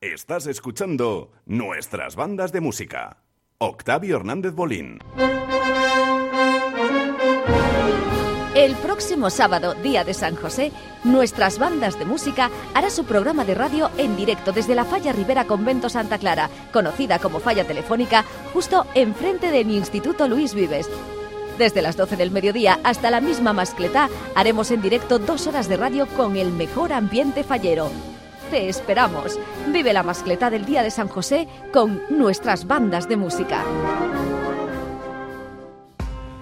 Estás 0.00 0.46
escuchando 0.46 1.32
nuestras 1.44 2.14
bandas 2.14 2.52
de 2.52 2.60
música. 2.60 3.16
Octavio 3.58 4.14
Hernández 4.14 4.54
Bolín. 4.54 5.00
El 8.54 8.76
próximo 8.76 9.28
sábado, 9.28 9.74
día 9.74 10.04
de 10.04 10.14
San 10.14 10.36
José, 10.36 10.70
nuestras 11.02 11.58
bandas 11.58 11.98
de 11.98 12.04
música 12.04 12.48
hará 12.74 12.90
su 12.90 13.06
programa 13.06 13.44
de 13.44 13.56
radio 13.56 13.90
en 13.98 14.16
directo 14.16 14.52
desde 14.52 14.76
la 14.76 14.84
Falla 14.84 15.12
Rivera 15.12 15.46
Convento 15.46 15.88
Santa 15.88 16.18
Clara, 16.18 16.48
conocida 16.72 17.18
como 17.18 17.40
Falla 17.40 17.66
Telefónica, 17.66 18.24
justo 18.52 18.86
enfrente 18.94 19.50
del 19.50 19.68
Instituto 19.68 20.28
Luis 20.28 20.54
Vives. 20.54 20.88
Desde 21.58 21.82
las 21.82 21.96
12 21.96 22.14
del 22.14 22.30
mediodía 22.30 22.78
hasta 22.84 23.10
la 23.10 23.20
misma 23.20 23.52
mascletá 23.52 24.08
haremos 24.36 24.70
en 24.70 24.80
directo 24.80 25.18
dos 25.18 25.48
horas 25.48 25.68
de 25.68 25.76
radio 25.76 26.06
con 26.16 26.36
el 26.36 26.52
mejor 26.52 26.92
ambiente 26.92 27.42
fallero. 27.42 27.90
Te 28.50 28.68
esperamos. 28.68 29.38
Vive 29.72 29.92
la 29.92 30.02
mascletá 30.02 30.48
del 30.48 30.64
Día 30.64 30.82
de 30.82 30.90
San 30.90 31.08
José 31.08 31.48
con 31.72 32.00
nuestras 32.08 32.66
bandas 32.66 33.08
de 33.08 33.16
música. 33.16 33.62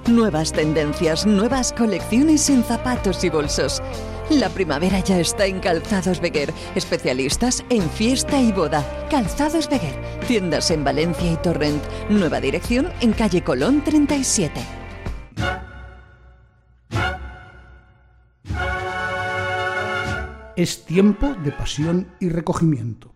Nuevas 0.07 0.53
tendencias, 0.53 1.27
nuevas 1.27 1.73
colecciones 1.73 2.49
en 2.49 2.63
zapatos 2.63 3.25
y 3.25 3.29
bolsos. 3.29 3.83
La 4.31 4.49
primavera 4.49 5.01
ya 5.01 5.19
está 5.19 5.47
en 5.47 5.59
Calzados 5.59 6.21
Beguer, 6.21 6.53
especialistas 6.77 7.65
en 7.71 7.89
fiesta 7.91 8.41
y 8.41 8.53
boda. 8.53 8.85
Calzados 9.11 9.69
Beguer, 9.69 10.01
tiendas 10.29 10.71
en 10.71 10.85
Valencia 10.85 11.33
y 11.33 11.37
Torrent. 11.37 11.83
Nueva 12.09 12.41
dirección 12.41 12.89
en 13.01 13.13
calle 13.15 13.43
Colón 13.43 13.83
37. 13.83 14.86
Es 20.57 20.87
tiempo 20.87 21.35
de 21.45 21.53
pasión 21.53 22.09
y 22.19 22.31
recogimiento. 22.31 23.15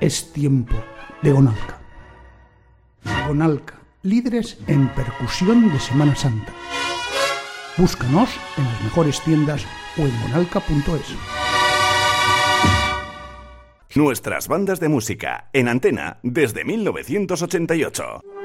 Es 0.00 0.32
tiempo 0.32 0.76
de 1.20 1.32
Gonalca. 1.32 1.80
Gonalca, 3.26 3.74
líderes 4.02 4.58
en 4.68 4.88
percusión 4.90 5.72
de 5.72 5.80
Semana 5.80 6.14
Santa. 6.14 6.52
Búscanos 7.76 8.30
en 8.56 8.64
las 8.66 8.84
mejores 8.84 9.20
tiendas 9.22 9.66
o 9.96 10.02
en 10.02 10.22
gonalca.es. 10.22 11.16
Nuestras 13.96 14.46
bandas 14.46 14.78
de 14.78 14.88
música 14.88 15.50
en 15.52 15.66
antena 15.66 16.20
desde 16.22 16.64
1988. 16.64 18.37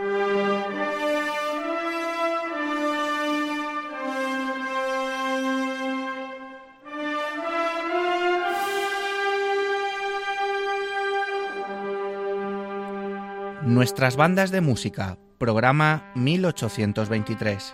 Nuestras 13.66 14.18
bandas 14.18 14.52
de 14.52 14.60
música, 14.60 15.18
programa 15.38 16.12
1823. 16.16 17.74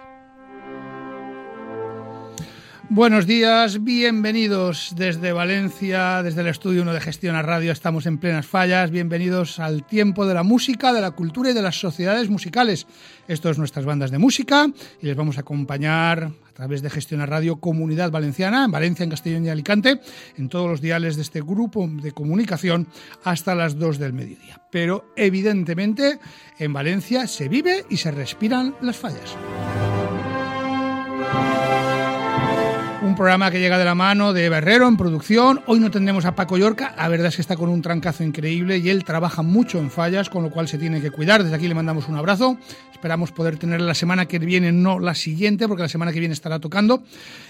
Buenos 2.90 3.26
días, 3.26 3.84
bienvenidos 3.84 4.94
desde 4.96 5.32
Valencia, 5.32 6.22
desde 6.22 6.42
el 6.42 6.48
estudio 6.48 6.84
1 6.84 6.94
de 6.94 7.02
Gestión 7.02 7.36
a 7.36 7.42
Radio, 7.42 7.72
estamos 7.72 8.06
en 8.06 8.20
plenas 8.20 8.46
fallas, 8.46 8.92
bienvenidos 8.92 9.60
al 9.60 9.84
tiempo 9.84 10.28
de 10.28 10.36
la 10.36 10.44
música, 10.44 10.94
de 10.94 11.02
la 11.02 11.12
cultura 11.12 11.50
y 11.50 11.54
de 11.54 11.64
las 11.64 11.80
sociedades 11.80 12.30
musicales. 12.30 12.86
Esto 13.28 13.50
es 13.50 13.58
nuestras 13.58 13.86
bandas 13.86 14.12
de 14.12 14.20
música 14.20 14.68
y 15.02 15.08
les 15.08 15.16
vamos 15.16 15.38
a 15.38 15.42
acompañar 15.42 16.32
través 16.60 16.82
de 16.82 16.90
Gestión 16.90 17.22
a 17.22 17.26
Radio 17.26 17.62
Comunidad 17.62 18.12
Valenciana, 18.12 18.66
en 18.66 18.72
Valencia, 18.72 19.06
en 19.06 19.10
Castellón 19.10 19.46
y 19.46 19.50
Alicante, 19.50 20.02
en 20.38 20.50
todos 20.50 20.70
los 20.70 20.82
diales 20.82 21.16
de 21.16 21.22
este 21.22 21.40
grupo 21.40 21.88
de 21.90 22.12
comunicación 22.12 22.86
hasta 23.24 23.56
las 23.56 23.80
2 23.80 23.98
del 23.98 24.12
mediodía. 24.12 24.62
Pero 24.70 25.06
evidentemente 25.16 26.20
en 26.58 26.74
Valencia 26.74 27.28
se 27.28 27.48
vive 27.48 27.86
y 27.90 27.96
se 27.96 28.12
respiran 28.12 28.76
las 28.82 28.98
fallas. 28.98 29.38
Programa 33.20 33.52
que 33.52 33.60
llega 33.60 33.78
de 33.78 33.84
la 33.84 33.96
mano 33.96 34.32
de 34.32 34.48
Berrero 34.48 34.88
en 34.88 34.96
producción. 34.96 35.60
Hoy 35.66 35.82
no 35.82 35.92
tendremos 35.92 36.24
a 36.24 36.36
Paco 36.36 36.58
Yorca. 36.58 36.96
La 36.96 37.10
verdad 37.10 37.28
es 37.28 37.36
que 37.36 37.42
está 37.42 37.58
con 37.58 37.68
un 37.68 37.82
trancazo 37.82 38.24
increíble 38.24 38.78
y 38.78 38.90
él 38.90 39.04
trabaja 39.04 39.42
mucho 39.42 39.78
en 39.78 39.92
fallas, 39.92 40.30
con 40.30 40.42
lo 40.42 40.50
cual 40.50 40.70
se 40.70 40.78
tiene 40.78 41.02
que 41.02 41.12
cuidar. 41.12 41.44
Desde 41.44 41.54
aquí 41.54 41.68
le 41.68 41.76
mandamos 41.76 42.08
un 42.08 42.16
abrazo. 42.16 42.58
Esperamos 42.94 43.34
poder 43.34 43.58
tener 43.58 43.80
la 43.82 43.94
semana 43.94 44.26
que 44.26 44.40
viene, 44.40 44.72
no 44.72 45.00
la 45.00 45.16
siguiente, 45.16 45.68
porque 45.68 45.84
la 45.84 45.90
semana 45.90 46.14
que 46.14 46.20
viene 46.20 46.34
estará 46.34 46.60
tocando. 46.60 47.04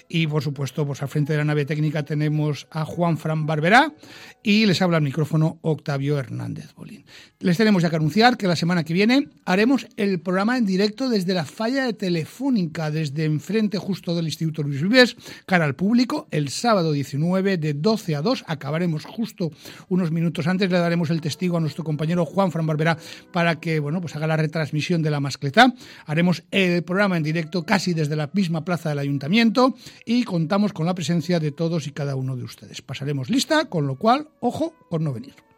Y 0.07 0.25
por 0.25 0.41
supuesto, 0.43 0.87
pues 0.87 1.03
al 1.03 1.09
frente 1.09 1.33
de 1.33 1.37
la 1.37 1.45
nave 1.45 1.65
técnica 1.65 2.03
tenemos 2.03 2.67
a 2.71 2.85
Juan 2.85 3.17
Fran 3.17 3.45
Barberá 3.45 3.93
y 4.41 4.65
les 4.65 4.81
habla 4.81 4.97
el 4.97 5.03
micrófono 5.03 5.59
Octavio 5.61 6.17
Hernández 6.17 6.73
Bolín. 6.75 7.05
Les 7.39 7.57
tenemos 7.57 7.81
ya 7.81 7.89
que 7.89 7.95
anunciar 7.95 8.37
que 8.37 8.47
la 8.47 8.55
semana 8.55 8.83
que 8.83 8.93
viene 8.93 9.27
haremos 9.45 9.87
el 9.97 10.19
programa 10.19 10.57
en 10.57 10.65
directo 10.65 11.09
desde 11.09 11.33
la 11.33 11.45
falla 11.45 11.85
de 11.85 11.93
Telefónica, 11.93 12.91
desde 12.91 13.25
enfrente 13.25 13.77
justo 13.77 14.15
del 14.15 14.25
Instituto 14.25 14.61
Luis 14.61 14.81
Vives, 14.81 15.15
al 15.61 15.75
público, 15.75 16.27
el 16.31 16.49
sábado 16.49 16.91
19 16.91 17.57
de 17.57 17.73
12 17.73 18.15
a 18.15 18.21
2. 18.21 18.45
Acabaremos 18.47 19.05
justo 19.05 19.51
unos 19.87 20.11
minutos 20.11 20.47
antes, 20.47 20.71
le 20.71 20.79
daremos 20.79 21.09
el 21.09 21.21
testigo 21.21 21.57
a 21.57 21.59
nuestro 21.59 21.83
compañero 21.83 22.25
Juan 22.25 22.51
Fran 22.51 22.67
Barberá 22.67 22.97
para 23.31 23.59
que 23.59 23.79
bueno, 23.79 24.01
pues 24.01 24.15
haga 24.15 24.27
la 24.27 24.37
retransmisión 24.37 25.01
de 25.01 25.11
la 25.11 25.19
mascleta. 25.19 25.73
Haremos 26.05 26.43
el 26.51 26.83
programa 26.83 27.17
en 27.17 27.23
directo 27.23 27.63
casi 27.63 27.93
desde 27.93 28.15
la 28.15 28.29
misma 28.33 28.63
plaza 28.63 28.89
del 28.89 28.99
ayuntamiento 28.99 29.75
y 30.05 30.23
contamos 30.23 30.73
con 30.73 30.85
la 30.85 30.95
presencia 30.95 31.39
de 31.39 31.51
todos 31.51 31.87
y 31.87 31.91
cada 31.91 32.15
uno 32.15 32.35
de 32.35 32.43
ustedes. 32.43 32.81
Pasaremos 32.81 33.29
lista, 33.29 33.65
con 33.65 33.87
lo 33.87 33.95
cual, 33.95 34.29
ojo 34.39 34.73
por 34.89 35.01
no 35.01 35.13
venir. 35.13 35.48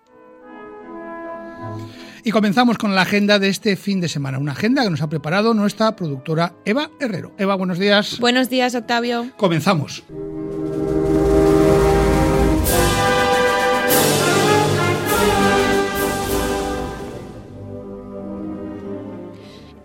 Y 2.24 2.32
comenzamos 2.32 2.78
con 2.78 2.94
la 2.94 3.02
agenda 3.02 3.40
de 3.40 3.50
este 3.50 3.76
fin 3.76 4.00
de 4.00 4.08
semana, 4.08 4.38
una 4.38 4.52
agenda 4.52 4.84
que 4.84 4.90
nos 4.90 5.02
ha 5.02 5.10
preparado 5.10 5.54
nuestra 5.54 5.96
productora 5.96 6.54
Eva 6.66 6.92
Herrero. 7.00 7.34
Eva, 7.38 7.56
buenos 7.56 7.80
días. 7.80 8.20
Buenos 8.20 8.50
días, 8.50 8.76
Octavio. 8.76 9.32
Comenzamos. 9.38 10.04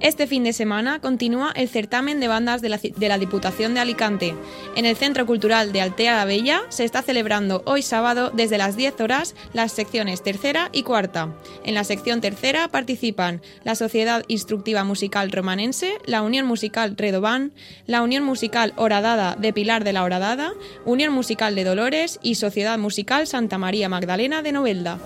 Este 0.00 0.26
fin 0.26 0.44
de 0.44 0.52
semana 0.52 1.00
continúa 1.00 1.52
el 1.56 1.68
certamen 1.68 2.20
de 2.20 2.28
bandas 2.28 2.60
de 2.60 2.68
la, 2.68 2.78
de 2.78 3.08
la, 3.08 3.16
Diputación 3.16 3.72
de 3.72 3.80
Alicante. 3.80 4.34
En 4.76 4.84
el 4.84 4.94
Centro 4.94 5.24
Cultural 5.24 5.72
de 5.72 5.80
Altea 5.80 6.16
la 6.16 6.26
Bella 6.26 6.62
se 6.68 6.84
está 6.84 7.00
celebrando 7.00 7.62
hoy 7.64 7.80
sábado 7.80 8.30
desde 8.34 8.58
las 8.58 8.76
10 8.76 9.00
horas 9.00 9.34
las 9.54 9.72
secciones 9.72 10.22
tercera 10.22 10.68
y 10.70 10.82
cuarta. 10.82 11.34
En 11.64 11.74
la 11.74 11.84
sección 11.84 12.20
tercera 12.20 12.68
participan 12.68 13.40
la 13.64 13.74
Sociedad 13.74 14.22
Instructiva 14.28 14.84
Musical 14.84 15.32
Romanense, 15.32 15.94
la 16.04 16.22
Unión 16.22 16.46
Musical 16.46 16.94
Redobán, 16.96 17.52
la 17.86 18.02
Unión 18.02 18.22
Musical 18.22 18.74
Horadada 18.76 19.34
de 19.34 19.52
Pilar 19.54 19.82
de 19.82 19.94
la 19.94 20.04
Horadada, 20.04 20.52
Unión 20.84 21.12
Musical 21.12 21.54
de 21.54 21.64
Dolores 21.64 22.18
y 22.22 22.34
Sociedad 22.34 22.78
Musical 22.78 23.26
Santa 23.26 23.56
María 23.56 23.88
Magdalena 23.88 24.42
de 24.42 24.52
Novelda. 24.52 24.98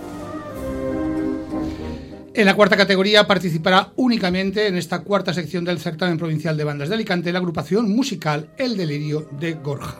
En 2.33 2.45
la 2.45 2.55
cuarta 2.55 2.77
categoría 2.77 3.27
participará 3.27 3.91
únicamente 3.97 4.67
en 4.67 4.77
esta 4.77 4.99
cuarta 4.99 5.33
sección 5.33 5.65
del 5.65 5.79
certamen 5.79 6.17
provincial 6.17 6.55
de 6.55 6.63
bandas 6.63 6.87
de 6.87 6.95
Alicante 6.95 7.33
la 7.33 7.39
agrupación 7.39 7.93
musical 7.93 8.49
El 8.57 8.77
Delirio 8.77 9.27
de 9.31 9.53
Gorja. 9.55 9.97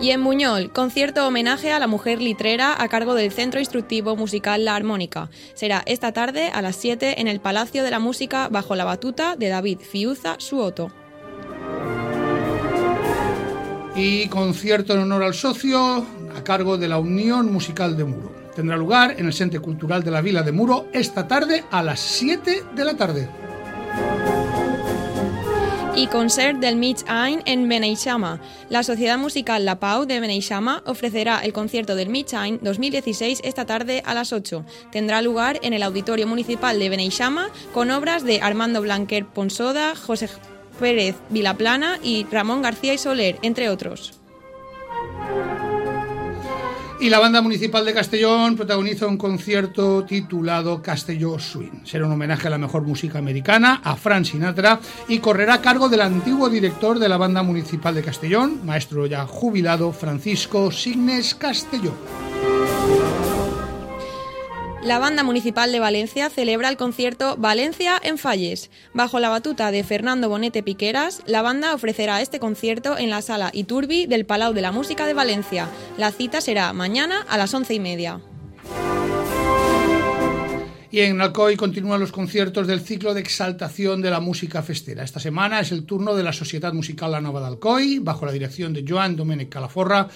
Y 0.00 0.10
en 0.12 0.22
Muñol, 0.22 0.72
concierto 0.72 1.26
homenaje 1.26 1.70
a 1.70 1.78
la 1.78 1.86
mujer 1.86 2.22
litrera 2.22 2.82
a 2.82 2.88
cargo 2.88 3.14
del 3.14 3.30
Centro 3.30 3.60
Instructivo 3.60 4.16
Musical 4.16 4.64
La 4.64 4.74
Armónica. 4.74 5.28
Será 5.52 5.82
esta 5.84 6.12
tarde 6.12 6.48
a 6.48 6.62
las 6.62 6.76
7 6.76 7.20
en 7.20 7.28
el 7.28 7.40
Palacio 7.40 7.82
de 7.84 7.90
la 7.90 7.98
Música 7.98 8.48
bajo 8.48 8.74
la 8.74 8.84
batuta 8.84 9.36
de 9.36 9.48
David 9.48 9.80
Fiuza 9.80 10.36
Suoto. 10.38 10.90
Y 13.94 14.28
concierto 14.28 14.94
en 14.94 15.00
honor 15.00 15.24
al 15.24 15.34
socio 15.34 16.06
a 16.34 16.42
cargo 16.42 16.78
de 16.78 16.88
la 16.88 16.98
Unión 16.98 17.52
Musical 17.52 17.96
de 17.96 18.04
Muro 18.04 18.37
tendrá 18.58 18.76
lugar 18.76 19.14
en 19.16 19.26
el 19.26 19.32
Centro 19.32 19.62
Cultural 19.62 20.02
de 20.02 20.10
la 20.10 20.20
Vila 20.20 20.42
de 20.42 20.50
Muro 20.50 20.88
esta 20.92 21.28
tarde 21.28 21.62
a 21.70 21.80
las 21.80 22.00
7 22.00 22.64
de 22.74 22.84
la 22.84 22.96
tarde. 22.96 23.28
Y 25.94 26.08
concert 26.08 26.58
del 26.58 26.74
Mitch 26.74 27.04
Ain 27.06 27.40
en 27.46 27.68
Beneixama. 27.68 28.40
La 28.68 28.82
Sociedad 28.82 29.16
Musical 29.16 29.64
La 29.64 29.78
Pau 29.78 30.06
de 30.06 30.18
Beneixama 30.18 30.82
ofrecerá 30.86 31.38
el 31.44 31.52
concierto 31.52 31.94
del 31.94 32.08
Mitch 32.08 32.34
Ain 32.34 32.58
2016 32.60 33.42
esta 33.44 33.64
tarde 33.64 34.02
a 34.04 34.12
las 34.12 34.32
8. 34.32 34.64
Tendrá 34.90 35.22
lugar 35.22 35.60
en 35.62 35.72
el 35.72 35.84
Auditorio 35.84 36.26
Municipal 36.26 36.80
de 36.80 36.88
Beneixama 36.88 37.50
con 37.72 37.92
obras 37.92 38.24
de 38.24 38.40
Armando 38.40 38.82
Blanquer 38.82 39.24
Ponsoda, 39.24 39.94
José 39.94 40.28
Pérez 40.80 41.14
Vilaplana 41.30 42.00
y 42.02 42.26
Ramón 42.28 42.62
García 42.62 42.92
y 42.92 42.98
Soler, 42.98 43.38
entre 43.42 43.68
otros. 43.68 44.18
Y 47.00 47.10
la 47.10 47.20
banda 47.20 47.40
municipal 47.40 47.84
de 47.84 47.94
Castellón 47.94 48.56
protagoniza 48.56 49.06
un 49.06 49.16
concierto 49.16 50.04
titulado 50.04 50.82
Castelló 50.82 51.38
Swing. 51.38 51.84
Será 51.84 52.06
un 52.06 52.12
homenaje 52.12 52.48
a 52.48 52.50
la 52.50 52.58
mejor 52.58 52.82
música 52.82 53.20
americana, 53.20 53.80
a 53.84 53.94
Frank 53.94 54.24
Sinatra, 54.24 54.80
y 55.06 55.20
correrá 55.20 55.54
a 55.54 55.62
cargo 55.62 55.88
del 55.88 56.00
antiguo 56.00 56.48
director 56.48 56.98
de 56.98 57.08
la 57.08 57.16
banda 57.16 57.44
municipal 57.44 57.94
de 57.94 58.02
Castellón, 58.02 58.66
maestro 58.66 59.06
ya 59.06 59.26
jubilado 59.26 59.92
Francisco 59.92 60.72
Signes 60.72 61.36
Castelló. 61.36 61.92
La 64.82 65.00
Banda 65.00 65.24
Municipal 65.24 65.72
de 65.72 65.80
Valencia 65.80 66.30
celebra 66.30 66.68
el 66.68 66.76
concierto 66.76 67.36
Valencia 67.36 68.00
en 68.00 68.16
Falles. 68.16 68.70
Bajo 68.94 69.18
la 69.18 69.28
batuta 69.28 69.72
de 69.72 69.82
Fernando 69.82 70.28
Bonete 70.28 70.62
Piqueras, 70.62 71.22
la 71.26 71.42
banda 71.42 71.74
ofrecerá 71.74 72.22
este 72.22 72.38
concierto 72.38 72.96
en 72.96 73.10
la 73.10 73.20
sala 73.20 73.50
Iturbi 73.52 74.06
del 74.06 74.24
Palau 74.24 74.52
de 74.52 74.62
la 74.62 74.70
Música 74.70 75.06
de 75.06 75.14
Valencia. 75.14 75.68
La 75.96 76.12
cita 76.12 76.40
será 76.40 76.72
mañana 76.72 77.26
a 77.28 77.36
las 77.38 77.52
once 77.54 77.74
y 77.74 77.80
media. 77.80 78.20
Y 80.90 81.00
en 81.00 81.20
Alcoy 81.20 81.56
continúan 81.56 82.00
los 82.00 82.12
conciertos 82.12 82.66
del 82.66 82.80
ciclo 82.80 83.12
de 83.12 83.20
exaltación 83.20 84.00
de 84.00 84.08
la 84.08 84.20
música 84.20 84.62
festera. 84.62 85.04
Esta 85.04 85.20
semana 85.20 85.60
es 85.60 85.70
el 85.70 85.84
turno 85.84 86.14
de 86.14 86.22
la 86.22 86.32
Sociedad 86.32 86.72
Musical 86.72 87.10
La 87.10 87.20
Nova 87.20 87.40
de 87.40 87.48
Alcoy, 87.48 87.98
bajo 87.98 88.24
la 88.24 88.32
dirección 88.32 88.72
de 88.72 88.86
Joan 88.88 89.14
Domènech 89.14 89.50
Calaforra, 89.50 90.08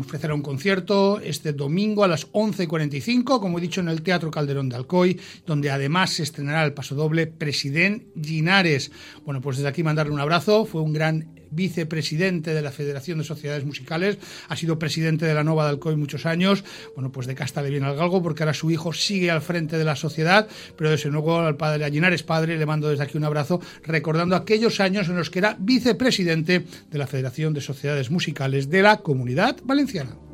ofrecerá 0.00 0.34
un 0.34 0.40
concierto 0.40 1.20
este 1.20 1.52
domingo 1.52 2.02
a 2.02 2.08
las 2.08 2.32
11.45, 2.32 3.40
como 3.40 3.58
he 3.58 3.60
dicho, 3.60 3.82
en 3.82 3.88
el 3.88 4.00
Teatro 4.00 4.30
Calderón 4.30 4.70
de 4.70 4.76
Alcoy, 4.76 5.20
donde 5.44 5.70
además 5.70 6.14
se 6.14 6.22
estrenará 6.22 6.64
el 6.64 6.72
pasodoble 6.72 7.26
President 7.26 8.04
Ginares. 8.18 8.90
Bueno, 9.26 9.42
pues 9.42 9.58
desde 9.58 9.68
aquí 9.68 9.82
mandarle 9.82 10.14
un 10.14 10.20
abrazo, 10.20 10.64
fue 10.64 10.80
un 10.80 10.94
gran 10.94 11.39
vicepresidente 11.50 12.54
de 12.54 12.62
la 12.62 12.72
Federación 12.72 13.18
de 13.18 13.24
Sociedades 13.24 13.64
Musicales, 13.64 14.18
ha 14.48 14.56
sido 14.56 14.78
presidente 14.78 15.26
de 15.26 15.34
la 15.34 15.44
Nova 15.44 15.64
de 15.64 15.70
Alcoy 15.70 15.96
muchos 15.96 16.26
años, 16.26 16.64
bueno, 16.94 17.12
pues 17.12 17.26
de 17.26 17.34
casta 17.34 17.62
le 17.62 17.70
viene 17.70 17.86
al 17.86 17.96
galgo 17.96 18.22
porque 18.22 18.42
ahora 18.42 18.54
su 18.54 18.70
hijo 18.70 18.92
sigue 18.92 19.30
al 19.30 19.42
frente 19.42 19.78
de 19.78 19.84
la 19.84 19.96
sociedad, 19.96 20.48
pero 20.76 20.90
desde 20.90 21.10
luego 21.10 21.38
al 21.40 21.56
padre, 21.56 21.84
a 21.84 21.90
Ginares 21.90 22.22
padre, 22.22 22.58
le 22.58 22.66
mando 22.66 22.88
desde 22.88 23.04
aquí 23.04 23.16
un 23.16 23.24
abrazo, 23.24 23.60
recordando 23.84 24.36
aquellos 24.36 24.80
años 24.80 25.08
en 25.08 25.16
los 25.16 25.30
que 25.30 25.40
era 25.40 25.56
vicepresidente 25.58 26.64
de 26.90 26.98
la 26.98 27.06
Federación 27.06 27.52
de 27.52 27.60
Sociedades 27.60 28.10
Musicales 28.10 28.70
de 28.70 28.82
la 28.82 28.98
Comunidad 28.98 29.56
Valenciana. 29.64 30.29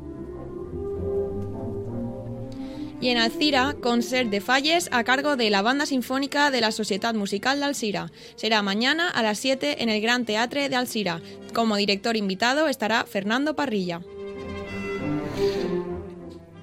Y 2.99 3.09
en 3.09 3.17
Alcira, 3.17 3.75
concert 3.81 4.29
de 4.29 4.41
falles 4.41 4.89
a 4.91 5.03
cargo 5.03 5.35
de 5.35 5.49
la 5.49 5.61
Banda 5.61 5.85
Sinfónica 5.85 6.51
de 6.51 6.61
la 6.61 6.71
Sociedad 6.71 7.13
Musical 7.13 7.59
de 7.59 7.65
Alcira. 7.65 8.11
Será 8.35 8.61
mañana 8.61 9.09
a 9.09 9.21
las 9.23 9.39
7 9.39 9.83
en 9.83 9.89
el 9.89 10.01
Gran 10.01 10.25
Teatre 10.25 10.69
de 10.69 10.75
Alcira. 10.75 11.21
Como 11.53 11.75
director 11.75 12.17
invitado 12.17 12.67
estará 12.67 13.05
Fernando 13.05 13.55
Parrilla 13.55 14.01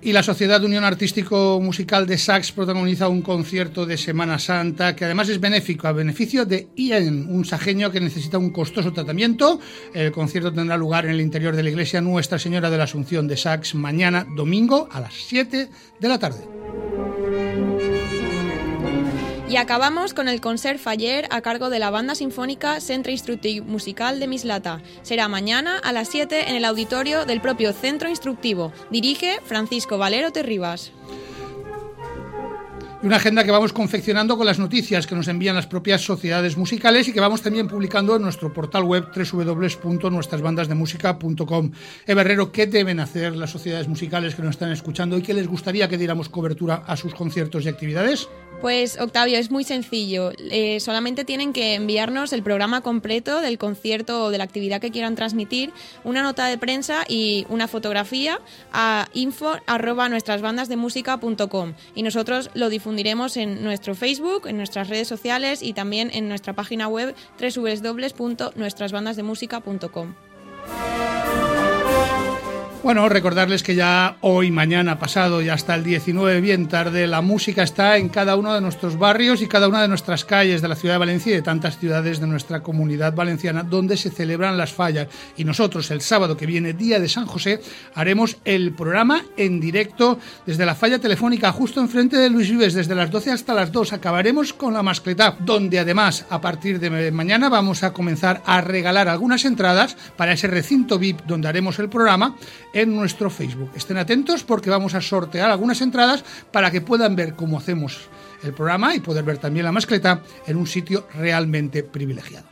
y 0.04 0.12
la 0.12 0.22
Sociedad 0.22 0.62
Unión 0.62 0.84
Artístico 0.84 1.58
Musical 1.62 2.06
de 2.06 2.18
Sax 2.18 2.52
protagoniza 2.52 3.08
un 3.08 3.22
concierto 3.22 3.86
de 3.86 3.96
Semana 3.96 4.38
Santa 4.38 4.94
que 4.94 5.06
además 5.06 5.30
es 5.30 5.40
benéfico, 5.40 5.88
a 5.88 5.92
beneficio 5.92 6.44
de 6.44 6.68
Ian, 6.76 7.26
un 7.30 7.46
sajeño 7.46 7.90
que 7.90 8.00
necesita 8.00 8.36
un 8.36 8.50
costoso 8.50 8.92
tratamiento. 8.92 9.58
El 9.94 10.12
concierto 10.12 10.52
tendrá 10.52 10.76
lugar 10.76 11.06
en 11.06 11.12
el 11.12 11.22
interior 11.22 11.56
de 11.56 11.62
la 11.62 11.70
iglesia 11.70 12.02
Nuestra 12.02 12.38
Señora 12.38 12.68
de 12.68 12.76
la 12.76 12.84
Asunción 12.84 13.26
de 13.26 13.38
Sax 13.38 13.74
mañana 13.74 14.26
domingo 14.36 14.88
a 14.92 15.00
las 15.00 15.14
7 15.14 15.70
de 15.98 16.08
la 16.08 16.18
tarde. 16.18 17.43
Y 19.48 19.56
acabamos 19.56 20.14
con 20.14 20.28
el 20.28 20.40
concert 20.40 20.78
Faller 20.78 21.26
a 21.30 21.42
cargo 21.42 21.68
de 21.68 21.78
la 21.78 21.90
Banda 21.90 22.14
Sinfónica 22.14 22.80
Centro 22.80 23.12
Instructivo 23.12 23.66
Musical 23.66 24.18
de 24.18 24.26
Mislata. 24.26 24.80
Será 25.02 25.28
mañana 25.28 25.78
a 25.78 25.92
las 25.92 26.08
7 26.08 26.48
en 26.48 26.56
el 26.56 26.64
auditorio 26.64 27.26
del 27.26 27.42
propio 27.42 27.72
Centro 27.72 28.08
Instructivo. 28.08 28.72
Dirige 28.90 29.40
Francisco 29.44 29.98
Valero 29.98 30.32
Terribas 30.32 30.92
y 33.04 33.06
una 33.06 33.16
agenda 33.16 33.44
que 33.44 33.50
vamos 33.50 33.74
confeccionando 33.74 34.38
con 34.38 34.46
las 34.46 34.58
noticias 34.58 35.06
que 35.06 35.14
nos 35.14 35.28
envían 35.28 35.54
las 35.54 35.66
propias 35.66 36.00
sociedades 36.00 36.56
musicales 36.56 37.06
y 37.06 37.12
que 37.12 37.20
vamos 37.20 37.42
también 37.42 37.68
publicando 37.68 38.16
en 38.16 38.22
nuestro 38.22 38.50
portal 38.50 38.84
web 38.84 39.08
www.nuestrasbandasdemusica.com. 39.14 41.70
Eva 42.06 42.20
Herrero, 42.22 42.50
¿qué 42.50 42.66
deben 42.66 43.00
hacer 43.00 43.36
las 43.36 43.50
sociedades 43.50 43.88
musicales 43.88 44.34
que 44.34 44.40
nos 44.40 44.52
están 44.52 44.72
escuchando 44.72 45.18
y 45.18 45.22
qué 45.22 45.34
les 45.34 45.46
gustaría 45.46 45.86
que 45.86 45.98
diéramos 45.98 46.30
cobertura 46.30 46.76
a 46.86 46.96
sus 46.96 47.14
conciertos 47.14 47.66
y 47.66 47.68
actividades? 47.68 48.26
Pues 48.64 48.98
Octavio, 48.98 49.36
es 49.36 49.50
muy 49.50 49.62
sencillo. 49.62 50.32
Eh, 50.38 50.80
solamente 50.80 51.26
tienen 51.26 51.52
que 51.52 51.74
enviarnos 51.74 52.32
el 52.32 52.42
programa 52.42 52.80
completo 52.80 53.42
del 53.42 53.58
concierto 53.58 54.24
o 54.24 54.30
de 54.30 54.38
la 54.38 54.44
actividad 54.44 54.80
que 54.80 54.90
quieran 54.90 55.16
transmitir, 55.16 55.70
una 56.02 56.22
nota 56.22 56.46
de 56.46 56.56
prensa 56.56 57.04
y 57.06 57.44
una 57.50 57.68
fotografía 57.68 58.40
a 58.72 59.06
info 59.12 59.58
y 61.94 62.02
nosotros 62.02 62.48
lo 62.54 62.70
difundiremos 62.70 63.36
en 63.36 63.62
nuestro 63.62 63.94
Facebook, 63.94 64.46
en 64.46 64.56
nuestras 64.56 64.88
redes 64.88 65.08
sociales 65.08 65.62
y 65.62 65.74
también 65.74 66.08
en 66.14 66.30
nuestra 66.30 66.54
página 66.54 66.88
web 66.88 67.14
www.nuestrasbandasdemusica.com. 67.38 70.14
Bueno, 72.84 73.08
recordarles 73.08 73.62
que 73.62 73.74
ya 73.74 74.18
hoy, 74.20 74.50
mañana, 74.50 74.98
pasado 74.98 75.40
y 75.40 75.48
hasta 75.48 75.74
el 75.74 75.84
19, 75.84 76.42
bien 76.42 76.68
tarde, 76.68 77.06
la 77.06 77.22
música 77.22 77.62
está 77.62 77.96
en 77.96 78.10
cada 78.10 78.36
uno 78.36 78.52
de 78.52 78.60
nuestros 78.60 78.98
barrios 78.98 79.40
y 79.40 79.48
cada 79.48 79.68
una 79.68 79.80
de 79.80 79.88
nuestras 79.88 80.26
calles 80.26 80.60
de 80.60 80.68
la 80.68 80.76
ciudad 80.76 80.96
de 80.96 80.98
Valencia 80.98 81.32
y 81.32 81.36
de 81.36 81.40
tantas 81.40 81.78
ciudades 81.78 82.20
de 82.20 82.26
nuestra 82.26 82.62
comunidad 82.62 83.14
valenciana 83.14 83.62
donde 83.62 83.96
se 83.96 84.10
celebran 84.10 84.58
las 84.58 84.74
fallas. 84.74 85.08
Y 85.34 85.44
nosotros 85.44 85.90
el 85.92 86.02
sábado 86.02 86.36
que 86.36 86.44
viene, 86.44 86.74
día 86.74 87.00
de 87.00 87.08
San 87.08 87.24
José, 87.24 87.58
haremos 87.94 88.36
el 88.44 88.74
programa 88.74 89.24
en 89.38 89.60
directo 89.60 90.18
desde 90.44 90.66
la 90.66 90.74
falla 90.74 90.98
telefónica 90.98 91.52
justo 91.52 91.80
enfrente 91.80 92.18
de 92.18 92.28
Luis 92.28 92.50
Vives, 92.50 92.74
desde 92.74 92.94
las 92.94 93.10
12 93.10 93.30
hasta 93.30 93.54
las 93.54 93.72
2. 93.72 93.94
Acabaremos 93.94 94.52
con 94.52 94.74
la 94.74 94.82
mascleta, 94.82 95.38
donde 95.40 95.78
además 95.78 96.26
a 96.28 96.38
partir 96.38 96.78
de 96.78 97.10
mañana 97.10 97.48
vamos 97.48 97.82
a 97.82 97.94
comenzar 97.94 98.42
a 98.44 98.60
regalar 98.60 99.08
algunas 99.08 99.46
entradas 99.46 99.96
para 100.18 100.34
ese 100.34 100.48
recinto 100.48 100.98
VIP 100.98 101.22
donde 101.22 101.48
haremos 101.48 101.78
el 101.78 101.88
programa 101.88 102.36
en 102.74 102.94
nuestro 102.94 103.30
Facebook. 103.30 103.70
Estén 103.74 103.96
atentos 103.96 104.44
porque 104.44 104.68
vamos 104.68 104.94
a 104.94 105.00
sortear 105.00 105.50
algunas 105.50 105.80
entradas 105.80 106.24
para 106.52 106.70
que 106.70 106.82
puedan 106.82 107.16
ver 107.16 107.34
cómo 107.34 107.56
hacemos 107.56 108.10
el 108.42 108.52
programa 108.52 108.94
y 108.94 109.00
poder 109.00 109.24
ver 109.24 109.38
también 109.38 109.64
la 109.64 109.72
mascleta 109.72 110.20
en 110.46 110.56
un 110.56 110.66
sitio 110.66 111.08
realmente 111.14 111.82
privilegiado. 111.82 112.46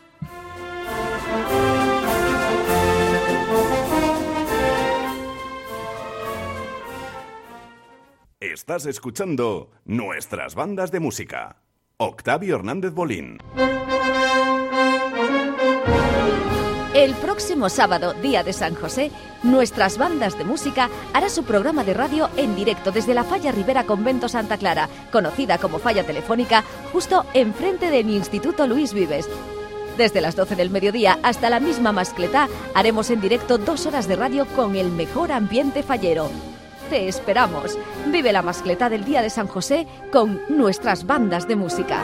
Estás 8.41 8.87
escuchando 8.87 9.71
nuestras 9.85 10.55
bandas 10.55 10.91
de 10.93 11.01
música. 11.01 11.63
Octavio 11.97 12.57
Hernández 12.57 12.93
Bolín. 12.93 13.39
El 16.95 17.15
próximo 17.15 17.71
sábado, 17.71 18.13
día 18.13 18.43
de 18.43 18.53
San 18.53 18.75
José, 18.75 19.11
nuestras 19.43 19.97
bandas 19.97 20.37
de 20.37 20.45
música 20.45 20.91
hará 21.15 21.31
su 21.31 21.43
programa 21.43 21.85
de 21.85 21.95
radio 21.95 22.29
en 22.37 22.55
directo 22.55 22.93
desde 22.93 23.15
la 23.15 23.25
Falla 23.25 23.51
Rivera 23.51 23.85
Convento 23.85 24.29
Santa 24.29 24.59
Clara, 24.59 24.91
conocida 25.11 25.57
como 25.57 25.79
Falla 25.79 26.05
Telefónica, 26.05 26.65
justo 26.93 27.25
enfrente 27.33 27.91
del 27.91 28.11
Instituto 28.11 28.67
Luis 28.67 28.93
Vives. 28.93 29.27
Desde 29.97 30.21
las 30.21 30.37
12 30.37 30.55
del 30.55 30.69
mediodía 30.69 31.19
hasta 31.23 31.49
la 31.49 31.61
misma 31.61 31.93
mascletá 31.93 32.49
haremos 32.75 33.09
en 33.09 33.23
directo 33.23 33.57
dos 33.57 33.87
horas 33.87 34.07
de 34.07 34.17
radio 34.17 34.47
con 34.55 34.77
el 34.77 34.91
mejor 34.91 35.33
ambiente 35.33 35.83
fallero. 35.83 36.31
Te 36.91 37.09
esperamos. 37.09 37.79
Vive 38.09 38.35
la 38.35 38.43
mascletá 38.43 38.91
del 38.91 39.07
Día 39.07 39.23
de 39.23 39.31
San 39.31 39.47
José 39.47 39.87
con 40.13 40.43
nuestras 40.51 41.07
bandas 41.07 41.49
de 41.49 41.57
música. 41.57 42.03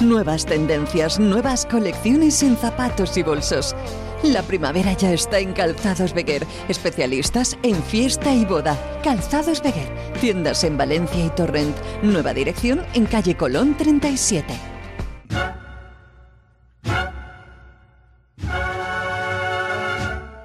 Nuevas 0.00 0.44
tendencias, 0.44 1.20
nuevas 1.20 1.66
colecciones 1.66 2.42
en 2.42 2.56
zapatos 2.56 3.16
y 3.16 3.22
bolsos. 3.22 3.76
La 4.24 4.42
primavera 4.42 4.92
ya 4.92 5.12
está 5.12 5.38
en 5.38 5.52
Calzados 5.52 6.12
Beguer, 6.12 6.44
especialistas 6.68 7.56
en 7.62 7.80
fiesta 7.82 8.34
y 8.34 8.44
boda. 8.44 8.76
Calzados 9.04 9.62
Beguer, 9.62 9.88
tiendas 10.20 10.64
en 10.64 10.76
Valencia 10.76 11.24
y 11.24 11.30
Torrent. 11.30 11.76
Nueva 12.02 12.34
dirección 12.34 12.82
en 12.94 13.06
calle 13.06 13.36
Colón 13.36 13.76
37. 13.76 14.54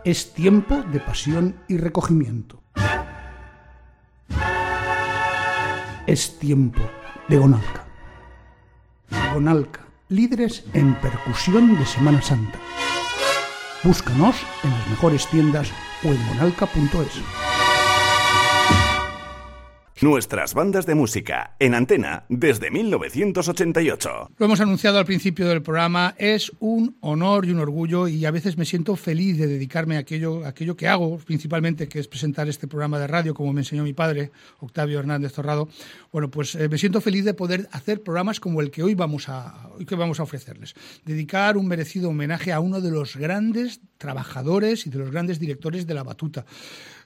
Es 0.06 0.34
tiempo 0.34 0.84
de 0.92 1.00
pasión 1.00 1.56
y 1.68 1.78
recogimiento. 1.78 2.62
Es 6.06 6.38
tiempo 6.38 6.82
de 7.28 7.38
Gonalca. 7.38 7.89
Gonalca, 9.34 9.82
líderes 10.10 10.64
en 10.74 10.96
percusión 10.96 11.78
de 11.78 11.86
Semana 11.86 12.22
Santa. 12.22 12.60
Búscanos 13.84 14.36
en 14.64 14.72
las 14.72 14.88
mejores 14.90 15.28
tiendas 15.28 15.70
o 16.04 16.08
en 16.08 16.28
gonalca.es. 16.28 17.59
Nuestras 20.02 20.54
bandas 20.54 20.86
de 20.86 20.96
música 20.96 21.58
en 21.60 21.76
antena 21.76 22.24
desde 22.30 22.72
1988. 22.72 24.32
Lo 24.38 24.46
hemos 24.46 24.62
anunciado 24.62 24.98
al 24.98 25.04
principio 25.04 25.50
del 25.50 25.62
programa, 25.62 26.16
es 26.18 26.54
un 26.62 26.96
honor 27.02 27.46
y 27.46 27.52
un 27.52 27.60
orgullo 27.60 28.08
y 28.08 28.24
a 28.24 28.32
veces 28.32 28.58
me 28.58 28.64
siento 28.64 28.96
feliz 28.96 29.38
de 29.38 29.48
dedicarme 29.48 29.98
a 29.98 30.00
aquello, 30.00 30.46
aquello 30.46 30.78
que 30.78 30.88
hago, 30.88 31.18
principalmente 31.18 31.90
que 31.90 32.00
es 32.00 32.08
presentar 32.08 32.48
este 32.48 32.66
programa 32.66 32.98
de 32.98 33.08
radio, 33.08 33.34
como 33.34 33.52
me 33.52 33.60
enseñó 33.60 33.84
mi 33.84 33.92
padre, 33.92 34.32
Octavio 34.60 35.00
Hernández 35.00 35.34
Torrado. 35.34 35.68
Bueno, 36.14 36.32
pues 36.32 36.56
eh, 36.56 36.70
me 36.70 36.78
siento 36.78 37.02
feliz 37.02 37.26
de 37.26 37.34
poder 37.34 37.68
hacer 37.74 38.02
programas 38.02 38.40
como 38.40 38.62
el 38.62 38.72
que 38.72 38.84
hoy 38.84 38.96
vamos 38.96 39.28
a, 39.28 39.70
que 39.86 39.96
vamos 39.96 40.22
a 40.22 40.24
ofrecerles. 40.24 40.76
Dedicar 41.04 41.58
un 41.58 41.68
merecido 41.68 42.08
homenaje 42.08 42.54
a 42.54 42.62
uno 42.62 42.80
de 42.80 42.92
los 42.92 43.18
grandes 43.18 43.82
trabajadores 43.98 44.88
y 44.88 44.92
de 44.92 44.98
los 44.98 45.12
grandes 45.12 45.42
directores 45.42 45.86
de 45.86 45.94
la 45.94 46.04
batuta 46.04 46.46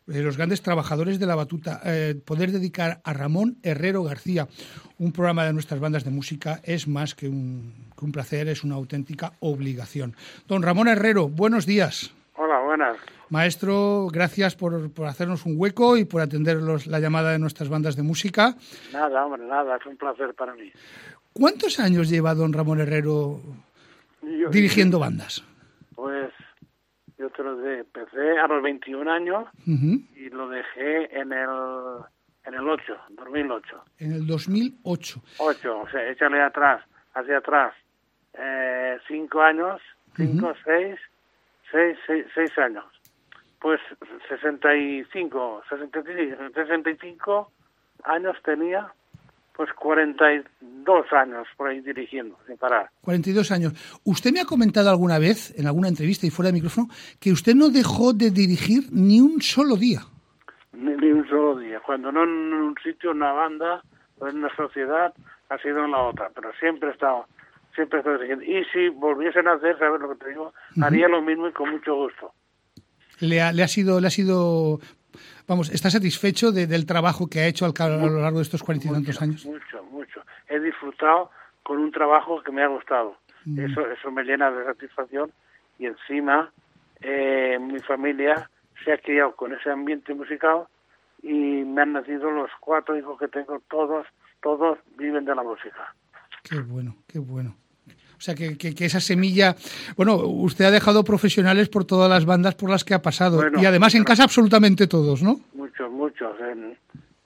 de 0.05 0.21
los 0.21 0.37
grandes 0.37 0.61
trabajadores 0.61 1.19
de 1.19 1.25
la 1.25 1.35
batuta, 1.35 1.81
eh, 1.85 2.15
poder 2.25 2.51
dedicar 2.51 3.01
a 3.03 3.13
Ramón 3.13 3.57
Herrero 3.63 4.03
García 4.03 4.47
un 4.99 5.11
programa 5.11 5.45
de 5.45 5.53
nuestras 5.53 5.79
bandas 5.79 6.03
de 6.03 6.11
música 6.11 6.59
es 6.63 6.87
más 6.87 7.15
que 7.15 7.27
un, 7.29 7.73
que 7.97 8.05
un 8.05 8.11
placer, 8.11 8.47
es 8.49 8.63
una 8.63 8.75
auténtica 8.75 9.33
obligación. 9.39 10.15
Don 10.47 10.61
Ramón 10.61 10.87
Herrero, 10.87 11.29
buenos 11.29 11.65
días. 11.65 12.13
Hola, 12.35 12.59
buenas. 12.61 12.97
Maestro, 13.29 14.07
gracias 14.11 14.55
por, 14.55 14.91
por 14.91 15.07
hacernos 15.07 15.45
un 15.45 15.53
hueco 15.57 15.97
y 15.97 16.05
por 16.05 16.21
atender 16.21 16.57
los, 16.57 16.85
la 16.87 16.99
llamada 16.99 17.31
de 17.31 17.39
nuestras 17.39 17.69
bandas 17.69 17.95
de 17.95 18.03
música. 18.03 18.55
Nada, 18.91 19.25
hombre, 19.25 19.43
nada, 19.47 19.77
es 19.77 19.85
un 19.85 19.97
placer 19.97 20.33
para 20.35 20.53
mí. 20.53 20.71
¿Cuántos 21.31 21.79
años 21.79 22.09
lleva 22.09 22.35
don 22.35 22.53
Ramón 22.53 22.79
Herrero 22.81 23.41
Yo- 24.21 24.49
dirigiendo 24.49 24.99
bandas? 24.99 25.43
Yo 27.23 27.29
te 27.29 27.41
lo 27.41 27.55
de, 27.55 27.79
empecé 27.79 28.37
a 28.37 28.47
los 28.47 28.61
21 28.61 29.09
años 29.09 29.45
Ujú. 29.65 30.01
y 30.13 30.29
lo 30.29 30.49
dejé 30.49 31.17
en 31.17 31.31
el 31.31 31.49
en 32.45 32.53
el 32.53 32.67
8, 32.67 32.97
2008. 33.11 33.83
En 33.99 34.11
el 34.11 34.27
2008. 34.27 35.21
8, 35.37 35.79
o 35.79 35.89
sea, 35.89 36.09
échale 36.09 36.41
atrás, 36.41 36.83
hacia 37.13 37.37
atrás, 37.37 37.73
eh, 38.33 38.97
5 39.07 39.41
años, 39.41 39.81
5, 40.17 40.53
6, 40.65 40.99
6, 41.71 41.97
6 42.35 42.57
años. 42.57 42.83
Pues 43.61 43.79
65, 44.27 45.63
65, 45.69 46.43
65 46.53 47.51
años 48.03 48.35
tenía, 48.43 48.91
pues 49.55 49.69
42 49.73 51.13
años 51.13 51.47
por 51.55 51.69
ahí 51.69 51.81
dirigiendo, 51.81 52.37
sin 52.47 52.57
parar. 52.57 52.89
42 53.01 53.51
años. 53.51 53.73
Usted 54.03 54.31
me 54.31 54.41
ha 54.41 54.45
comentado 54.45 54.89
alguna 54.89 55.19
vez, 55.19 55.53
en 55.57 55.67
alguna 55.67 55.87
entrevista 55.87 56.25
y 56.25 56.31
fuera 56.31 56.47
de 56.47 56.53
micrófono, 56.53 56.87
que 57.19 57.31
usted 57.31 57.53
no 57.55 57.69
dejó 57.69 58.13
de 58.13 58.31
dirigir 58.31 58.85
ni 58.91 59.21
un 59.21 59.41
solo 59.41 59.75
día. 59.75 60.01
Ni, 60.73 60.95
ni 60.95 61.11
un 61.11 61.27
solo 61.27 61.57
día. 61.57 61.79
Cuando 61.85 62.11
no 62.11 62.23
en 62.23 62.29
un 62.29 62.75
sitio, 62.83 63.11
en 63.11 63.17
una 63.17 63.31
banda 63.31 63.83
o 64.19 64.27
en 64.27 64.37
una 64.37 64.55
sociedad, 64.55 65.13
ha 65.49 65.57
sido 65.59 65.85
en 65.85 65.91
la 65.91 66.01
otra. 66.01 66.31
Pero 66.33 66.51
siempre 66.59 66.89
he 66.89 66.93
estado, 66.93 67.27
siempre 67.75 67.99
he 67.99 68.01
estado 68.01 68.17
dirigiendo. 68.17 68.45
Y 68.45 68.65
si 68.73 68.89
volviesen 68.89 69.47
a 69.47 69.53
hacer, 69.53 69.77
¿sabes 69.77 70.01
lo 70.01 70.09
que 70.09 70.23
te 70.23 70.29
digo? 70.29 70.53
Haría 70.81 71.07
lo 71.07 71.21
mismo 71.21 71.47
y 71.47 71.51
con 71.51 71.69
mucho 71.69 71.95
gusto. 71.95 72.33
Le 73.19 73.41
ha, 73.41 73.53
le 73.53 73.63
ha 73.63 73.67
sido, 73.67 74.01
le 74.01 74.07
ha 74.07 74.09
sido, 74.09 74.79
vamos, 75.47 75.69
está 75.69 75.89
satisfecho 75.89 76.51
de- 76.51 76.67
del 76.67 76.85
trabajo 76.85 77.27
que 77.27 77.39
ha 77.41 77.47
hecho 77.47 77.65
al, 77.65 77.73
a 77.79 77.87
lo 78.07 78.21
largo 78.21 78.39
de 78.39 78.43
estos 78.43 78.63
cuarenta 78.63 78.87
y 78.87 78.91
tantos 78.91 79.21
años. 79.21 79.45
Mucho, 79.45 79.83
mucho. 79.91 80.21
He 80.47 80.59
disfrutado 80.59 81.31
con 81.63 81.79
un 81.79 81.91
trabajo 81.91 82.41
que 82.43 82.51
me 82.51 82.63
ha 82.63 82.67
gustado. 82.67 83.17
Eso, 83.57 83.81
eso 83.89 84.09
me 84.11 84.23
llena 84.23 84.51
de 84.51 84.63
satisfacción. 84.65 85.31
Y 85.79 85.85
encima, 85.87 86.51
eh, 87.01 87.57
mi 87.59 87.79
familia 87.79 88.49
se 88.83 88.93
ha 88.93 88.97
criado 88.97 89.35
con 89.35 89.53
ese 89.53 89.69
ambiente 89.69 90.13
musical 90.13 90.63
y 91.21 91.63
me 91.63 91.81
han 91.81 91.93
nacido 91.93 92.31
los 92.31 92.49
cuatro 92.59 92.97
hijos 92.97 93.17
que 93.19 93.27
tengo, 93.27 93.61
todos, 93.69 94.05
todos 94.41 94.77
viven 94.97 95.25
de 95.25 95.35
la 95.35 95.43
música. 95.43 95.93
Qué 96.43 96.59
bueno, 96.59 96.95
qué 97.07 97.19
bueno. 97.19 97.55
O 98.23 98.25
sea, 98.25 98.35
que, 98.35 98.57
que- 98.57 98.73
que 98.73 98.85
esa 98.85 99.01
semilla... 99.01 99.53
Bueno, 99.97 100.15
usted 100.15 100.63
ha 100.63 100.71
dejado 100.71 101.03
profesionales 101.03 101.67
por 101.67 101.83
todas 101.83 102.09
las 102.09 102.25
bandas 102.25 102.55
por 102.55 102.69
las 102.69 102.85
que 102.85 102.93
ha 102.93 103.01
pasado. 103.01 103.35
Bueno, 103.35 103.61
y 103.61 103.65
además 103.65 103.95
en 103.95 104.05
casa 104.05 104.23
absolutamente 104.23 104.87
todos, 104.87 105.21
¿no? 105.21 105.41
Muchos, 105.53 105.91
muchos. 105.91 106.33
En, 106.39 106.71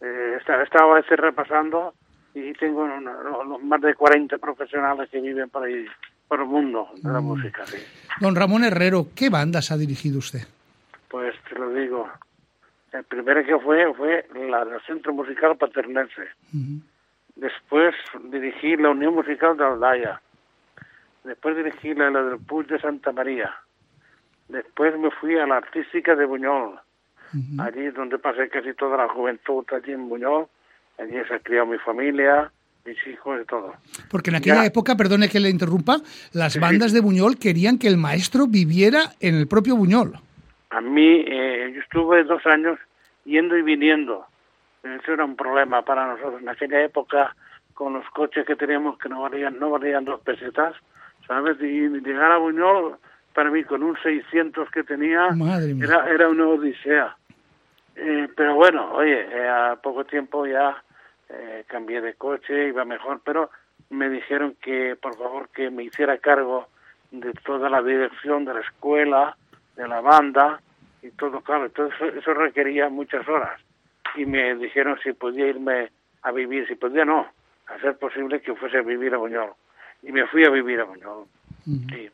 eh, 0.02 0.38
esta- 0.40 0.64
estaba 0.64 0.96
veces 0.96 1.20
repasando 1.20 1.94
y 2.34 2.52
tengo 2.54 2.82
una- 2.86 3.14
más 3.62 3.80
de 3.82 3.94
40 3.94 4.40
profesionales 4.40 5.08
que 5.12 5.22
viven 5.22 5.52
por 5.52 5.66
ahí, 5.66 5.86
por 6.28 6.40
el 6.40 6.48
mundo 6.48 6.88
de 6.96 7.12
la 7.14 7.20
música. 7.22 7.64
Sí. 7.68 7.78
Don 8.20 8.36
Ramón 8.36 8.64
Herrero, 8.64 9.10
¿qué 9.16 9.30
bandas 9.30 9.70
ha 9.70 9.78
dirigido 9.78 10.18
usted? 10.18 10.48
Pues 11.10 11.36
te 11.48 11.60
lo 11.60 11.70
digo. 11.76 12.10
El 12.92 13.04
primero 13.04 13.46
que 13.46 13.56
fue 13.60 13.94
fue 13.94 14.26
la 14.50 14.66
del 14.66 14.82
Centro 14.88 15.14
Musical 15.14 15.58
Paternense. 15.58 16.24
Después 17.36 17.94
dirigí 18.32 18.76
la 18.78 18.90
Unión 18.90 19.14
Musical 19.14 19.56
de 19.58 19.64
Aldaya. 19.64 20.22
Después 21.28 21.56
dirigí 21.58 21.94
la, 21.94 22.10
la 22.10 22.24
del 22.24 22.40
Puig 22.40 22.68
de 22.68 22.80
Santa 22.80 23.12
María. 23.12 23.54
Después 24.48 24.98
me 24.98 25.12
fui 25.12 25.38
a 25.38 25.46
la 25.46 25.58
Artística 25.58 26.16
de 26.16 26.26
Buñol. 26.26 26.80
Allí 27.60 27.90
donde 27.90 28.18
pasé 28.18 28.48
casi 28.48 28.74
toda 28.74 28.96
la 28.98 29.10
juventud, 29.10 29.66
allí 29.74 29.92
en 29.92 30.08
Buñol. 30.08 30.48
Allí 30.98 31.14
se 31.28 31.34
ha 31.36 31.40
criado 31.40 31.66
mi 31.66 31.78
familia, 31.80 32.50
mis 32.86 32.96
hijos 33.08 33.42
y 33.42 33.46
todo. 33.46 33.74
Porque 34.10 34.30
en 34.30 34.38
aquella 34.38 34.62
Ya. 34.62 34.66
época, 34.66 34.96
perdone 34.96 35.28
que 35.28 35.42
le 35.42 35.50
interrumpa, 35.50 35.98
las 36.32 36.58
bandas 36.60 36.94
de 36.94 37.02
Buñol 37.02 37.38
querían 37.38 37.78
que 37.78 37.88
el 37.90 37.98
maestro 37.98 38.48
viviera 38.48 39.12
en 39.20 39.36
el 39.36 39.48
propio 39.50 39.76
Buñol. 39.76 40.14
A 40.70 40.80
mí, 40.80 41.26
eh, 41.28 41.72
yo 41.76 41.82
estuve 41.82 42.24
dos 42.24 42.46
años 42.46 42.80
yendo 43.26 43.58
y 43.58 43.62
viniendo. 43.62 44.26
Eso 44.84 45.12
era 45.14 45.26
un 45.26 45.36
problema 45.36 45.82
para 45.84 46.08
nosotros 46.08 46.42
en 46.42 46.48
aquella 46.48 46.82
época 46.82 47.36
con 47.74 47.94
los 47.94 48.10
coches 48.12 48.46
que 48.46 48.56
teníamos 48.56 48.98
que 48.98 49.10
no 49.10 49.22
valían, 49.22 49.60
no 49.60 49.70
valían 49.70 50.06
dos 50.06 50.22
pesetas, 50.22 50.74
¿sabes? 51.28 51.58
Y 51.62 51.90
llegar 51.90 52.32
a 52.32 52.38
Buñol, 52.38 52.98
para 53.34 53.52
mí, 53.52 53.64
con 53.64 53.84
un 53.84 53.98
600 54.02 54.70
que 54.72 54.84
tenía, 54.84 55.30
era, 55.82 56.10
era 56.10 56.30
una 56.30 56.48
odisea. 56.48 57.16
Eh, 57.96 58.28
pero 58.36 58.56
bueno, 58.56 58.92
oye, 58.94 59.28
eh, 59.32 59.48
a 59.48 59.76
poco 59.82 60.06
tiempo 60.06 60.46
ya 60.46 60.84
eh, 61.30 61.64
cambié 61.68 62.02
de 62.02 62.14
coche, 62.14 62.68
iba 62.68 62.86
mejor, 62.86 63.22
pero 63.24 63.50
me 63.90 64.10
dijeron 64.10 64.56
que, 64.62 64.96
por 64.96 65.18
favor, 65.18 65.50
que 65.50 65.70
me 65.70 65.84
hiciera 65.84 66.18
cargo 66.20 66.68
de 67.12 67.34
toda 67.46 67.70
la 67.70 67.82
dirección 67.82 68.46
de 68.46 68.54
la 68.54 68.62
escuela, 68.62 69.36
de 69.76 69.88
la 69.88 70.02
banda 70.02 70.62
y 71.02 71.10
todo, 71.12 71.42
claro. 71.42 71.66
Entonces 71.66 71.96
eso, 72.00 72.20
eso 72.20 72.34
requería 72.34 72.90
muchas 72.90 73.28
horas. 73.28 73.60
Y 74.16 74.26
me 74.26 74.56
dijeron 74.56 74.98
si 75.04 75.14
podía 75.14 75.48
irme 75.48 75.90
a 76.22 76.32
vivir, 76.32 76.68
si 76.68 76.76
podía 76.76 77.06
no, 77.06 77.28
a 77.68 77.80
ser 77.80 77.98
posible 77.98 78.42
que 78.42 78.56
fuese 78.56 78.78
a 78.78 78.82
vivir 78.82 79.14
a 79.14 79.18
Buñol. 79.18 79.54
Y 80.08 80.12
me 80.12 80.26
fui 80.28 80.46
a 80.46 80.50
vivir 80.50 80.80
a 80.80 80.86
Buñol. 80.86 81.26
Sí. 81.66 82.10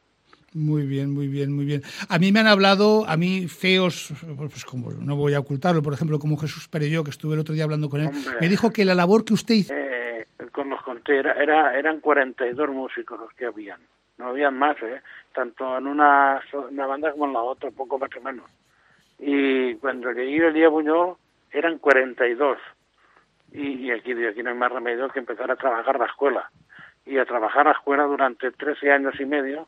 Muy 0.55 0.85
bien, 0.85 1.11
muy 1.11 1.27
bien, 1.27 1.51
muy 1.51 1.65
bien. 1.65 1.81
A 2.09 2.19
mí 2.19 2.31
me 2.31 2.39
han 2.39 2.47
hablado, 2.47 3.05
a 3.07 3.17
mí 3.17 3.47
feos, 3.47 4.13
pues 4.37 4.65
como 4.65 4.91
no 4.91 5.15
voy 5.15 5.33
a 5.33 5.39
ocultarlo, 5.39 5.81
por 5.81 5.93
ejemplo, 5.93 6.19
como 6.19 6.37
Jesús 6.37 6.67
Perelló, 6.67 7.03
que 7.03 7.09
estuve 7.09 7.33
el 7.33 7.39
otro 7.39 7.55
día 7.55 7.63
hablando 7.63 7.89
con 7.89 8.01
él, 8.01 8.07
Hombre. 8.07 8.37
me 8.39 8.49
dijo 8.49 8.71
que 8.71 8.85
la 8.85 8.93
labor 8.93 9.25
que 9.25 9.33
usted 9.33 9.55
hizo... 9.55 9.73
Eh, 9.73 10.27
con 10.51 10.69
los 10.69 10.81
conté, 10.83 11.17
era, 11.17 11.33
era- 11.41 11.77
eran 11.77 11.99
42 11.99 12.69
músicos 12.69 13.19
los 13.19 13.33
que 13.33 13.45
habían. 13.45 13.79
No 14.19 14.27
habían 14.27 14.55
más, 14.57 14.77
¿eh? 14.83 15.01
Tanto 15.33 15.75
en 15.77 15.87
una, 15.87 16.39
banda 16.71 17.11
como 17.11 17.25
en 17.25 17.33
la 17.33 17.41
otra, 17.41 17.71
poco 17.71 17.97
más 17.97 18.11
o 18.15 18.21
menos. 18.21 18.45
Y 19.19 19.73
cuando 19.75 20.11
llegué 20.11 20.47
el 20.47 20.53
día 20.53 20.69
Buñol, 20.69 21.15
eran 21.51 21.79
42. 21.79 22.57
Y, 23.53 23.87
y 23.87 23.91
aquí, 23.91 24.11
aquí 24.25 24.43
no 24.43 24.51
hay 24.51 24.55
más 24.57 24.71
remedio 24.71 25.09
que 25.09 25.19
empezar 25.19 25.49
a 25.49 25.55
trabajar 25.55 25.97
la 25.99 26.05
escuela. 26.05 26.51
Y 27.05 27.17
a 27.17 27.25
trabajar 27.25 27.65
la 27.65 27.73
escuela 27.73 28.03
durante 28.03 28.51
13 28.51 28.91
años 28.91 29.13
y 29.19 29.25
medio. 29.25 29.67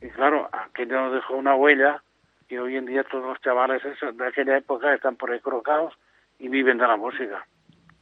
Y 0.00 0.08
claro, 0.08 0.48
aquello 0.52 1.10
dejó 1.10 1.36
una 1.36 1.54
huella 1.54 2.02
y 2.48 2.56
hoy 2.58 2.76
en 2.76 2.86
día 2.86 3.04
todos 3.04 3.24
los 3.24 3.40
chavales 3.40 3.84
esos 3.84 4.16
de 4.16 4.26
aquella 4.26 4.58
época 4.58 4.94
están 4.94 5.16
por 5.16 5.30
ahí 5.30 5.40
colocados 5.40 5.94
y 6.38 6.48
viven 6.48 6.78
de 6.78 6.86
la 6.86 6.96
música. 6.96 7.46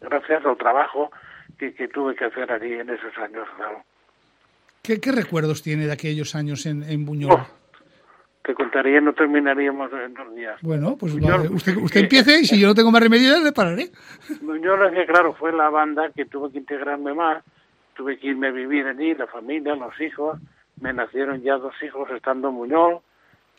Gracias 0.00 0.44
al 0.44 0.56
trabajo 0.56 1.10
que, 1.58 1.72
que 1.74 1.88
tuve 1.88 2.14
que 2.14 2.24
hacer 2.24 2.50
allí 2.50 2.72
en 2.72 2.90
esos 2.90 3.16
años, 3.18 3.48
claro. 3.56 3.82
¿Qué, 4.82 5.00
qué 5.00 5.12
recuerdos 5.12 5.62
tiene 5.62 5.86
de 5.86 5.92
aquellos 5.92 6.34
años 6.34 6.66
en, 6.66 6.82
en 6.82 7.06
Buñol? 7.06 7.32
Oh, 7.32 7.46
te 8.44 8.54
contaría, 8.54 9.00
no 9.00 9.14
terminaríamos 9.14 9.90
en 9.92 10.12
dos 10.12 10.34
días. 10.34 10.60
Bueno, 10.60 10.96
pues 10.98 11.14
Buñol, 11.14 11.50
usted, 11.52 11.74
usted 11.76 12.00
empiece 12.00 12.40
y 12.40 12.44
si 12.44 12.60
yo 12.60 12.68
no 12.68 12.74
tengo 12.74 12.90
más 12.90 13.02
remedio, 13.02 13.42
le 13.42 13.52
pararé. 13.52 13.90
Buñol 14.42 14.86
es 14.88 14.92
que, 14.92 15.06
claro, 15.06 15.32
fue 15.32 15.52
la 15.52 15.70
banda 15.70 16.10
que 16.14 16.26
tuve 16.26 16.52
que 16.52 16.58
integrarme 16.58 17.14
más, 17.14 17.42
tuve 17.94 18.18
que 18.18 18.28
irme 18.28 18.48
a 18.48 18.52
vivir 18.52 18.86
allí, 18.86 19.14
la 19.14 19.26
familia, 19.26 19.74
los 19.74 19.98
hijos, 20.00 20.38
me 20.80 20.92
nacieron 20.92 21.42
ya 21.42 21.56
dos 21.56 21.74
hijos 21.82 22.10
estando 22.10 22.48
en 22.48 22.56
Buñol, 22.56 22.98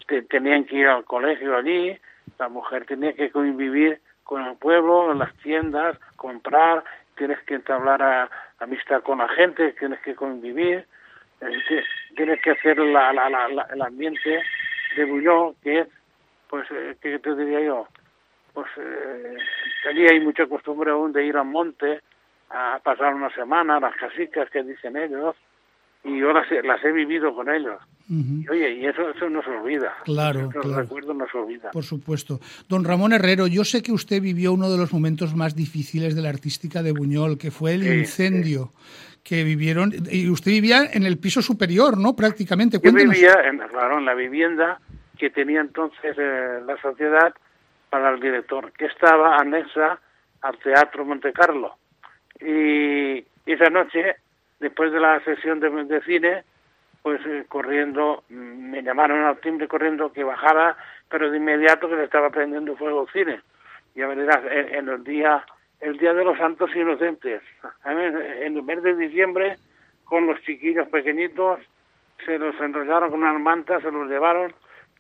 te- 0.08 0.22
tenían 0.24 0.66
que 0.66 0.76
ir 0.78 0.88
al 0.88 1.06
colegio 1.06 1.56
allí, 1.56 1.98
la 2.40 2.50
mujer 2.50 2.86
tenía 2.86 3.14
que 3.14 3.32
convivir 3.32 4.00
con 4.24 4.44
el 4.46 4.56
pueblo, 4.58 5.12
en 5.12 5.20
las 5.20 5.34
tiendas, 5.38 5.98
comprar, 6.16 6.84
tienes 7.18 7.40
que 7.44 7.56
entablar 7.56 8.02
a- 8.02 8.30
amistad 8.60 9.02
con 9.04 9.20
la 9.20 9.28
gente, 9.30 9.74
tienes 9.74 10.00
que 10.02 10.16
convivir, 10.16 10.86
ti- 11.40 12.16
tienes 12.16 12.42
que 12.42 12.52
hacer 12.52 12.78
la- 12.80 13.14
la- 13.14 13.30
la- 13.30 13.68
el 13.72 13.82
ambiente 13.82 14.42
de 14.96 15.06
Buñol, 15.06 15.56
que 15.64 15.80
es, 15.82 15.88
pues, 16.50 16.66
eh, 16.72 16.96
¿qué 17.02 17.20
te 17.20 17.36
diría 17.36 17.62
yo? 17.62 17.88
Pues 18.54 18.68
eh, 18.78 19.38
allí 19.90 20.08
hay 20.08 20.20
mucha 20.22 20.46
costumbre 20.48 20.92
aún 20.92 21.12
de 21.12 21.26
ir 21.26 21.36
al 21.38 21.46
monte 21.46 22.02
a 22.56 22.80
pasar 22.80 23.14
una 23.14 23.30
semana, 23.36 23.80
las 23.80 23.96
casicas 23.96 24.50
que 24.50 24.64
dicen 24.64 24.96
ellos, 24.96 25.36
y 26.06 26.20
yo 26.20 26.32
las, 26.32 26.50
he- 26.52 26.64
las 26.64 26.84
he 26.86 26.92
vivido 26.92 27.36
con 27.36 27.50
ellos. 27.50 27.78
Y, 28.08 28.48
oye, 28.50 28.76
y 28.76 28.86
eso, 28.86 29.10
eso 29.10 29.28
no 29.30 29.42
se 29.44 29.50
olvida. 29.50 29.92
Claro, 30.06 30.42
Esos 30.52 30.62
claro. 30.64 30.82
recuerdos 30.84 31.16
no 31.16 31.26
se 31.28 31.38
olvidan. 31.38 31.72
Por 31.72 31.84
supuesto. 31.84 32.40
Don 32.70 32.84
Ramón 32.86 33.12
Herrero, 33.14 33.48
yo 33.48 33.64
sé 33.64 33.82
que 33.82 33.92
usted 33.92 34.22
vivió 34.22 34.54
uno 34.54 34.70
de 34.70 34.78
los 34.78 34.94
momentos 34.94 35.36
más 35.36 35.56
difíciles 35.56 36.16
de 36.16 36.22
la 36.22 36.30
artística 36.30 36.84
de 36.84 36.92
Buñol, 36.92 37.38
que 37.40 37.50
fue 37.50 37.74
el 37.74 37.82
Sí, 37.84 37.90
incendio 38.00 38.70
que 39.24 39.44
vivieron. 39.44 39.92
Y 40.12 40.30
usted 40.30 40.52
vivía 40.52 40.84
en 40.94 41.04
el 41.08 41.18
piso 41.18 41.42
superior, 41.42 41.98
¿no? 41.98 42.16
Prácticamente. 42.16 42.78
Yo 42.78 42.82
Cuéntenos. 42.82 43.16
vivía, 43.16 43.34
en, 43.50 43.58
claro, 43.58 43.98
en 43.98 44.06
la 44.06 44.14
vivienda 44.14 44.80
que 45.18 45.32
tenía 45.32 45.62
entonces 45.62 46.16
eh, 46.18 46.60
la 46.66 46.80
sociedad 46.82 47.34
para 47.90 48.12
el 48.12 48.20
director, 48.20 48.72
que 48.74 48.86
estaba 48.86 49.38
anexa 49.38 50.00
al 50.42 50.58
Teatro 50.60 51.04
Monte 51.06 51.34
Carlo. 51.34 51.76
Y 52.40 53.26
esa 53.46 53.70
noche, 53.70 54.16
después 54.60 54.92
de 54.92 55.00
la 55.00 55.20
sesión 55.24 55.60
de, 55.60 56.02
cine, 56.02 56.44
pues 57.02 57.22
eh, 57.26 57.46
corriendo, 57.48 58.24
mm, 58.30 58.72
me 58.72 58.84
llamaron 58.84 59.24
al 59.24 59.40
timbre 59.40 59.68
corriendo 59.68 60.12
que 60.12 60.24
bajara, 60.24 60.76
pero 61.10 61.30
de 61.30 61.38
inmediato 61.38 61.90
que 61.90 61.96
le 61.96 62.04
estaba 62.06 62.30
prendiendo 62.30 62.76
fuego 62.76 63.02
al 63.02 63.14
cine. 63.14 63.42
Ya 63.96 64.08
verás, 64.08 64.42
en, 64.52 64.76
en 64.76 64.90
el 64.90 65.04
día 65.04 65.46
el 65.82 65.98
día 65.98 66.14
de 66.14 66.24
los 66.24 66.38
santos 66.38 66.76
inocentes, 66.76 67.42
en 67.86 68.58
el 68.58 68.64
mes 68.64 68.82
de 68.82 68.96
diciembre, 68.96 69.58
con 70.06 70.26
los 70.26 70.42
chiquillos 70.42 70.88
pequeñitos, 70.88 71.60
se 72.26 72.40
los 72.40 72.60
enrollaron 72.60 73.12
con 73.12 73.22
unas 73.22 73.40
mantas, 73.40 73.84
se 73.84 73.92
los 73.92 74.10
llevaron, 74.10 74.54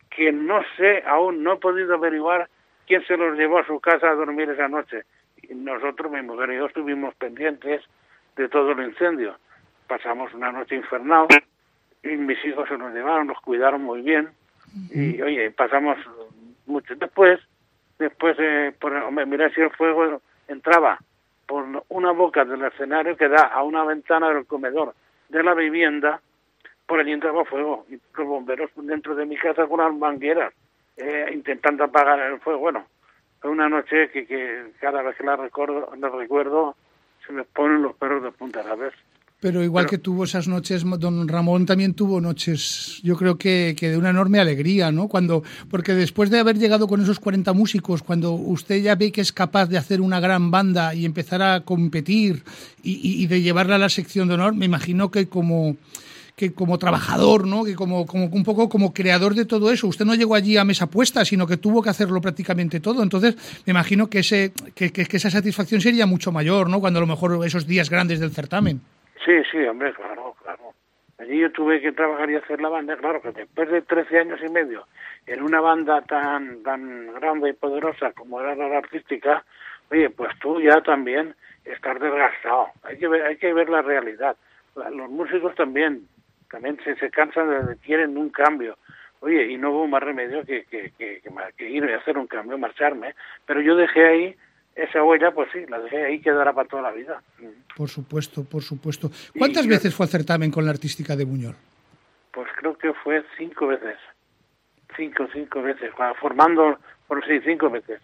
que 0.10 0.32
no 0.32 0.62
sé, 0.78 1.04
aún 1.08 1.44
no 1.44 1.54
he 1.54 1.58
podido 1.58 1.96
averiguar 1.96 2.50
quién 2.88 3.04
se 3.06 3.18
los 3.18 3.38
llevó 3.38 3.60
a 3.60 3.66
su 3.66 3.80
casa 3.80 4.10
a 4.10 4.16
dormir 4.16 4.50
esa 4.50 4.68
noche. 4.68 5.04
Nosotros, 5.54 6.12
mi 6.12 6.22
mujer 6.22 6.52
y 6.52 6.58
yo, 6.58 6.66
estuvimos 6.66 7.16
pendientes 7.16 7.82
de 8.36 8.50
todo 8.50 8.72
el 8.72 8.88
incendio. 8.88 9.38
Pasamos 9.88 10.34
una 10.34 10.52
noche 10.52 10.76
infernal 10.76 11.28
y 12.04 12.10
mis 12.10 12.44
hijos 12.46 12.68
se 12.68 12.78
los 12.78 12.94
llevaron, 12.94 13.28
los 13.28 13.40
cuidaron 13.42 13.84
muy 13.84 14.02
bien. 14.02 14.30
Y 14.92 15.22
oye, 15.22 15.52
pasamos 15.52 15.98
mucho. 16.66 16.96
Después, 16.96 17.40
después, 17.98 18.36
eh, 18.40 18.74
por, 18.80 18.94
hombre, 18.94 19.26
mira 19.26 19.50
si 19.52 19.62
el 19.62 19.72
fuego 19.72 20.22
entraba 20.48 21.00
por 21.48 21.66
una 21.90 22.12
boca 22.12 22.44
del 22.46 22.64
escenario 22.64 23.16
que 23.16 23.30
da 23.30 23.44
a 23.44 23.64
una 23.64 23.84
ventana 23.86 24.30
del 24.30 24.46
comedor 24.46 24.94
de 25.30 25.44
la 25.44 25.54
vivienda, 25.54 26.22
por 26.88 27.00
allí 27.00 27.12
entraba 27.12 27.46
fuego. 27.46 27.86
Y 27.90 28.00
los 28.18 28.28
bomberos 28.28 28.70
dentro 28.76 29.16
de 29.16 29.26
mi 29.26 29.38
casa 29.38 29.68
con 29.68 29.80
unas 29.80 29.96
mangueras, 29.96 30.54
eh, 30.98 31.30
intentando 31.34 31.84
apagar 31.84 32.20
el 32.20 32.40
fuego. 32.40 32.60
Bueno, 32.60 32.86
fue 33.46 33.52
una 33.52 33.70
noche 33.70 34.10
que, 34.12 34.26
que 34.26 34.72
cada 34.82 35.04
vez 35.04 35.16
que 35.16 35.24
la 35.24 35.36
recuerdo, 35.36 35.92
la 36.00 36.10
recuerdo 36.10 36.76
se 37.28 37.32
me 37.32 37.44
ponen 37.44 37.84
los 37.84 37.96
perros 37.96 38.24
de 38.24 38.32
punta, 38.32 38.64
¿sabes? 38.64 38.92
Pero 39.40 39.64
igual 39.64 39.86
que 39.86 40.00
tuvo 40.00 40.24
esas 40.24 40.48
noches, 40.48 40.84
don 40.84 41.28
Ramón 41.28 41.68
también 41.68 41.94
tuvo 41.94 42.20
noches, 42.20 43.00
yo 43.04 43.16
creo 43.16 43.38
que, 43.38 43.76
que, 43.78 43.90
de 43.90 43.98
una 43.98 44.10
enorme 44.10 44.40
alegría, 44.40 44.92
¿no? 44.92 45.08
Cuando, 45.08 45.44
porque 45.70 45.94
después 45.94 46.32
de 46.32 46.40
haber 46.40 46.58
llegado 46.58 46.88
con 46.88 47.02
esos 47.02 47.20
40 47.20 47.54
músicos, 47.54 48.02
cuando 48.02 48.32
usted 48.32 48.82
ya 48.82 48.96
ve 48.96 49.12
que 49.12 49.22
es 49.22 49.32
capaz 49.32 49.68
de 49.68 49.78
hacer 49.78 50.02
una 50.02 50.20
gran 50.20 50.50
banda 50.50 50.96
y 50.96 51.06
empezar 51.06 51.44
a 51.44 51.62
competir 51.62 52.42
y, 52.82 52.94
y, 52.94 53.24
y 53.24 53.28
de 53.28 53.44
llevarla 53.44 53.76
a 53.76 53.80
la 53.80 53.90
sección 53.90 54.28
de 54.28 54.34
honor, 54.34 54.56
me 54.56 54.66
imagino 54.66 55.12
que 55.12 55.30
como 55.30 55.78
que 56.36 56.54
como 56.54 56.78
trabajador, 56.78 57.48
¿no? 57.48 57.64
Que 57.64 57.76
como, 57.76 58.06
como 58.06 58.26
un 58.26 58.44
poco 58.44 58.68
como 58.68 58.94
creador 58.94 59.34
de 59.34 59.46
todo 59.46 59.72
eso. 59.72 59.88
Usted 59.88 60.06
no 60.06 60.16
llegó 60.16 60.36
allí 60.36 60.58
a 60.58 60.66
mesa 60.66 60.88
puesta, 60.88 61.24
sino 61.24 61.48
que 61.48 61.58
tuvo 61.58 61.82
que 61.82 61.90
hacerlo 61.90 62.20
prácticamente 62.22 62.80
todo. 62.80 63.02
Entonces, 63.04 63.64
me 63.66 63.72
imagino 63.72 64.10
que 64.10 64.20
ese 64.20 64.52
que, 64.76 64.92
que, 64.92 65.06
que 65.06 65.18
esa 65.18 65.30
satisfacción 65.30 65.82
sería 65.82 66.06
mucho 66.06 66.32
mayor, 66.32 66.70
¿no? 66.70 66.80
Cuando 66.80 67.00
a 67.00 67.02
lo 67.02 67.08
mejor 67.08 67.46
esos 67.46 67.66
días 67.66 67.90
grandes 67.90 68.20
del 68.20 68.32
certamen. 68.32 68.82
Sí, 69.26 69.34
sí, 69.52 69.58
hombre, 69.66 69.94
claro, 69.94 70.36
claro. 70.44 70.74
Allí 71.18 71.40
yo 71.40 71.52
tuve 71.52 71.82
que 71.82 71.94
trabajar 71.94 72.30
y 72.30 72.36
hacer 72.36 72.60
la 72.60 72.70
banda, 72.70 72.98
claro, 72.98 73.22
que 73.22 73.32
después 73.32 73.70
de 73.72 73.82
13 73.82 74.20
años 74.20 74.40
y 74.46 74.50
medio 74.50 74.86
en 75.26 75.42
una 75.42 75.62
banda 75.62 76.02
tan 76.02 76.62
tan 76.64 77.14
grande 77.14 77.50
y 77.50 77.54
poderosa 77.54 78.12
como 78.12 78.42
era 78.42 78.56
la 78.56 78.78
artística, 78.78 79.44
oye, 79.90 80.10
pues 80.10 80.38
tú 80.40 80.62
ya 80.62 80.82
también 80.82 81.34
estás 81.64 82.00
desgastado. 82.00 82.68
Hay 82.84 82.98
que 82.98 83.08
ver, 83.08 83.24
hay 83.24 83.38
que 83.38 83.54
ver 83.54 83.70
la 83.70 83.82
realidad. 83.82 84.36
Los 84.76 85.10
músicos 85.10 85.56
también, 85.56 86.08
también 86.56 86.80
se, 86.86 86.96
se 86.96 87.10
cansan 87.10 87.78
quieren 87.84 88.18
un 88.18 88.30
cambio. 88.30 88.78
Oye, 89.20 89.52
y 89.52 89.58
no 89.58 89.72
hubo 89.72 89.88
más 89.88 90.02
remedio 90.02 90.46
que, 90.46 90.64
que, 90.64 90.94
que, 90.98 91.22
que 91.58 91.70
ir 91.70 91.84
y 91.84 91.92
hacer 91.92 92.18
un 92.18 92.28
cambio, 92.28 92.58
marcharme. 92.58 93.14
Pero 93.46 93.60
yo 93.60 93.76
dejé 93.76 94.08
ahí 94.08 94.36
esa 94.74 95.04
huella, 95.04 95.32
pues 95.32 95.50
sí, 95.52 95.66
la 95.68 95.80
dejé 95.80 96.06
ahí, 96.06 96.22
quedará 96.22 96.54
para 96.54 96.70
toda 96.70 96.84
la 96.84 96.92
vida. 96.92 97.22
Por 97.76 97.90
supuesto, 97.90 98.46
por 98.46 98.64
supuesto. 98.64 99.12
¿Cuántas 99.38 99.66
y, 99.66 99.70
veces 99.70 99.94
fue 99.94 100.06
al 100.06 100.10
certamen 100.10 100.50
con 100.50 100.64
la 100.64 100.72
artística 100.72 101.18
de 101.18 101.26
Buñol? 101.26 101.56
Pues 102.32 102.48
creo 102.56 102.78
que 102.78 102.94
fue 102.94 103.26
cinco 103.38 103.68
veces. 103.68 103.98
Cinco, 104.96 105.28
cinco 105.34 105.62
veces. 105.62 105.92
Formando, 106.22 106.80
por 107.06 107.26
sí, 107.26 107.42
cinco 107.44 107.70
veces. 107.70 108.00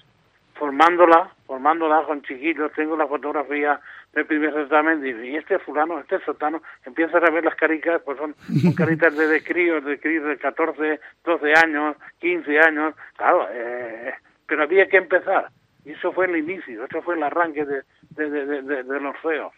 Formándola, 0.55 1.33
formándola 1.47 2.03
con 2.03 2.21
chiquillos, 2.23 2.73
tengo 2.73 2.97
la 2.97 3.07
fotografía 3.07 3.79
del 4.13 4.25
primer 4.25 4.53
certamen, 4.53 5.05
y 5.05 5.35
este 5.37 5.59
fulano, 5.59 5.99
este 5.99 6.19
sotano, 6.25 6.61
empiezas 6.85 7.23
a 7.23 7.29
ver 7.29 7.45
las 7.45 7.55
caricas, 7.55 8.01
pues 8.03 8.17
son, 8.17 8.35
son 8.61 8.73
caritas 8.73 9.15
de, 9.15 9.27
de 9.27 9.43
críos, 9.43 9.83
de 9.85 9.99
críos 9.99 10.25
de 10.25 10.37
14, 10.37 10.99
12 11.23 11.53
años, 11.63 11.95
15 12.19 12.59
años, 12.59 12.95
claro, 13.15 13.47
eh, 13.51 14.13
pero 14.45 14.63
había 14.63 14.87
que 14.87 14.97
empezar. 14.97 15.49
Y 15.85 15.91
eso 15.91 16.11
fue 16.11 16.25
el 16.25 16.37
inicio, 16.37 16.85
eso 16.85 17.01
fue 17.01 17.15
el 17.15 17.23
arranque 17.23 17.65
de, 17.65 17.83
de, 18.11 18.29
de, 18.29 18.61
de, 18.61 18.83
de 18.83 18.99
los 18.99 19.17
feos. 19.19 19.53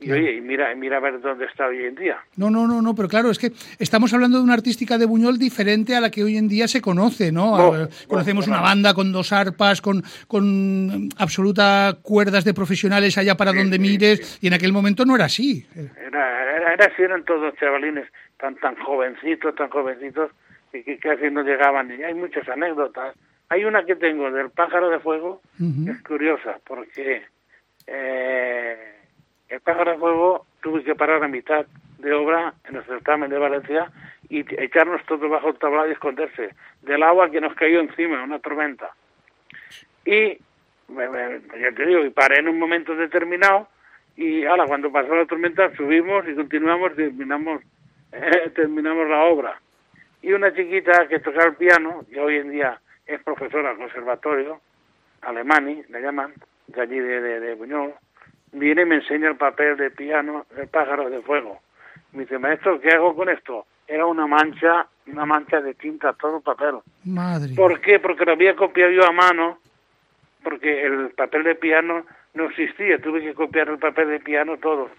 Y 0.00 0.12
oye, 0.12 0.34
y 0.36 0.40
mira, 0.40 0.72
mira 0.76 0.98
a 0.98 1.00
ver 1.00 1.20
dónde 1.20 1.46
está 1.46 1.66
hoy 1.66 1.84
en 1.84 1.96
día. 1.96 2.18
No, 2.36 2.50
no, 2.50 2.68
no, 2.68 2.80
no, 2.80 2.94
pero 2.94 3.08
claro, 3.08 3.30
es 3.30 3.38
que 3.38 3.50
estamos 3.80 4.14
hablando 4.14 4.38
de 4.38 4.44
una 4.44 4.54
artística 4.54 4.96
de 4.96 5.06
Buñol 5.06 5.38
diferente 5.38 5.96
a 5.96 6.00
la 6.00 6.10
que 6.10 6.22
hoy 6.22 6.36
en 6.36 6.46
día 6.46 6.68
se 6.68 6.80
conoce, 6.80 7.32
¿no? 7.32 7.54
Oh, 7.54 7.88
Conocemos 8.06 8.46
oh, 8.46 8.50
una 8.50 8.60
banda 8.60 8.94
con 8.94 9.10
dos 9.10 9.32
arpas, 9.32 9.80
con, 9.80 10.04
con 10.28 11.08
absoluta 11.18 11.98
cuerdas 12.00 12.44
de 12.44 12.54
profesionales 12.54 13.18
allá 13.18 13.36
para 13.36 13.50
sí, 13.50 13.58
donde 13.58 13.76
sí, 13.76 13.82
mires, 13.82 14.18
sí. 14.20 14.38
y 14.42 14.46
en 14.46 14.54
aquel 14.54 14.72
momento 14.72 15.04
no 15.04 15.16
era 15.16 15.24
así. 15.24 15.66
Era, 15.74 16.56
era, 16.56 16.72
era 16.74 16.86
así, 16.86 17.02
eran 17.02 17.24
todos 17.24 17.52
chavalines 17.56 18.06
tan, 18.38 18.54
tan 18.56 18.76
jovencitos, 18.76 19.52
tan 19.56 19.68
jovencitos, 19.68 20.30
que, 20.70 20.84
que 20.84 20.98
casi 20.98 21.28
no 21.30 21.42
llegaban. 21.42 21.90
Y 21.90 22.04
hay 22.04 22.14
muchas 22.14 22.48
anécdotas. 22.48 23.16
Hay 23.48 23.64
una 23.64 23.84
que 23.84 23.96
tengo 23.96 24.30
del 24.30 24.50
pájaro 24.50 24.90
de 24.90 25.00
fuego, 25.00 25.40
uh 25.58 25.64
-huh. 25.64 25.84
que 25.86 25.90
es 25.90 26.02
curiosa, 26.02 26.60
porque 26.64 27.22
eh, 27.86 28.97
el 29.48 29.60
pájaro 29.60 29.92
de 29.92 29.98
fuego 29.98 30.46
tuve 30.62 30.84
que 30.84 30.94
parar 30.94 31.22
a 31.22 31.28
mitad 31.28 31.66
de 31.98 32.12
obra 32.12 32.54
en 32.64 32.76
el 32.76 32.84
certamen 32.84 33.30
de 33.30 33.38
Valencia 33.38 33.90
y 34.28 34.40
echarnos 34.62 35.04
todos 35.06 35.28
bajo 35.28 35.48
el 35.48 35.58
tablado 35.58 35.88
y 35.88 35.92
esconderse 35.92 36.54
del 36.82 37.02
agua 37.02 37.30
que 37.30 37.40
nos 37.40 37.54
cayó 37.54 37.80
encima, 37.80 38.22
una 38.22 38.38
tormenta. 38.38 38.92
Y, 40.04 40.38
ya 40.88 41.72
te 41.74 41.86
digo, 41.86 42.04
y 42.04 42.10
paré 42.10 42.40
en 42.40 42.48
un 42.48 42.58
momento 42.58 42.94
determinado 42.94 43.68
y 44.16 44.44
ahora 44.44 44.66
cuando 44.66 44.90
pasó 44.90 45.14
la 45.14 45.26
tormenta 45.26 45.74
subimos 45.76 46.28
y 46.28 46.34
continuamos 46.34 46.92
y 46.92 46.96
terminamos, 46.96 47.62
eh, 48.12 48.50
terminamos 48.54 49.08
la 49.08 49.24
obra. 49.24 49.60
Y 50.20 50.32
una 50.32 50.52
chiquita 50.52 51.06
que 51.08 51.20
tocaba 51.20 51.46
el 51.46 51.54
piano, 51.54 52.04
que 52.10 52.20
hoy 52.20 52.36
en 52.36 52.50
día 52.50 52.80
es 53.06 53.22
profesora 53.22 53.70
al 53.70 53.76
conservatorio, 53.76 54.60
Alemani, 55.22 55.82
le 55.88 56.02
llaman, 56.02 56.34
de 56.66 56.80
allí 56.80 56.98
de, 56.98 57.40
de 57.40 57.54
Buñol, 57.54 57.94
viene 58.52 58.82
y 58.82 58.86
me 58.86 58.96
enseña 58.96 59.28
el 59.28 59.36
papel 59.36 59.76
de 59.76 59.90
piano, 59.90 60.46
el 60.56 60.68
pájaro 60.68 61.10
de 61.10 61.20
fuego. 61.22 61.60
Me 62.12 62.22
dice, 62.22 62.38
maestro, 62.38 62.80
¿qué 62.80 62.90
hago 62.90 63.14
con 63.14 63.28
esto? 63.28 63.66
Era 63.86 64.06
una 64.06 64.26
mancha, 64.26 64.86
una 65.06 65.26
mancha 65.26 65.60
de 65.60 65.74
tinta, 65.74 66.12
todo 66.14 66.38
el 66.38 66.42
papel. 66.42 66.76
Madre. 67.04 67.54
¿Por 67.54 67.80
qué? 67.80 67.98
Porque 67.98 68.24
lo 68.24 68.32
había 68.32 68.54
copiado 68.54 68.90
yo 68.92 69.04
a 69.06 69.12
mano, 69.12 69.58
porque 70.42 70.84
el 70.84 71.10
papel 71.10 71.44
de 71.44 71.54
piano 71.54 72.04
no 72.34 72.44
existía, 72.44 72.98
tuve 72.98 73.20
que 73.20 73.34
copiar 73.34 73.68
el 73.68 73.78
papel 73.78 74.08
de 74.08 74.20
piano 74.20 74.56
todo. 74.58 74.90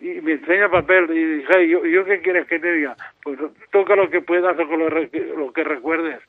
Y 0.00 0.20
me 0.20 0.32
enseña 0.32 0.66
el 0.66 0.70
papel 0.70 1.10
y 1.10 1.36
dije, 1.38 1.68
¿yo, 1.68 1.84
¿yo 1.84 2.04
qué 2.04 2.20
quieres 2.20 2.46
que 2.46 2.58
te 2.58 2.72
diga? 2.72 2.96
Pues 3.22 3.38
toca 3.70 3.96
lo 3.96 4.10
que 4.10 4.20
puedas 4.20 4.58
o 4.58 4.68
con 4.68 4.78
lo, 4.78 4.88
lo 4.88 5.52
que 5.52 5.64
recuerdes. 5.64 6.20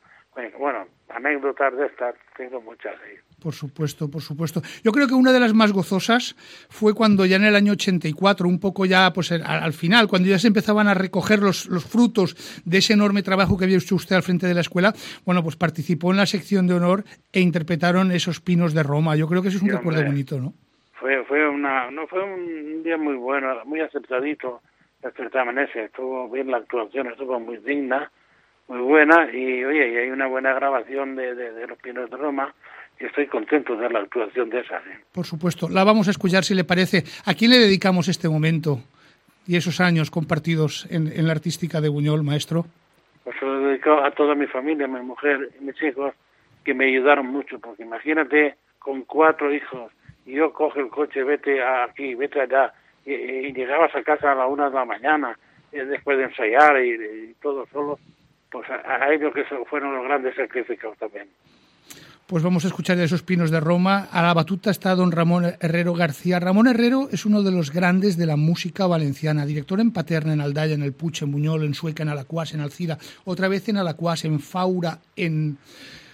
Bueno, 0.58 0.86
anécdotas 1.10 1.76
de 1.78 1.86
estas 1.86 2.16
tengo 2.36 2.62
muchas 2.62 2.96
ahí. 3.02 3.18
Por 3.46 3.54
supuesto, 3.54 4.10
por 4.10 4.24
supuesto. 4.24 4.64
Yo 4.84 4.92
creo 4.92 5.08
que 5.08 5.14
una 5.14 5.32
de 5.32 5.40
las 5.40 5.54
más 5.54 5.72
gozosas 5.72 6.34
fue 6.68 6.96
cuando 6.96 7.28
ya 7.28 7.36
en 7.36 7.44
el 7.44 7.56
año 7.56 7.74
84, 7.74 8.50
un 8.50 8.60
poco 8.60 8.88
ya 8.88 9.14
pues 9.14 9.32
al, 9.32 9.44
al 9.46 9.74
final, 9.74 10.08
cuando 10.08 10.28
ya 10.28 10.40
se 10.40 10.48
empezaban 10.48 10.88
a 10.88 10.96
recoger 10.96 11.44
los, 11.44 11.68
los, 11.68 11.86
frutos 11.86 12.34
de 12.66 12.80
ese 12.80 12.94
enorme 12.94 13.22
trabajo 13.22 13.56
que 13.56 13.66
había 13.66 13.78
hecho 13.78 13.94
usted 13.94 14.16
al 14.16 14.24
frente 14.24 14.48
de 14.48 14.56
la 14.56 14.62
escuela, 14.62 14.94
bueno, 15.28 15.44
pues 15.44 15.58
participó 15.58 16.10
en 16.10 16.18
la 16.18 16.26
sección 16.26 16.66
de 16.66 16.74
honor 16.74 17.04
e 17.32 17.40
interpretaron 17.40 18.12
esos 18.12 18.42
pinos 18.42 18.74
de 18.74 18.82
Roma. 18.82 19.16
Yo 19.16 19.28
creo 19.28 19.44
que 19.44 19.50
eso 19.50 19.58
es 19.58 19.62
un 19.64 19.70
sí, 19.70 19.76
recuerdo 19.76 20.00
hombre. 20.00 20.12
bonito, 20.12 20.40
¿no? 20.40 20.54
Fue, 20.94 21.24
fue 21.26 21.48
una, 21.48 21.92
no 21.92 22.08
fue 22.08 22.24
un 22.24 22.82
día 22.82 22.98
muy 22.98 23.14
bueno, 23.14 23.64
muy 23.66 23.80
aceptadito 23.82 24.62
el 25.04 25.12
certamen 25.12 25.60
ese, 25.60 25.84
estuvo 25.84 26.28
bien 26.32 26.50
la 26.50 26.58
actuación, 26.58 27.06
estuvo 27.12 27.40
muy 27.40 27.58
digna 27.58 28.10
muy 28.68 28.80
buena 28.80 29.30
y 29.32 29.64
oye, 29.64 29.90
y 29.90 29.98
hay 29.98 30.10
una 30.10 30.28
buena 30.28 30.54
grabación 30.54 31.16
de, 31.16 31.36
de, 31.36 31.68
Los 31.68 31.78
Pinos 31.80 32.10
de 32.10 32.18
Roma 32.18 32.54
estoy 33.00 33.28
contento 33.28 33.76
de 33.76 33.90
la 33.90 34.00
actuación 34.00 34.50
de 34.50 34.60
esa. 34.62 34.78
¿eh? 34.78 35.00
Por 35.12 35.26
supuesto, 35.26 35.70
la 35.70 35.84
vamos 35.84 36.08
a 36.08 36.12
escuchar 36.12 36.44
si 36.44 36.56
le 36.56 36.64
parece. 36.64 37.04
¿A 37.26 37.34
quién 37.34 37.52
le 37.52 37.58
dedicamos 37.58 38.08
este 38.08 38.30
momento 38.30 38.80
y 39.48 39.56
esos 39.56 39.80
años 39.82 40.10
compartidos 40.10 40.88
en, 40.90 41.08
en 41.08 41.28
la 41.28 41.34
artística 41.34 41.82
de 41.82 41.90
Buñol, 41.90 42.24
maestro? 42.24 42.66
Pues 43.24 43.36
se 43.40 43.46
lo 43.46 43.60
dedico 43.60 43.94
a 44.04 44.12
toda 44.12 44.36
mi 44.36 44.48
familia, 44.48 44.88
mi 44.88 45.02
mujer 45.02 45.50
y 45.60 45.64
mis 45.64 45.82
hijos, 45.82 46.14
que 46.64 46.74
me 46.74 46.86
ayudaron 46.86 47.28
mucho, 47.28 47.60
porque 47.60 47.84
imagínate 47.84 48.56
con 48.80 49.04
cuatro 49.04 49.54
hijos 49.54 49.92
y 50.26 50.34
yo 50.34 50.52
coge 50.52 50.82
el 50.82 50.90
coche, 50.90 51.24
vete 51.24 51.64
aquí, 51.64 52.16
vete 52.16 52.42
allá, 52.42 52.74
y, 53.06 53.54
llegabas 53.54 53.96
a 53.96 54.04
casa 54.04 54.32
a 54.32 54.36
la 54.36 54.48
una 54.48 54.70
de 54.70 54.76
la 54.76 54.86
mañana, 54.86 55.38
eh, 55.72 55.86
después 55.86 56.18
de 56.18 56.26
ensayar 56.26 56.84
y, 56.84 57.36
todo 57.42 57.66
solo, 57.72 58.00
pues 58.52 58.68
a, 58.70 59.12
ellos 59.14 59.34
que 59.34 59.44
fueron 59.66 59.96
los 59.96 60.04
grandes 60.04 60.36
sacrificios 60.36 60.98
también. 60.98 61.28
Pues 62.28 62.42
vamos 62.42 62.66
a 62.66 62.70
escuchar 62.70 62.98
esos 62.98 63.22
pinos 63.22 63.52
de 63.52 63.60
Roma. 63.60 64.08
A 64.12 64.24
la 64.24 64.34
batuta 64.34 64.72
está 64.72 64.96
don 64.96 65.12
Ramón 65.12 65.46
Herrero 65.60 65.94
García. 65.94 66.40
Ramón 66.40 66.66
Herrero 66.66 67.08
es 67.12 67.24
uno 67.24 67.44
de 67.44 67.52
los 67.52 67.72
grandes 67.72 68.18
de 68.18 68.26
la 68.26 68.36
música 68.36 68.88
valenciana, 68.88 69.46
director 69.46 69.80
en 69.80 69.92
Paterna, 69.92 70.34
en 70.34 70.42
Aldaya, 70.42 70.74
en 70.74 70.82
El 70.82 70.94
Puche, 70.94 71.24
en 71.24 71.32
Buñol, 71.32 71.64
en 71.64 71.76
Sueca, 71.76 72.02
en 72.02 72.10
Alacuas, 72.10 72.56
en 72.56 72.62
Alcira, 72.62 72.98
otra 73.26 73.48
vez 73.48 73.70
en 73.70 73.78
Alacuas, 73.78 74.26
en 74.26 74.40
Faura, 74.40 74.98
en 75.16 75.60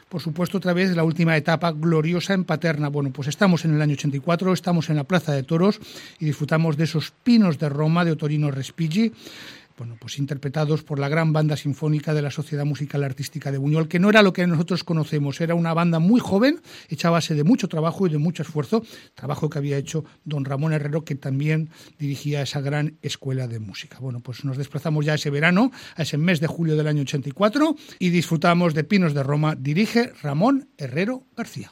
por 0.10 0.22
supuesto, 0.22 0.58
otra 0.58 0.74
vez 0.74 0.94
la 0.94 1.06
última 1.06 1.38
etapa 1.38 1.72
gloriosa 1.72 2.34
en 2.34 2.44
Paterna. 2.44 2.90
Bueno, 2.90 3.12
pues 3.14 3.30
estamos 3.30 3.64
en 3.64 3.74
el 3.74 3.82
año 3.82 3.94
84, 3.94 4.52
estamos 4.52 4.90
en 4.90 4.98
la 4.98 5.06
Plaza 5.06 5.32
de 5.32 5.44
Toros 5.44 5.80
y 6.20 6.26
disfrutamos 6.26 6.76
de 6.76 6.84
esos 6.84 7.14
pinos 7.24 7.58
de 7.58 7.70
Roma 7.70 8.04
de 8.04 8.12
Otorino 8.12 8.52
Respighi 8.52 9.14
bueno, 9.82 9.98
pues 10.00 10.20
interpretados 10.20 10.84
por 10.84 11.00
la 11.00 11.10
gran 11.10 11.34
banda 11.34 11.58
sinfónica 11.58 12.14
de 12.14 12.22
la 12.22 12.30
Sociedad 12.30 12.66
Musical 12.66 13.04
Artística 13.04 13.52
de 13.52 13.58
Buñol, 13.58 13.88
que 13.88 13.98
no 13.98 14.12
era 14.12 14.22
lo 14.22 14.32
que 14.32 14.46
nosotros 14.46 14.84
conocemos, 14.84 15.42
era 15.42 15.56
una 15.56 15.74
banda 15.74 15.98
muy 15.98 16.20
joven, 16.20 16.62
hecha 16.88 17.08
a 17.08 17.12
base 17.12 17.34
de 17.34 17.44
mucho 17.44 17.68
trabajo 17.68 18.06
y 18.06 18.12
de 18.12 18.20
mucho 18.20 18.44
esfuerzo, 18.44 18.84
trabajo 19.16 19.50
que 19.50 19.58
había 19.58 19.80
hecho 19.80 20.06
don 20.24 20.46
Ramón 20.46 20.74
Herrero, 20.74 21.04
que 21.04 21.16
también 21.16 21.72
dirigía 21.98 22.44
esa 22.44 22.62
gran 22.62 23.00
escuela 23.02 23.48
de 23.48 23.58
música. 23.58 23.98
Bueno, 24.00 24.20
pues 24.20 24.46
nos 24.46 24.56
desplazamos 24.56 25.04
ya 25.04 25.16
ese 25.16 25.32
verano, 25.32 25.72
a 25.96 26.04
ese 26.04 26.20
mes 26.20 26.40
de 26.42 26.46
julio 26.46 26.76
del 26.76 26.86
año 26.86 27.02
84, 27.02 27.76
y 27.98 28.10
disfrutamos 28.12 28.76
de 28.76 28.84
Pinos 28.84 29.16
de 29.16 29.24
Roma, 29.24 29.56
dirige 29.56 30.14
Ramón 30.22 30.70
Herrero 30.78 31.24
García. 31.36 31.72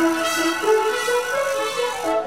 you. 2.06 2.19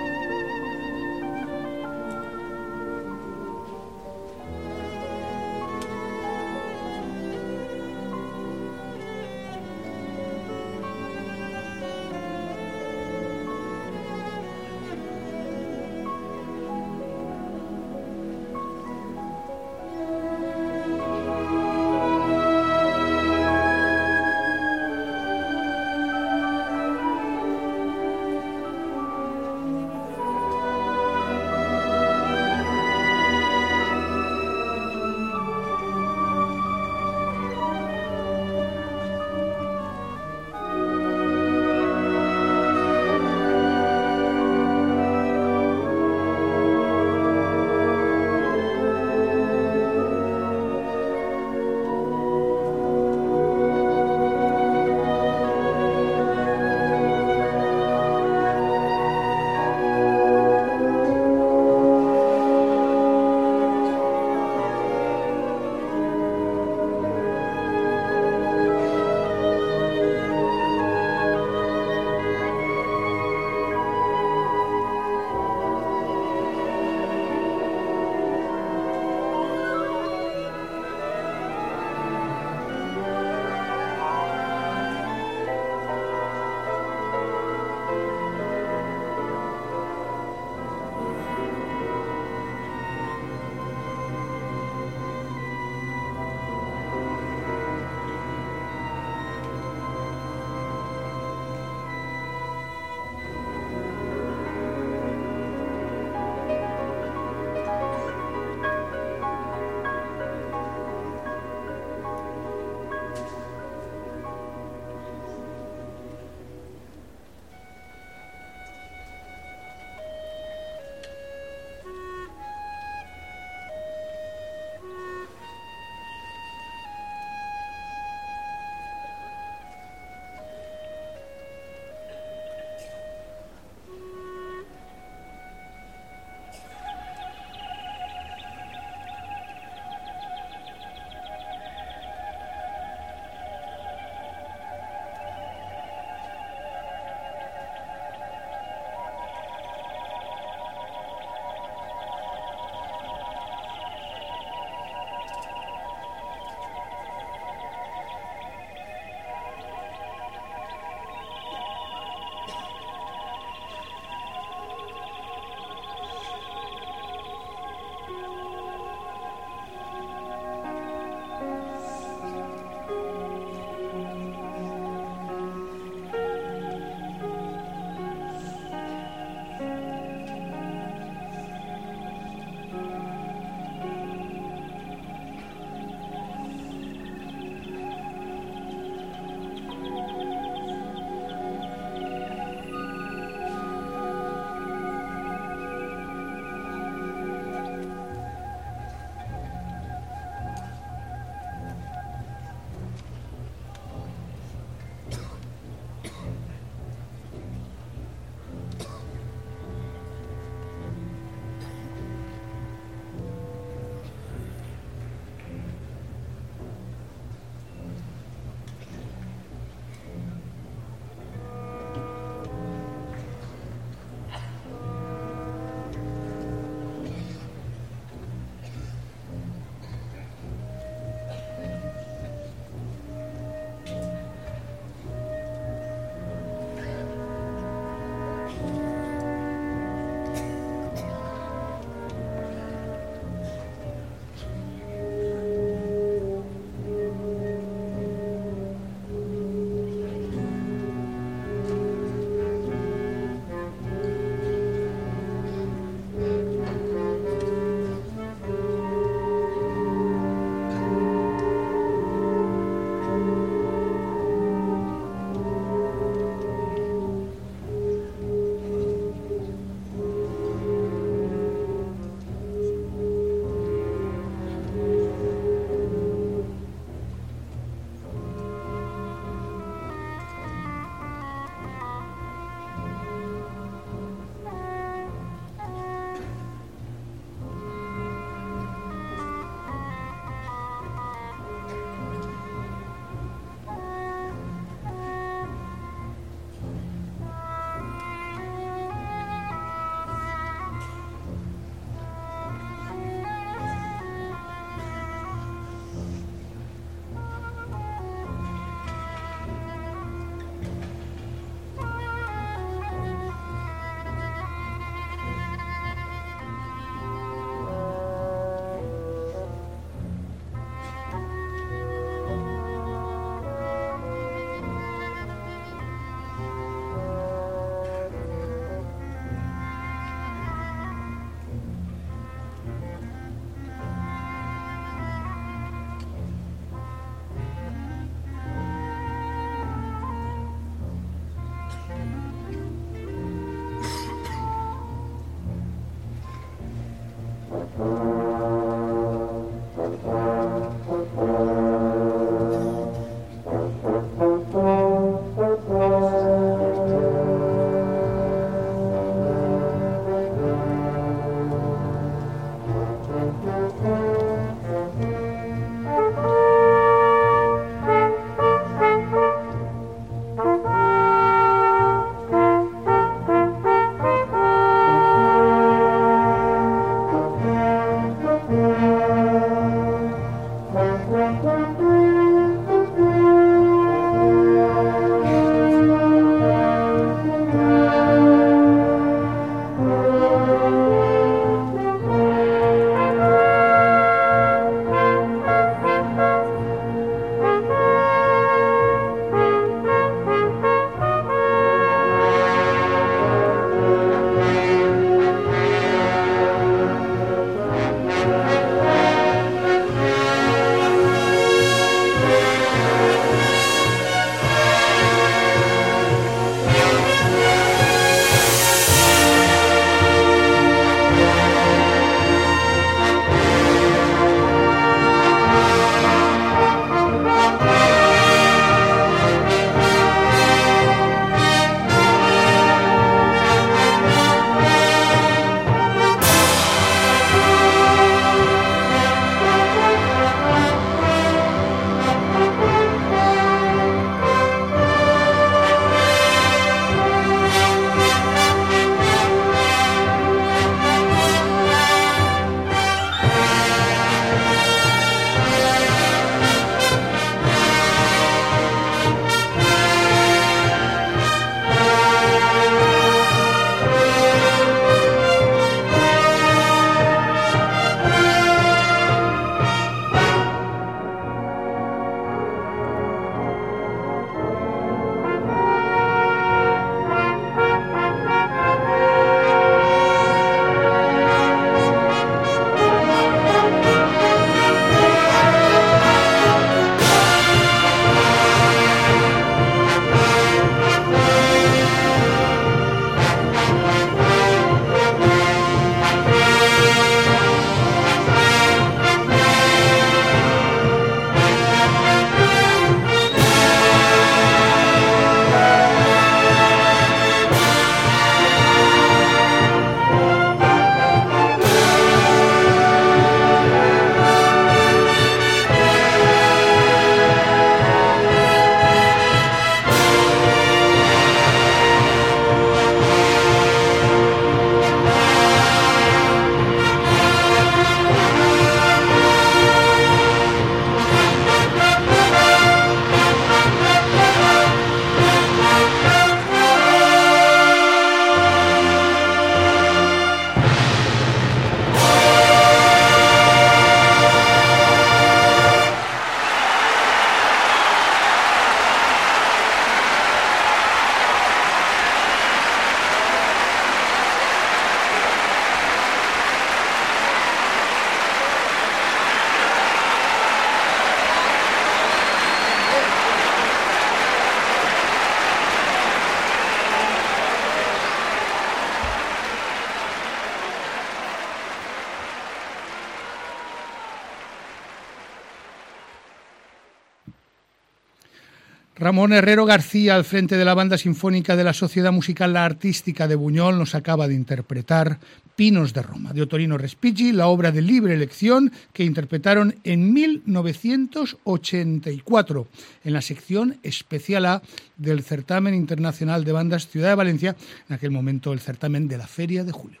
Ramón 579.16 579.32
Herrero 579.32 579.64
García, 579.64 580.14
al 580.14 580.26
frente 580.26 580.58
de 580.58 580.64
la 580.66 580.74
banda 580.74 580.98
sinfónica 580.98 581.56
de 581.56 581.64
la 581.64 581.72
Sociedad 581.72 582.12
Musical 582.12 582.52
La 582.52 582.66
Artística 582.66 583.26
de 583.26 583.34
Buñol, 583.34 583.78
nos 583.78 583.94
acaba 583.94 584.28
de 584.28 584.34
interpretar 584.34 585.18
Pinos 585.56 585.94
de 585.94 586.02
Roma, 586.02 586.34
de 586.34 586.42
Otorino 586.42 586.76
Respighi, 586.76 587.32
la 587.32 587.46
obra 587.46 587.72
de 587.72 587.80
libre 587.80 588.12
elección 588.12 588.70
que 588.92 589.04
interpretaron 589.04 589.74
en 589.84 590.12
1984 590.12 592.66
en 593.04 593.12
la 593.14 593.22
sección 593.22 593.78
especial 593.82 594.44
A 594.44 594.60
del 594.98 595.22
Certamen 595.22 595.72
Internacional 595.72 596.44
de 596.44 596.52
Bandas 596.52 596.86
Ciudad 596.86 597.08
de 597.08 597.14
Valencia, 597.14 597.56
en 597.88 597.94
aquel 597.94 598.10
momento 598.10 598.52
el 598.52 598.60
certamen 598.60 599.08
de 599.08 599.16
la 599.16 599.26
Feria 599.26 599.64
de 599.64 599.72
Julio. 599.72 600.00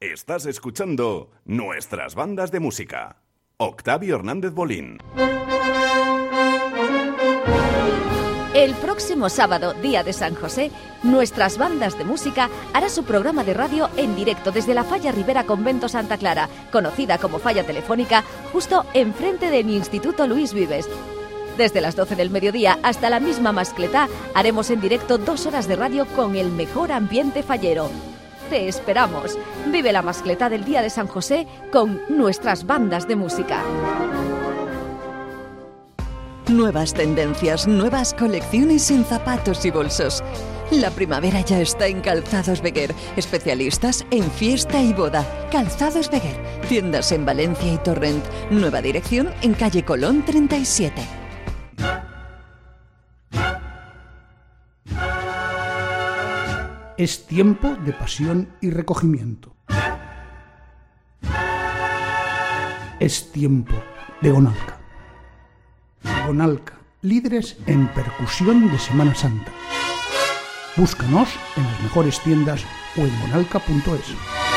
Estás 0.00 0.46
escuchando 0.46 1.30
Nuestras 1.44 2.14
Bandas 2.14 2.50
de 2.50 2.60
Música. 2.60 3.16
Octavio 3.58 4.16
Hernández 4.16 4.52
Bolín. 4.52 4.96
El 8.60 8.74
próximo 8.74 9.30
sábado, 9.30 9.72
día 9.72 10.04
de 10.04 10.12
San 10.12 10.34
José, 10.34 10.70
nuestras 11.02 11.56
bandas 11.56 11.96
de 11.96 12.04
música 12.04 12.50
hará 12.74 12.90
su 12.90 13.04
programa 13.04 13.42
de 13.42 13.54
radio 13.54 13.88
en 13.96 14.14
directo 14.14 14.52
desde 14.52 14.74
la 14.74 14.84
Falla 14.84 15.12
Rivera 15.12 15.44
Convento 15.44 15.88
Santa 15.88 16.18
Clara, 16.18 16.50
conocida 16.70 17.16
como 17.16 17.38
Falla 17.38 17.64
Telefónica, 17.64 18.22
justo 18.52 18.84
enfrente 18.92 19.48
del 19.48 19.70
Instituto 19.70 20.26
Luis 20.26 20.52
Vives. 20.52 20.90
Desde 21.56 21.80
las 21.80 21.96
12 21.96 22.16
del 22.16 22.28
mediodía 22.28 22.78
hasta 22.82 23.08
la 23.08 23.18
misma 23.18 23.50
mascletá 23.50 24.10
haremos 24.34 24.68
en 24.68 24.82
directo 24.82 25.16
dos 25.16 25.46
horas 25.46 25.66
de 25.66 25.76
radio 25.76 26.06
con 26.14 26.36
el 26.36 26.50
mejor 26.50 26.92
ambiente 26.92 27.42
fallero. 27.42 27.90
Te 28.50 28.68
esperamos. 28.68 29.38
Vive 29.68 29.90
la 29.90 30.02
mascletá 30.02 30.50
del 30.50 30.66
Día 30.66 30.82
de 30.82 30.90
San 30.90 31.06
José 31.06 31.46
con 31.72 32.02
nuestras 32.10 32.66
bandas 32.66 33.08
de 33.08 33.16
música. 33.16 33.62
Nuevas 36.50 36.94
tendencias, 36.94 37.68
nuevas 37.68 38.12
colecciones 38.12 38.90
en 38.90 39.04
zapatos 39.04 39.64
y 39.64 39.70
bolsos. 39.70 40.24
La 40.72 40.90
primavera 40.90 41.42
ya 41.42 41.60
está 41.60 41.86
en 41.86 42.00
Calzados 42.00 42.60
Beguer, 42.60 42.92
especialistas 43.16 44.04
en 44.10 44.28
fiesta 44.32 44.82
y 44.82 44.92
boda. 44.92 45.24
Calzados 45.52 46.10
Beguer, 46.10 46.36
tiendas 46.68 47.12
en 47.12 47.24
Valencia 47.24 47.72
y 47.72 47.78
Torrent. 47.78 48.24
Nueva 48.50 48.82
dirección 48.82 49.30
en 49.42 49.54
calle 49.54 49.84
Colón 49.84 50.24
37. 50.24 51.00
Es 56.98 57.26
tiempo 57.28 57.76
de 57.76 57.92
pasión 57.92 58.48
y 58.60 58.70
recogimiento. 58.70 59.54
Es 62.98 63.30
tiempo 63.30 63.74
de 64.20 64.30
Gonalca. 64.32 64.79
Gonalca, 66.26 66.74
líderes 67.02 67.56
en 67.66 67.88
percusión 67.88 68.70
de 68.70 68.78
Semana 68.78 69.14
Santa. 69.14 69.52
Búscanos 70.76 71.28
en 71.56 71.64
las 71.64 71.82
mejores 71.82 72.20
tiendas 72.20 72.62
o 72.96 73.00
en 73.00 73.20
gonalca.es. 73.20 74.49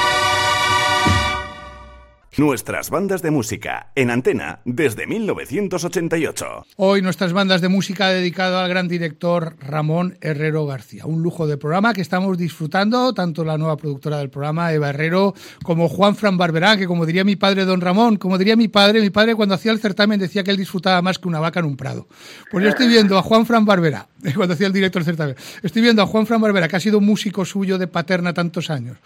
Nuestras 2.35 2.89
bandas 2.89 3.21
de 3.21 3.29
música 3.29 3.91
en 3.93 4.09
antena 4.09 4.59
desde 4.65 5.05
1988. 5.05 6.65
Hoy 6.77 7.03
nuestras 7.03 7.31
bandas 7.31 7.61
de 7.61 7.69
música 7.69 8.09
dedicado 8.09 8.57
al 8.57 8.67
gran 8.69 8.87
director 8.87 9.55
Ramón 9.59 10.17
Herrero 10.19 10.65
García. 10.65 11.05
Un 11.05 11.21
lujo 11.21 11.45
de 11.45 11.57
programa 11.57 11.93
que 11.93 12.01
estamos 12.01 12.35
disfrutando, 12.39 13.13
tanto 13.13 13.45
la 13.45 13.59
nueva 13.59 13.77
productora 13.77 14.17
del 14.17 14.31
programa, 14.31 14.73
Eva 14.73 14.89
Herrero, 14.89 15.35
como 15.61 15.87
Juan 15.87 16.15
Fran 16.15 16.39
que 16.79 16.87
como 16.87 17.05
diría 17.05 17.23
mi 17.23 17.35
padre 17.35 17.65
don 17.65 17.81
Ramón, 17.81 18.17
como 18.17 18.39
diría 18.39 18.55
mi 18.55 18.67
padre, 18.67 19.01
mi 19.01 19.11
padre 19.11 19.35
cuando 19.35 19.53
hacía 19.53 19.71
el 19.71 19.79
certamen 19.79 20.19
decía 20.19 20.43
que 20.43 20.49
él 20.49 20.57
disfrutaba 20.57 21.03
más 21.03 21.19
que 21.19 21.27
una 21.27 21.39
vaca 21.39 21.59
en 21.59 21.67
un 21.67 21.77
prado. 21.77 22.07
Pues 22.49 22.63
yo 22.63 22.71
estoy 22.71 22.87
viendo 22.87 23.15
a 23.15 23.21
Juan 23.21 23.45
Fran 23.45 23.63
Barberá, 23.63 24.07
cuando 24.35 24.55
hacía 24.55 24.65
el 24.65 24.73
director 24.73 25.03
del 25.03 25.15
certamen, 25.15 25.35
estoy 25.61 25.83
viendo 25.83 26.01
a 26.01 26.07
Juan 26.07 26.25
Fran 26.25 26.41
Barberá, 26.41 26.67
que 26.67 26.77
ha 26.77 26.79
sido 26.79 26.99
músico 26.99 27.45
suyo 27.45 27.77
de 27.77 27.85
paterna 27.85 28.33
tantos 28.33 28.71
años. 28.71 28.97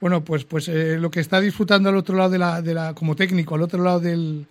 Bueno, 0.00 0.22
pues, 0.22 0.44
pues 0.44 0.68
eh, 0.68 0.98
lo 0.98 1.10
que 1.10 1.20
está 1.20 1.40
disfrutando 1.40 1.88
al 1.88 1.96
otro 1.96 2.16
lado 2.16 2.30
de 2.30 2.38
la, 2.38 2.60
como 2.94 3.16
técnico, 3.16 3.54
al 3.54 3.62
otro 3.62 3.82
lado 3.82 4.00
del, 4.00 4.46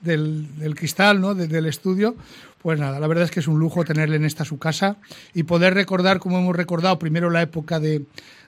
del, 0.00 0.46
cristal, 0.74 1.20
¿no? 1.20 1.34
De- 1.34 1.46
del 1.48 1.66
estudio, 1.66 2.14
pues 2.62 2.78
nada, 2.78 3.00
la 3.00 3.06
verdad 3.06 3.24
es 3.24 3.30
que 3.30 3.40
es 3.40 3.48
un 3.48 3.58
lujo 3.58 3.84
tenerle 3.84 4.16
en 4.16 4.24
esta 4.24 4.44
su 4.44 4.58
casa 4.58 4.96
y 5.34 5.42
poder 5.44 5.74
recordar, 5.74 6.18
como 6.18 6.38
hemos 6.38 6.54
recordado, 6.56 6.98
primero 6.98 7.30
la 7.30 7.42
época 7.42 7.80
de, 7.80 8.02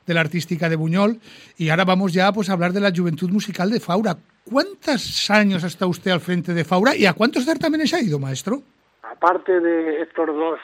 de 0.06 0.14
la 0.14 0.20
artística 0.20 0.68
de 0.68 0.76
Buñol 0.76 1.18
y 1.56 1.68
ahora 1.70 1.84
vamos 1.84 2.12
ya 2.12 2.32
pues, 2.32 2.48
a 2.48 2.52
hablar 2.52 2.72
de 2.72 2.80
la 2.80 2.92
juventud 2.94 3.30
musical 3.30 3.70
de 3.70 3.80
Faura. 3.80 4.16
¿Cuántos 4.44 5.30
años 5.30 5.64
ha 5.64 5.66
usted 5.86 6.10
al 6.10 6.20
frente 6.20 6.52
de 6.54 6.64
Faura 6.64 6.94
y 6.94 7.06
a 7.06 7.14
cuántos 7.14 7.44
certámenes 7.44 7.92
ha 7.94 8.00
ido, 8.02 8.18
maestro? 8.18 8.62
Aparte 9.02 9.58
de 9.60 10.02
estos 10.02 10.26
dos, 10.26 10.58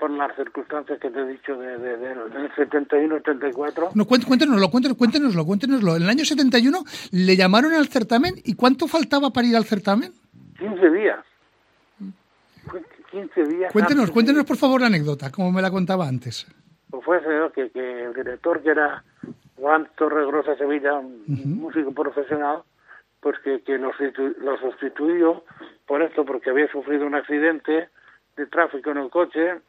por 0.00 0.10
las 0.10 0.34
circunstancias 0.34 0.98
que 0.98 1.10
te 1.10 1.20
he 1.20 1.26
dicho 1.26 1.56
de, 1.58 1.76
de- 1.78 1.96
de- 1.98 2.14
del 2.14 2.50
71-74, 2.54 3.90
No, 3.94 4.06
cuént- 4.06 4.24
cuéntenoslo, 4.26 4.68
cuéntenos- 4.70 4.96
cuéntenoslo, 4.96 5.44
cuéntenoslo. 5.44 5.96
En 5.96 6.02
el 6.04 6.08
año 6.08 6.24
71 6.24 6.78
le 7.12 7.36
llamaron 7.36 7.74
al 7.74 7.86
certamen 7.88 8.34
y 8.44 8.54
¿cuánto 8.54 8.88
faltaba 8.88 9.30
para 9.30 9.46
ir 9.46 9.56
al 9.56 9.64
certamen? 9.64 10.12
15 10.58 10.90
días. 10.90 11.18
Fue 12.66 12.82
15 13.10 13.44
días. 13.44 13.72
Cuéntenos, 13.72 14.02
antes 14.04 14.14
cuéntenos 14.14 14.44
por 14.44 14.56
favor 14.56 14.80
la 14.80 14.86
anécdota, 14.86 15.30
como 15.30 15.52
me 15.52 15.60
la 15.62 15.70
contaba 15.70 16.08
antes. 16.08 16.46
Pues 16.90 17.04
fue 17.04 17.18
ese, 17.18 17.52
que, 17.54 17.70
que 17.70 18.04
el 18.04 18.14
director, 18.14 18.62
que 18.62 18.70
era 18.70 19.04
Juan 19.56 19.86
Torregrosa 19.96 20.56
Sevilla, 20.56 20.94
un 20.98 21.22
músico 21.60 21.92
profesional, 21.92 22.62
pues 23.20 23.38
que, 23.44 23.60
que 23.62 23.76
lo, 23.78 23.92
lo 24.40 24.56
sustituyó 24.58 25.44
por 25.86 26.02
esto, 26.02 26.24
porque 26.24 26.50
había 26.50 26.70
sufrido 26.72 27.06
un 27.06 27.14
accidente 27.14 27.88
de 28.36 28.46
tráfico 28.46 28.90
en 28.92 28.98
el 28.98 29.10
coche 29.10 29.60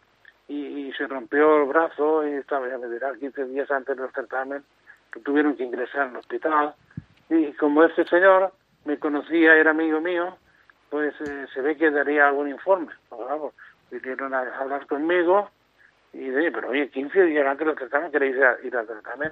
y, 0.47 0.87
y 0.87 0.93
se 0.93 1.07
rompió 1.07 1.57
el 1.63 1.67
brazo 1.69 2.27
y 2.27 2.33
estaba, 2.33 2.67
ya 2.67 2.77
me 2.77 2.87
dirá, 2.87 3.13
15 3.13 3.45
días 3.45 3.69
antes 3.71 3.95
del 3.97 4.11
certamen, 4.11 4.63
que 5.11 5.19
tuvieron 5.21 5.55
que 5.55 5.63
ingresar 5.63 6.07
el 6.09 6.15
hospital. 6.17 6.73
Y 7.29 7.51
como 7.53 7.83
este 7.83 8.05
señor 8.05 8.51
me 8.85 8.97
conocía, 8.97 9.55
era 9.55 9.71
amigo 9.71 10.01
mío, 10.01 10.37
pues 10.89 11.13
eh, 11.21 11.45
se 11.53 11.61
ve 11.61 11.77
que 11.77 11.89
daría 11.91 12.27
algún 12.27 12.49
informe. 12.49 12.91
Vamos, 13.09 13.53
vinieron 13.89 14.33
a 14.33 14.39
hablar 14.59 14.85
conmigo 14.87 15.49
y 16.13 16.29
dije, 16.29 16.51
pero 16.51 16.69
oye, 16.69 16.89
15 16.89 17.23
días 17.23 17.45
antes 17.47 17.65
del 17.67 17.77
certamen 17.77 18.11
queréis 18.11 18.35
ir, 18.35 18.43
a- 18.43 18.57
ir 18.63 18.75
al 18.75 18.87
certamen. 18.87 19.31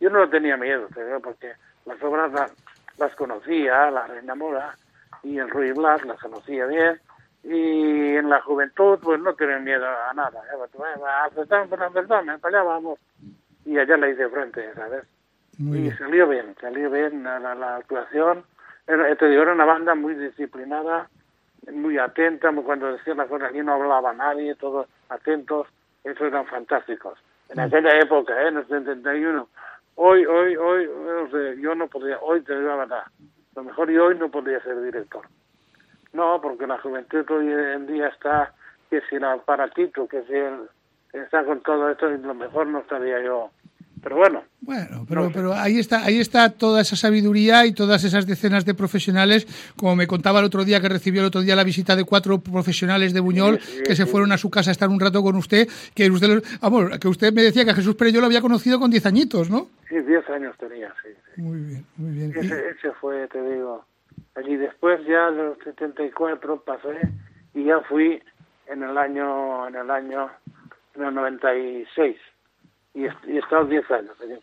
Yo 0.00 0.10
no 0.10 0.28
tenía 0.28 0.56
miedo, 0.56 0.88
porque 1.22 1.52
las 1.86 2.02
obras 2.02 2.30
las, 2.32 2.52
las 2.98 3.14
conocía, 3.16 3.90
la 3.90 4.06
Reina 4.06 4.34
Mora 4.34 4.74
y 5.22 5.38
el 5.38 5.48
Ruy 5.48 5.72
Blas 5.72 6.04
las 6.04 6.20
conocía 6.20 6.66
bien. 6.66 7.00
Y 7.44 8.16
en 8.16 8.28
la 8.28 8.40
juventud, 8.42 8.98
pues 9.02 9.20
no 9.20 9.34
tenía 9.34 9.58
miedo 9.58 9.86
a 9.86 10.12
nada. 10.14 10.40
¿eh? 10.52 10.56
Pues 10.72 10.90
al 11.00 11.32
certamen, 11.92 12.40
para 12.40 12.58
allá 12.58 12.62
vamos. 12.68 12.98
Y 13.64 13.78
allá 13.78 13.96
la 13.96 14.08
hice 14.08 14.28
frente, 14.28 14.72
¿sabes? 14.74 15.04
Muy 15.58 15.78
y 15.78 15.82
bien. 15.82 15.98
salió 15.98 16.28
bien, 16.28 16.54
salió 16.60 16.90
bien 16.90 17.22
la, 17.22 17.38
la- 17.38 17.54
la 17.54 17.76
actuación. 17.76 18.44
Era, 18.86 19.14
te 19.16 19.28
digo, 19.28 19.42
era 19.42 19.52
una 19.52 19.64
banda 19.66 19.94
muy 19.94 20.14
disciplinada, 20.14 21.08
muy 21.72 21.98
atenta, 21.98 22.50
cuando 22.52 22.92
decían 22.92 23.18
las 23.18 23.28
cosas 23.28 23.50
aquí 23.50 23.60
no 23.60 23.74
hablaba 23.74 24.12
nadie, 24.14 24.54
todos 24.54 24.86
atentos, 25.10 25.66
esos 26.04 26.22
eran 26.22 26.46
fantásticos. 26.46 27.18
En 27.50 27.60
aquella 27.60 27.98
época, 27.98 28.40
¿eh? 28.42 28.48
en 28.48 28.56
el 28.58 28.66
71, 28.68 29.48
hoy, 29.96 30.24
hoy, 30.26 30.56
hoy, 30.56 30.88
yo 31.60 31.74
no 31.74 31.88
podía, 31.88 32.18
hoy 32.20 32.40
te 32.42 32.54
digo 32.54 32.68
la 32.68 32.76
verdad, 32.76 33.02
lo 33.56 33.64
mejor 33.64 33.90
yo 33.90 34.06
hoy 34.06 34.16
no 34.18 34.30
podría 34.30 34.60
ser 34.62 34.80
director. 34.82 35.22
No, 36.12 36.40
porque 36.40 36.66
la 36.66 36.78
juventud 36.78 37.24
hoy 37.30 37.46
en 37.74 37.86
día 37.86 38.08
está, 38.08 38.52
que 38.90 39.00
si 39.08 39.16
el 39.16 39.24
aparatito, 39.24 40.06
que 40.08 40.22
si 40.24 40.32
el, 40.32 40.68
está 41.12 41.44
con 41.44 41.60
todo 41.62 41.90
esto, 41.90 42.10
y 42.10 42.18
lo 42.18 42.34
mejor 42.34 42.66
no 42.66 42.80
estaría 42.80 43.22
yo. 43.22 43.50
Pero 44.00 44.16
bueno, 44.16 44.44
Bueno, 44.60 45.04
pero, 45.08 45.22
No 45.22 45.26
sé. 45.28 45.34
pero 45.34 45.54
ahí 45.54 45.78
está, 45.80 46.04
ahí 46.04 46.20
está 46.20 46.50
toda 46.52 46.80
esa 46.80 46.94
sabiduría 46.94 47.66
y 47.66 47.72
todas 47.72 48.04
esas 48.04 48.26
decenas 48.28 48.64
de 48.64 48.72
profesionales, 48.74 49.44
como 49.76 49.96
me 49.96 50.06
contaba 50.06 50.38
el 50.38 50.44
otro 50.44 50.64
día 50.64 50.80
que 50.80 50.88
recibió 50.88 51.20
el 51.20 51.26
otro 51.26 51.40
día 51.40 51.56
la 51.56 51.64
visita 51.64 51.96
de 51.96 52.04
cuatro 52.04 52.38
profesionales 52.38 53.12
de 53.12 53.18
Buñol 53.18 53.60
Sí, 53.60 53.78
sí, 53.78 53.82
que 53.82 53.96
se 53.96 54.06
fueron 54.06 54.30
a 54.30 54.38
su 54.38 54.50
casa 54.50 54.70
a 54.70 54.72
estar 54.72 54.88
un 54.88 55.00
rato 55.00 55.20
con 55.20 55.34
usted, 55.34 55.66
que 55.94 56.08
usted, 56.10 56.42
vamos, 56.60 56.96
que 57.00 57.08
usted 57.08 57.32
me 57.32 57.42
decía 57.42 57.64
que 57.64 57.72
a 57.72 57.74
Jesús 57.74 57.96
Pérez 57.96 58.14
yo 58.14 58.20
lo 58.20 58.26
había 58.26 58.40
conocido 58.40 58.78
con 58.78 58.88
10 58.90 59.04
añitos, 59.06 59.50
¿no? 59.50 59.68
sí, 59.88 59.98
10 59.98 60.30
años 60.30 60.56
tenía, 60.58 60.94
sí. 61.02 61.08
sí. 61.34 61.42
Muy 61.42 61.58
bien, 61.58 61.86
muy 61.96 62.12
bien. 62.12 62.32
Ese 62.36 62.92
fue, 63.00 63.26
te 63.26 63.42
digo, 63.42 63.84
allí 64.38 64.56
después 64.56 65.04
ya 65.06 65.30
de 65.30 65.44
los 65.44 65.58
74 65.58 66.62
pasé 66.62 67.00
y 67.54 67.64
ya 67.64 67.80
fui 67.80 68.22
en 68.66 68.82
el 68.82 68.96
año, 68.96 69.66
en 69.66 69.76
el 69.76 69.90
año, 69.90 70.30
en 70.94 71.04
el 71.04 71.14
96 71.14 72.16
y, 72.94 73.04
he 73.04 73.38
estado 73.38 73.64
10 73.64 73.90
años 73.90 74.16
en. 74.20 74.38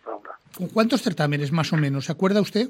¿Con 0.57 0.69
cuántos 0.69 1.01
certámenes 1.01 1.51
más 1.51 1.73
o 1.73 1.77
menos? 1.77 2.05
¿Se 2.05 2.11
acuerda 2.11 2.41
usted? 2.41 2.69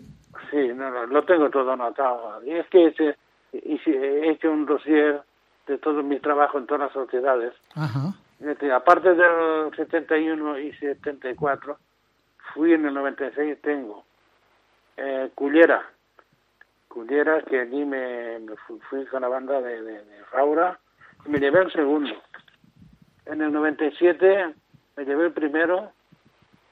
Sí, 0.50 0.68
no, 0.76 0.90
no, 0.90 1.06
lo 1.06 1.24
tengo 1.26 1.50
todo 1.50 1.72
anotado. 1.72 2.42
Y 2.44 2.52
es 2.52 2.68
que 2.68 2.92
sí, 2.98 3.92
he 3.92 4.32
hecho 4.32 4.52
un 4.52 4.66
dossier 4.66 5.22
de 5.68 5.78
todo 5.78 6.02
mi 6.04 6.20
trabajo 6.20 6.58
en 6.58 6.66
todas 6.66 6.82
las 6.82 6.94
sociedades. 6.94 7.54
Ajá. 7.76 8.14
Aparte 8.76 9.16
del 9.16 9.76
71 9.76 10.60
y 10.60 10.74
74, 10.74 11.78
fui 12.54 12.74
en 12.74 12.86
el 12.86 12.94
96, 12.94 13.62
tengo 13.62 14.04
eh, 14.98 15.30
Cullera. 15.36 15.86
Cullera, 16.96 17.42
que 17.42 17.60
allí 17.60 17.84
me, 17.84 18.40
me 18.40 18.56
fu- 18.66 18.80
fui, 18.90 19.06
con 19.08 19.22
la 19.22 19.28
banda 19.28 19.62
de, 19.62 19.82
de, 19.82 19.92
de 20.06 20.24
Faura 20.32 20.80
y 21.26 21.30
me 21.30 21.40
llevé 21.40 21.60
el 21.64 21.72
segundo. 21.74 22.10
En 23.26 23.42
el 23.42 23.52
97 23.52 24.54
me 24.96 25.04
llevé 25.04 25.26
el 25.26 25.34
primero, 25.34 25.92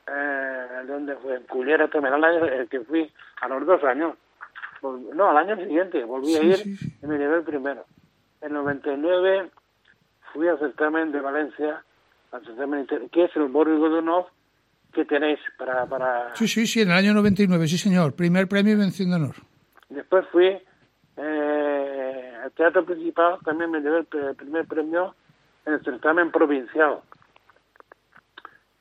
eh, 0.08 0.68
¿dónde 0.88 1.18
fue? 1.18 1.36
En 1.36 1.44
Cullera 1.44 1.90
también, 1.90 2.14
al 2.14 2.24
año 2.24 2.46
el 2.46 2.70
que 2.70 2.80
fui 2.82 3.12
a 3.42 3.48
los 3.50 3.66
dos 3.66 3.84
años. 3.84 4.16
No, 4.82 5.30
al 5.30 5.38
año 5.38 5.58
siguiente 5.58 6.04
volví 6.06 6.36
a 6.36 6.42
ir 6.44 6.56
sí, 6.58 6.78
sí. 6.78 6.98
y 7.04 7.06
me 7.06 7.18
llevé 7.18 7.38
el 7.38 7.44
primero. 7.44 7.86
En 8.42 8.48
el 8.50 8.54
99 8.54 9.50
fui 10.32 10.48
al 10.48 10.58
certamen 10.60 11.12
de 11.12 11.20
Valencia, 11.20 11.84
al 12.32 12.46
certamen 12.46 12.88
que 13.12 13.26
es 13.26 13.36
el 13.36 13.44
Boris 13.50 13.78
Godunov 13.78 14.28
que 14.94 15.04
tenéis 15.06 15.40
para... 15.58 15.86
para... 15.86 16.34
Sí, 16.36 16.48
sí, 16.48 16.66
sí, 16.66 16.82
en 16.82 16.92
el 16.92 16.98
año 16.98 17.14
99, 17.14 17.68
sí 17.68 17.78
señor. 17.78 18.14
Primer 18.14 18.48
premio 18.48 18.74
y 18.74 18.78
mención 18.78 19.10
de 19.10 19.16
honor. 19.16 19.36
Después 19.90 20.26
fui 20.32 20.58
eh, 21.18 22.38
al 22.44 22.52
Teatro 22.52 22.86
Principal, 22.86 23.38
también 23.46 23.72
me 23.72 23.80
llevé 23.82 24.00
el, 24.00 24.36
primer 24.36 24.66
premio 24.66 25.16
en 25.66 25.74
el 25.74 25.84
certamen 25.84 26.32
provincial. 26.32 27.00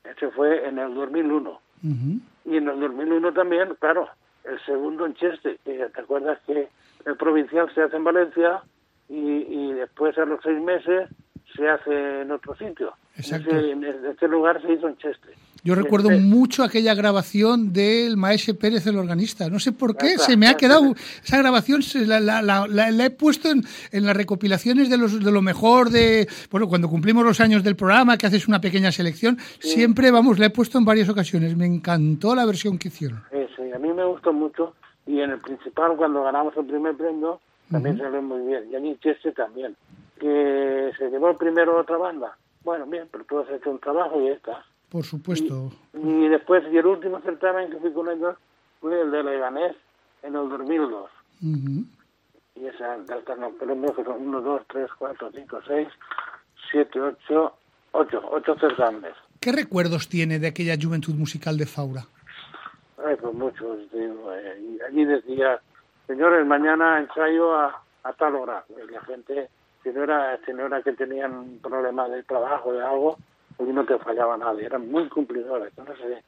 Ese 0.03 0.29
fue 0.31 0.67
en 0.67 0.79
el 0.79 0.93
2001. 0.93 1.49
Ujú. 1.49 2.19
Y 2.45 2.57
en 2.57 2.67
el 2.69 2.79
2001 2.79 3.33
también, 3.33 3.75
claro, 3.79 4.09
el 4.43 4.59
segundo 4.65 5.05
en 5.05 5.13
Cheste, 5.15 5.59
que 5.63 5.89
te 5.93 6.01
acuerdas 6.01 6.39
que 6.45 6.67
el 7.05 7.15
provincial 7.17 7.73
se 7.73 7.81
hace 7.83 7.95
en 7.95 8.03
Valencia 8.03 8.61
y, 9.09 9.15
y 9.15 9.73
después 9.73 10.17
a 10.17 10.25
los 10.25 10.39
seis 10.43 10.61
meses 10.61 11.09
se 11.55 11.69
hace 11.69 12.21
en 12.21 12.31
otro 12.31 12.55
sitio. 12.55 12.93
Exacto. 13.15 13.51
En, 13.51 13.83
ese- 13.83 13.97
en 13.97 14.05
este 14.07 14.27
lugar 14.27 14.61
se 14.61 14.73
hizo 14.73 14.87
en 14.87 14.97
Cheste. 14.97 15.33
Yo 15.65 15.75
recuerdo 15.75 16.09
este- 16.11 16.21
mucho 16.21 16.63
aquella 16.63 16.93
grabación 16.93 17.71
del 17.71 18.17
Maese 18.17 18.53
Pérez, 18.53 18.85
el 18.85 18.97
organista. 18.97 19.49
No 19.49 19.59
sé 19.59 19.71
por 19.71 19.95
qué, 19.95 20.17
se 20.17 20.35
me 20.35 20.47
ha 20.47 20.57
quedado. 20.57 20.93
Esa 21.23 21.37
grabación 21.37 21.81
se 21.81 22.05
la, 22.05 22.19
la- 22.19 22.41
la- 22.41 23.05
he 23.05 23.09
puesto 23.11 23.49
en, 23.49 23.63
en 23.91 24.05
las 24.05 24.15
recopilaciones 24.17 24.89
de, 24.89 24.97
los, 24.97 25.23
de 25.23 25.31
lo 25.31 25.41
mejor 25.41 25.89
de. 25.89 26.27
Bueno, 26.51 26.67
cuando 26.67 26.89
cumplimos 26.89 27.23
los 27.23 27.39
años 27.39 27.63
del 27.63 27.75
programa, 27.77 28.17
que 28.17 28.25
haces 28.27 28.47
una 28.47 28.59
pequeña 28.59 28.91
selección, 28.91 29.37
siempre, 29.59 30.11
vamos, 30.11 30.37
la 30.37 30.47
he 30.47 30.49
puesto 30.49 30.77
en 30.77 30.85
varias 30.85 31.07
ocasiones. 31.07 31.55
Me 31.55 31.65
encantó 31.65 32.35
la 32.35 32.45
versión 32.45 32.77
que 32.77 32.89
hicieron. 32.89 33.23
Sí, 33.31 33.37
sí, 33.55 33.71
a 33.73 33.79
mí 33.79 33.93
me 33.93 34.03
gustó 34.05 34.33
mucho. 34.33 34.75
Y 35.07 35.19
en 35.21 35.31
el 35.31 35.39
principal, 35.39 35.95
cuando 35.95 36.23
ganamos 36.23 36.55
el 36.57 36.65
primer 36.65 36.95
premio, 36.95 37.39
también 37.71 37.97
salió 37.97 38.21
muy 38.21 38.45
bien. 38.47 38.63
Y 38.71 38.75
en 38.75 38.99
Cheste 38.99 39.31
también. 39.31 39.75
Que 40.19 40.91
se 40.97 41.09
llevó 41.09 41.35
primero 41.37 41.79
otra 41.79 41.97
banda. 41.97 42.37
Bueno, 42.63 42.85
bien, 42.85 43.07
pero 43.11 43.23
tú 43.25 43.39
has 43.39 43.49
hecho 43.49 43.71
un 43.71 43.79
trabajo 43.79 44.21
y 44.21 44.27
ya 44.27 44.33
está. 44.33 44.65
Por 44.93 45.05
supuesto. 45.05 45.71
Y 45.91 46.27
después, 46.27 46.63
y 46.71 46.77
el 46.77 46.85
último 46.85 47.19
certamen 47.21 47.71
que 47.71 47.77
fui 47.77 47.91
con 47.93 48.11
ellos 48.11 48.35
fue 48.79 49.01
el 49.01 49.09
de 49.09 49.23
Leganés 49.23 49.75
en 50.21 50.35
el 50.35 50.47
2002. 50.47 51.09
Ujú. 51.41 51.85
Y 52.53 52.67
esa, 52.67 52.93
hasta 52.93 53.35
los 53.37 53.55
premios 53.55 53.95
que 53.95 54.03
son 54.03 54.27
1, 54.27 54.41
2, 54.41 54.61
3, 54.67 54.89
4, 54.99 55.31
5, 55.33 55.59
6, 55.65 55.87
7, 56.69 57.01
8, 57.01 57.53
8, 57.93 58.21
8 58.33 58.55
certámenes. 58.59 59.13
¿Qué 59.39 59.51
recuerdos 59.51 60.07
tiene 60.09 60.37
de 60.37 60.45
aquella 60.45 60.75
juventud 60.79 61.15
musical 61.15 61.57
de 61.57 61.65
Faura? 61.65 62.05
Ay, 63.03 63.15
pues 63.19 63.33
muchos, 63.33 63.79
eh, 63.93 64.61
y 64.61 64.79
allí 64.83 65.05
decía, 65.05 65.59
señores, 66.05 66.45
mañana 66.45 66.99
ensayo 66.99 67.55
a, 67.55 67.81
a 68.03 68.13
tal 68.13 68.35
hora. 68.35 68.63
Y 68.69 68.91
la 68.91 69.01
gente, 69.01 69.49
si 69.81 69.89
no 69.89 70.03
era, 70.03 70.39
si 70.45 70.53
no 70.53 70.67
era 70.67 70.83
que 70.83 70.93
tenían 70.93 71.57
problemas 71.63 72.11
de 72.11 72.21
trabajo, 72.21 72.71
de 72.71 72.83
algo, 72.83 73.17
pues 73.57 73.69
no 73.69 73.85
te 73.85 73.97
fallaba 73.99 74.37
nada. 74.37 74.61
y 74.61 74.65
Eran 74.65 74.89
muy 74.89 75.07
cumplidores. 75.09 75.73
Entonces, 75.77 76.05
eh, 76.05 76.23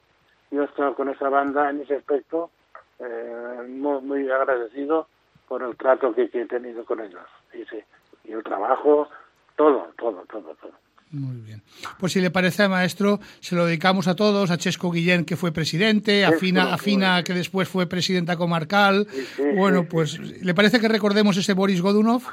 yo 0.52 0.64
estado 0.64 0.96
con 0.96 1.10
esa 1.10 1.30
banda 1.30 1.70
en 1.70 1.82
ese 1.82 1.96
aspecto 1.96 2.52
eh, 3.00 3.66
muy, 3.68 4.02
muy 4.02 4.30
agradecido 4.30 5.08
por 5.48 5.64
el 5.64 5.76
trato 5.76 6.14
que, 6.14 6.30
que 6.30 6.42
he 6.42 6.46
tenido 6.46 6.86
con 6.86 7.02
ellos. 7.02 7.26
Y, 7.54 7.64
sí, 7.66 7.78
y 8.24 8.32
el 8.32 8.44
trabajo, 8.44 9.08
todo, 9.56 9.92
todo, 9.98 10.24
todo, 10.30 10.56
todo. 10.62 10.86
Muy 11.12 11.38
bien. 11.38 11.62
Pues 12.00 12.14
si 12.14 12.20
le 12.20 12.32
parece, 12.32 12.68
maestro, 12.68 13.20
se 13.40 13.56
lo 13.56 13.66
dedicamos 13.66 14.08
a 14.08 14.16
todos, 14.16 14.52
a 14.52 14.58
Chesco 14.58 14.92
Guillén, 14.92 15.24
que 15.24 15.38
fue 15.38 15.52
presidente, 15.52 16.26
a 16.26 16.34
Fina, 16.34 16.74
a 16.74 16.78
Fina, 16.78 17.24
que 17.24 17.34
después 17.34 17.70
fue 17.70 17.88
presidenta 17.88 18.36
comarcal. 18.36 19.06
Sí, 19.10 19.22
sí, 19.22 19.44
bueno, 19.56 19.86
pues, 19.90 20.20
¿le 20.44 20.54
parece 20.54 20.80
que 20.80 20.88
recordemos 20.88 21.38
ese 21.38 21.54
Boris 21.54 21.82
Godunov? 21.82 22.24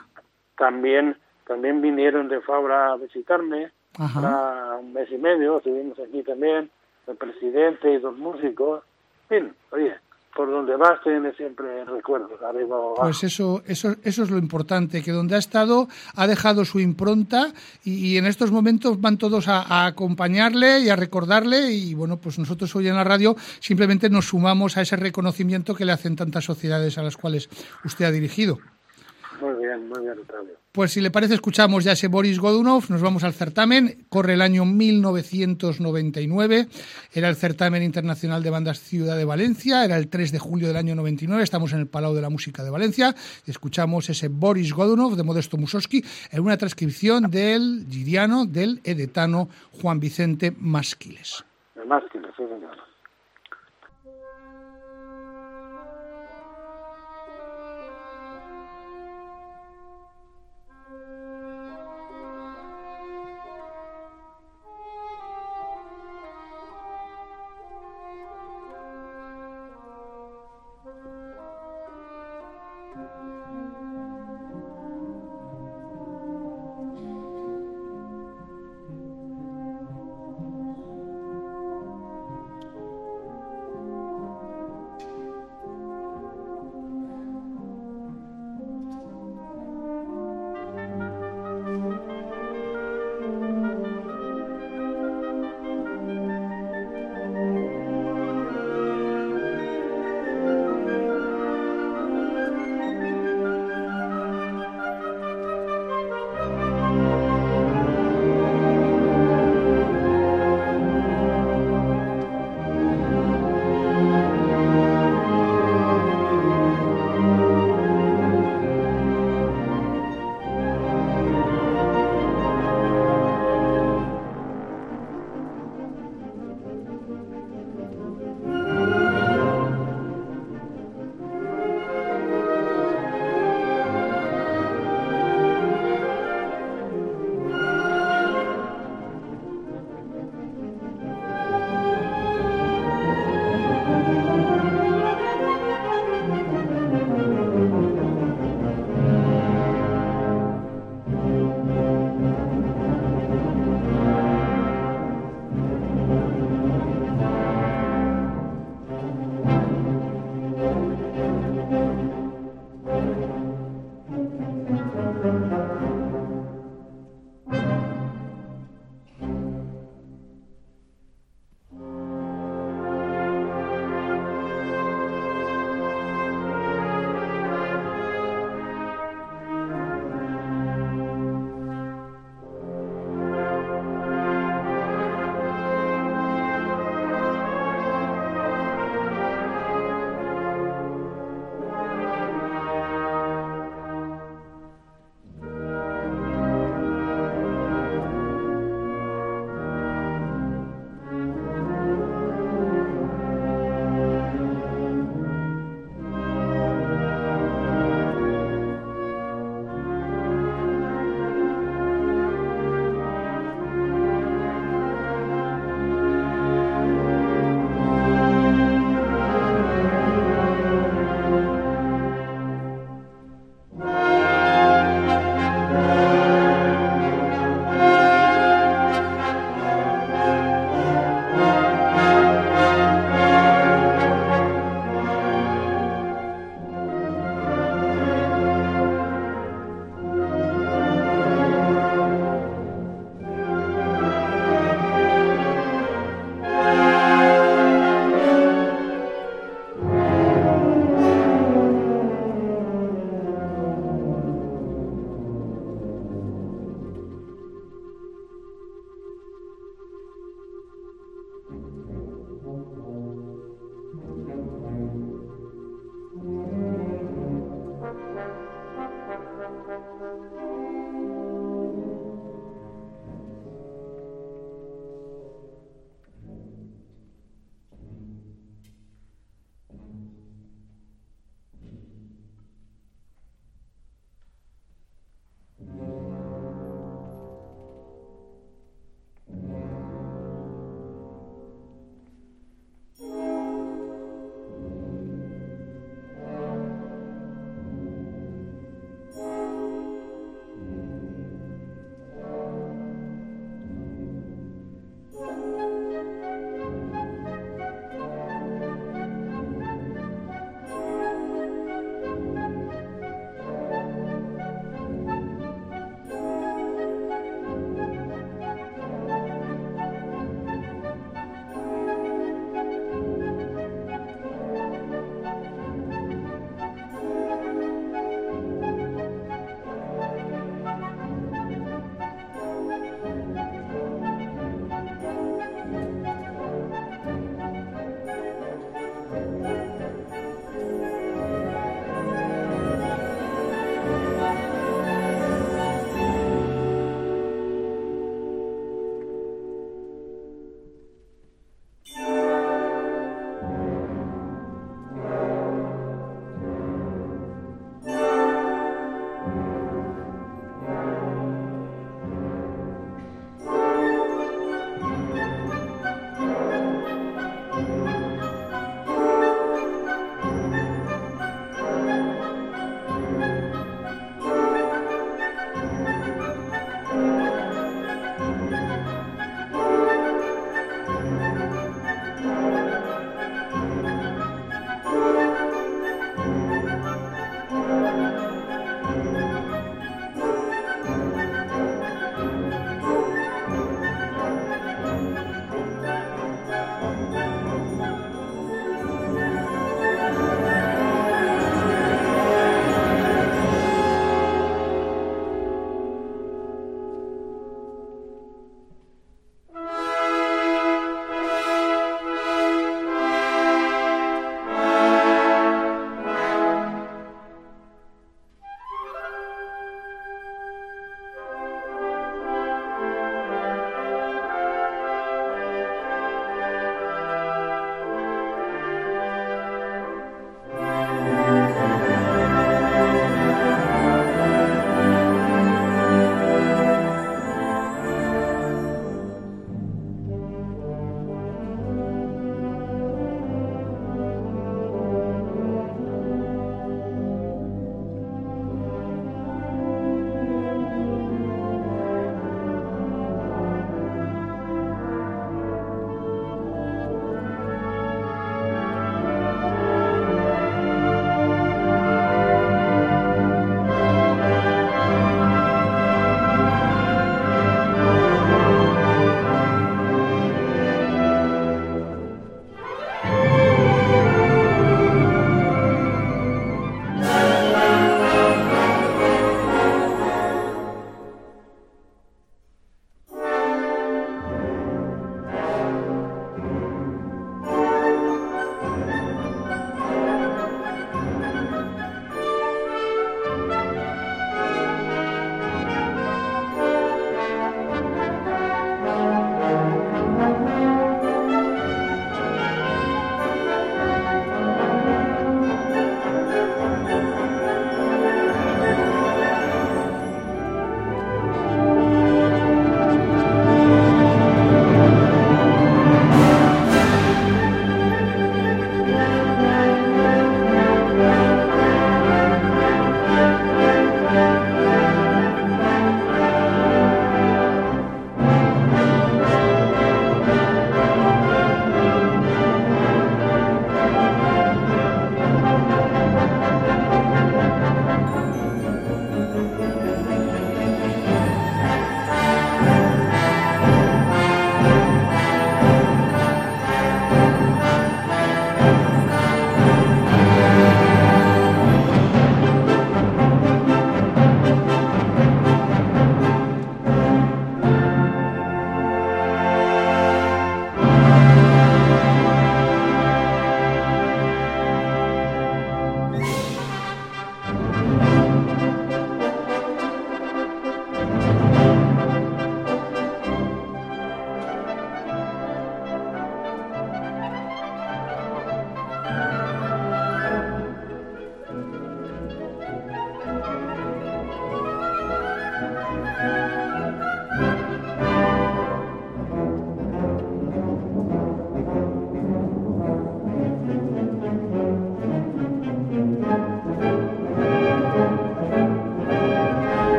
También, 0.57 1.17
también 1.47 1.81
vinieron 1.81 2.29
de 2.29 2.41
Fabra 2.41 2.93
a 2.93 2.97
visitarme. 2.97 3.71
Para 3.97 4.77
un 4.77 4.93
mes 4.93 5.09
y 5.11 5.19
medio, 5.19 5.59
estuvimos 5.59 5.99
aquí 5.99 6.23
también, 6.23 6.71
el 7.07 7.17
presidente 7.17 7.93
y 7.93 7.99
dos 7.99 8.17
músicos. 8.17 8.83
En 9.29 9.45
fin, 9.45 9.55
oye, 9.71 9.95
por 10.35 10.51
donde 10.51 10.77
vas 10.77 11.03
tienes 11.03 11.37
siempre 11.37 11.85
recuerdos, 11.85 12.41
arriba 12.43 12.77
o 12.77 12.87
abajo. 12.95 13.03
Pues 13.03 13.25
eso, 13.25 13.63
eso, 13.67 13.95
eso 14.03 14.23
es 14.23 14.31
lo 14.31 14.39
importante, 14.39 15.03
que 15.03 15.13
donde 15.13 15.35
ha 15.35 15.39
estado 15.39 15.89
ha 16.17 16.27
dejado 16.27 16.65
su 16.65 16.81
impronta 16.81 17.53
y, 17.85 18.13
y 18.13 18.19
en 18.19 18.27
estos 18.27 18.51
momentos 18.51 19.01
van 19.01 19.19
todos 19.19 19.49
a, 19.49 19.63
a 19.63 19.87
acompañarle 19.87 20.81
y 20.81 20.89
a 20.89 20.97
recordarle 20.97 21.73
y 21.73 21.95
bueno, 21.95 22.17
pues 22.17 22.39
nosotros 22.39 22.75
hoy 22.77 22.89
en 22.89 22.97
la 22.97 23.05
radio 23.05 23.37
simplemente 23.61 24.09
nos 24.09 24.29
sumamos 24.29 24.77
a 24.77 24.83
ese 24.83 24.97
reconocimiento 24.97 25.75
que 25.75 25.85
le 25.85 25.93
hacen 25.93 26.17
tantas 26.17 26.45
sociedades 26.45 26.97
a 26.99 27.03
las 27.03 27.17
cuales 27.17 27.49
usted 27.85 28.07
ha 28.07 28.11
dirigido. 28.11 28.59
Muy 29.41 29.55
bien, 29.55 29.89
muy 29.89 30.01
bien, 30.01 30.19
Octavio. 30.19 30.62
Pues 30.73 30.93
si 30.93 31.03
le 31.03 31.11
parece, 31.11 31.35
escuchamos 31.35 31.85
ya 31.85 31.93
ese 31.93 32.09
Boris 32.09 32.41
Godunov, 32.41 32.85
nos 32.89 33.03
vamos 33.03 33.25
al 33.25 33.35
certamen, 33.35 34.07
corre 34.09 34.33
el 34.33 34.41
año 34.41 34.65
1999, 34.65 36.67
era 37.13 37.29
el 37.29 37.37
certamen 37.37 37.83
internacional 37.83 38.43
de 38.43 38.49
bandas 38.49 38.81
Ciudad 38.81 39.19
de 39.19 39.27
Valencia, 39.27 39.85
era 39.85 39.99
el 39.99 40.09
3 40.09 40.33
de 40.33 40.39
julio 40.39 40.69
del 40.69 40.79
año 40.79 40.95
99, 40.95 41.43
estamos 41.43 41.75
en 41.75 41.81
el 41.81 41.89
Palau 41.89 42.15
de 42.15 42.23
la 42.23 42.31
Música 42.31 42.65
de 42.65 42.71
Valencia, 42.71 43.15
escuchamos 43.47 44.09
ese 44.09 44.29
Boris 44.29 44.73
Godunov 44.73 45.15
de 45.15 45.25
Modesto 45.25 45.59
Mussorgsky 45.59 46.03
en 46.31 46.41
una 46.41 46.57
transcripción 46.57 47.31
del 47.31 47.85
giriano 47.91 48.47
del 48.47 48.81
edetano 48.83 49.51
Juan 49.83 50.01
Vicente 50.01 50.55
Masquiles. 50.59 51.45
De 51.75 51.85
más 51.85 52.03
que 52.11 52.19
sí. 52.19 52.23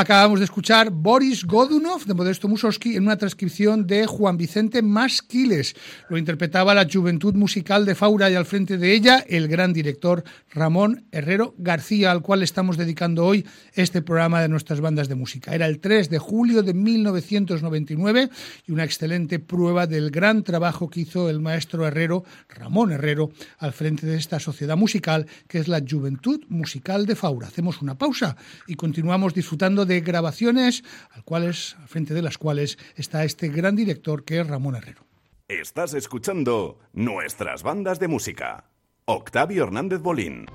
Acabamos 0.00 0.38
de 0.38 0.46
escuchar 0.46 0.88
Boris 0.88 1.44
Godunov 1.44 2.06
de 2.06 2.14
Modesto 2.14 2.48
Mussorgsky 2.48 2.96
en 2.96 3.02
una 3.02 3.18
transcripción 3.18 3.86
de 3.86 4.06
Juan 4.06 4.38
Vicente 4.38 4.80
Masquiles. 4.80 5.76
Lo 6.08 6.16
interpretaba 6.16 6.74
la 6.74 6.88
Juventud 6.90 7.34
Musical 7.34 7.84
de 7.84 7.94
Faura 7.94 8.30
y 8.30 8.34
al 8.34 8.46
frente 8.46 8.78
de 8.78 8.94
ella 8.94 9.22
el 9.28 9.46
gran 9.46 9.74
director 9.74 10.24
Ramón 10.54 11.04
Herrero 11.12 11.54
García, 11.58 12.12
al 12.12 12.22
cual 12.22 12.42
estamos 12.42 12.78
dedicando 12.78 13.26
hoy 13.26 13.44
este 13.74 14.00
programa 14.00 14.40
de 14.40 14.48
nuestras 14.48 14.80
bandas 14.80 15.06
de 15.10 15.16
música. 15.16 15.54
Era 15.54 15.66
el 15.66 15.80
3 15.80 16.08
de 16.08 16.18
julio 16.18 16.62
de 16.62 16.72
1999 16.72 18.30
y 18.66 18.72
una 18.72 18.84
excelente 18.84 19.38
prueba 19.38 19.86
del 19.86 20.10
gran 20.10 20.44
trabajo 20.44 20.88
que 20.88 21.00
hizo 21.00 21.28
el 21.28 21.40
maestro 21.40 21.86
Herrero, 21.86 22.24
Ramón 22.48 22.90
Herrero, 22.92 23.32
al 23.58 23.74
frente 23.74 24.06
de 24.06 24.16
esta 24.16 24.40
sociedad 24.40 24.78
musical 24.78 25.26
que 25.46 25.58
es 25.58 25.68
la 25.68 25.82
Juventud 25.86 26.40
Musical 26.48 27.04
de 27.04 27.16
Faura. 27.16 27.48
Hacemos 27.48 27.82
una 27.82 27.98
pausa 27.98 28.38
y 28.66 28.76
continuamos 28.76 29.34
disfrutando 29.34 29.84
de 29.89 29.89
grabaciones 29.98 30.84
al, 31.10 31.24
cuales, 31.24 31.76
al 31.80 31.88
frente 31.88 32.14
de 32.14 32.22
las 32.22 32.38
cuales 32.38 32.78
está 32.94 33.24
este 33.24 33.48
gran 33.48 33.74
director 33.74 34.24
que 34.24 34.38
es 34.38 34.46
Ramón 34.46 34.76
Herrero. 34.76 35.04
Estás 35.48 35.94
escuchando 35.94 36.78
nuestras 36.92 37.64
bandas 37.64 37.98
de 37.98 38.06
música. 38.06 38.70
Octavio 39.06 39.64
Hernández 39.64 40.00
Bolín. 40.00 40.46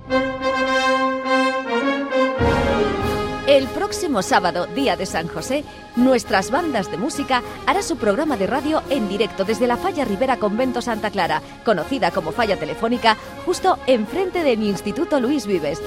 El 3.48 3.68
próximo 3.68 4.24
sábado, 4.24 4.66
día 4.68 4.96
de 4.96 5.06
San 5.06 5.28
José, 5.28 5.64
nuestras 5.96 6.50
bandas 6.50 6.90
de 6.90 6.98
música 6.98 7.44
hará 7.68 7.84
su 7.84 7.96
programa 7.98 8.38
de 8.38 8.48
radio 8.48 8.82
en 8.90 9.08
directo 9.08 9.46
desde 9.46 9.68
la 9.68 9.78
Falla 9.78 10.04
Rivera 10.04 10.38
Convento 10.38 10.82
Santa 10.82 11.12
Clara, 11.12 11.44
conocida 11.64 12.10
como 12.10 12.32
Falla 12.32 12.58
Telefónica, 12.58 13.18
justo 13.46 13.78
enfrente 13.86 14.44
de 14.44 14.58
mi 14.58 14.70
Instituto 14.70 15.20
Luis 15.20 15.46
Vives. 15.46 15.80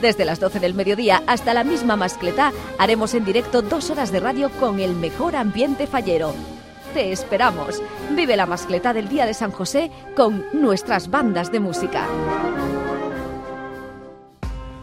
Desde 0.00 0.24
las 0.24 0.40
12 0.40 0.60
del 0.60 0.74
mediodía 0.74 1.22
hasta 1.26 1.54
la 1.54 1.64
misma 1.64 1.96
mascletá 1.96 2.52
haremos 2.78 3.14
en 3.14 3.24
directo 3.24 3.62
dos 3.62 3.90
horas 3.90 4.12
de 4.12 4.20
radio 4.20 4.50
con 4.60 4.80
el 4.80 4.94
mejor 4.94 5.36
ambiente 5.36 5.86
fallero. 5.86 6.34
Te 6.92 7.12
esperamos. 7.12 7.82
Vive 8.10 8.36
la 8.36 8.46
mascletá 8.46 8.92
del 8.92 9.08
Día 9.08 9.26
de 9.26 9.34
San 9.34 9.50
José 9.50 9.90
con 10.14 10.44
nuestras 10.52 11.10
bandas 11.10 11.50
de 11.50 11.60
música. 11.60 12.06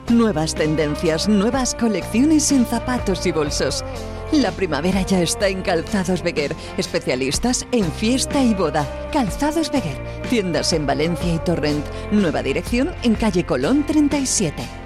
Nuevas 0.09 0.53
tendencias, 0.53 1.28
nuevas 1.28 1.74
colecciones 1.74 2.51
en 2.51 2.66
zapatos 2.66 3.26
y 3.26 3.32
bolsos. 3.32 3.84
La 4.32 4.51
primavera 4.51 5.01
ya 5.01 5.22
está 5.22 5.47
en 5.47 5.61
Calzados 5.61 6.22
Beguer, 6.24 6.55
especialistas 6.78 7.66
en 7.72 7.91
fiesta 7.91 8.43
y 8.43 8.53
boda. 8.53 8.88
Calzados 9.11 9.72
Beguer, 9.72 9.97
tiendas 10.30 10.74
en 10.74 10.86
Valencia 10.86 11.34
y 11.34 11.39
Torrent. 11.39 11.86
Nueva 12.11 12.43
dirección 12.43 12.91
en 13.03 13.16
calle 13.16 13.45
Colón 13.45 13.86
37. 13.86 14.83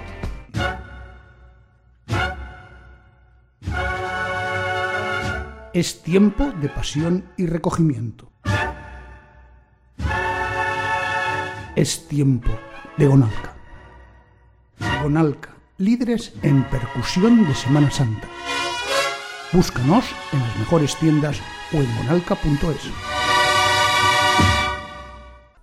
Es 5.74 6.02
tiempo 6.02 6.50
de 6.50 6.68
pasión 6.68 7.24
y 7.36 7.46
recogimiento. 7.46 8.30
Es 11.76 12.08
tiempo 12.08 12.50
de 12.96 13.06
Gonalca. 13.06 13.54
Gonalca, 15.02 15.50
líderes 15.76 16.32
en 16.42 16.64
percusión 16.64 17.46
de 17.46 17.54
Semana 17.54 17.90
Santa. 17.90 18.26
Búscanos 19.52 20.06
en 20.32 20.40
las 20.40 20.58
mejores 20.58 20.96
tiendas 20.96 21.40
o 21.72 21.76
en 21.76 21.96
gonalca.es. 21.98 22.90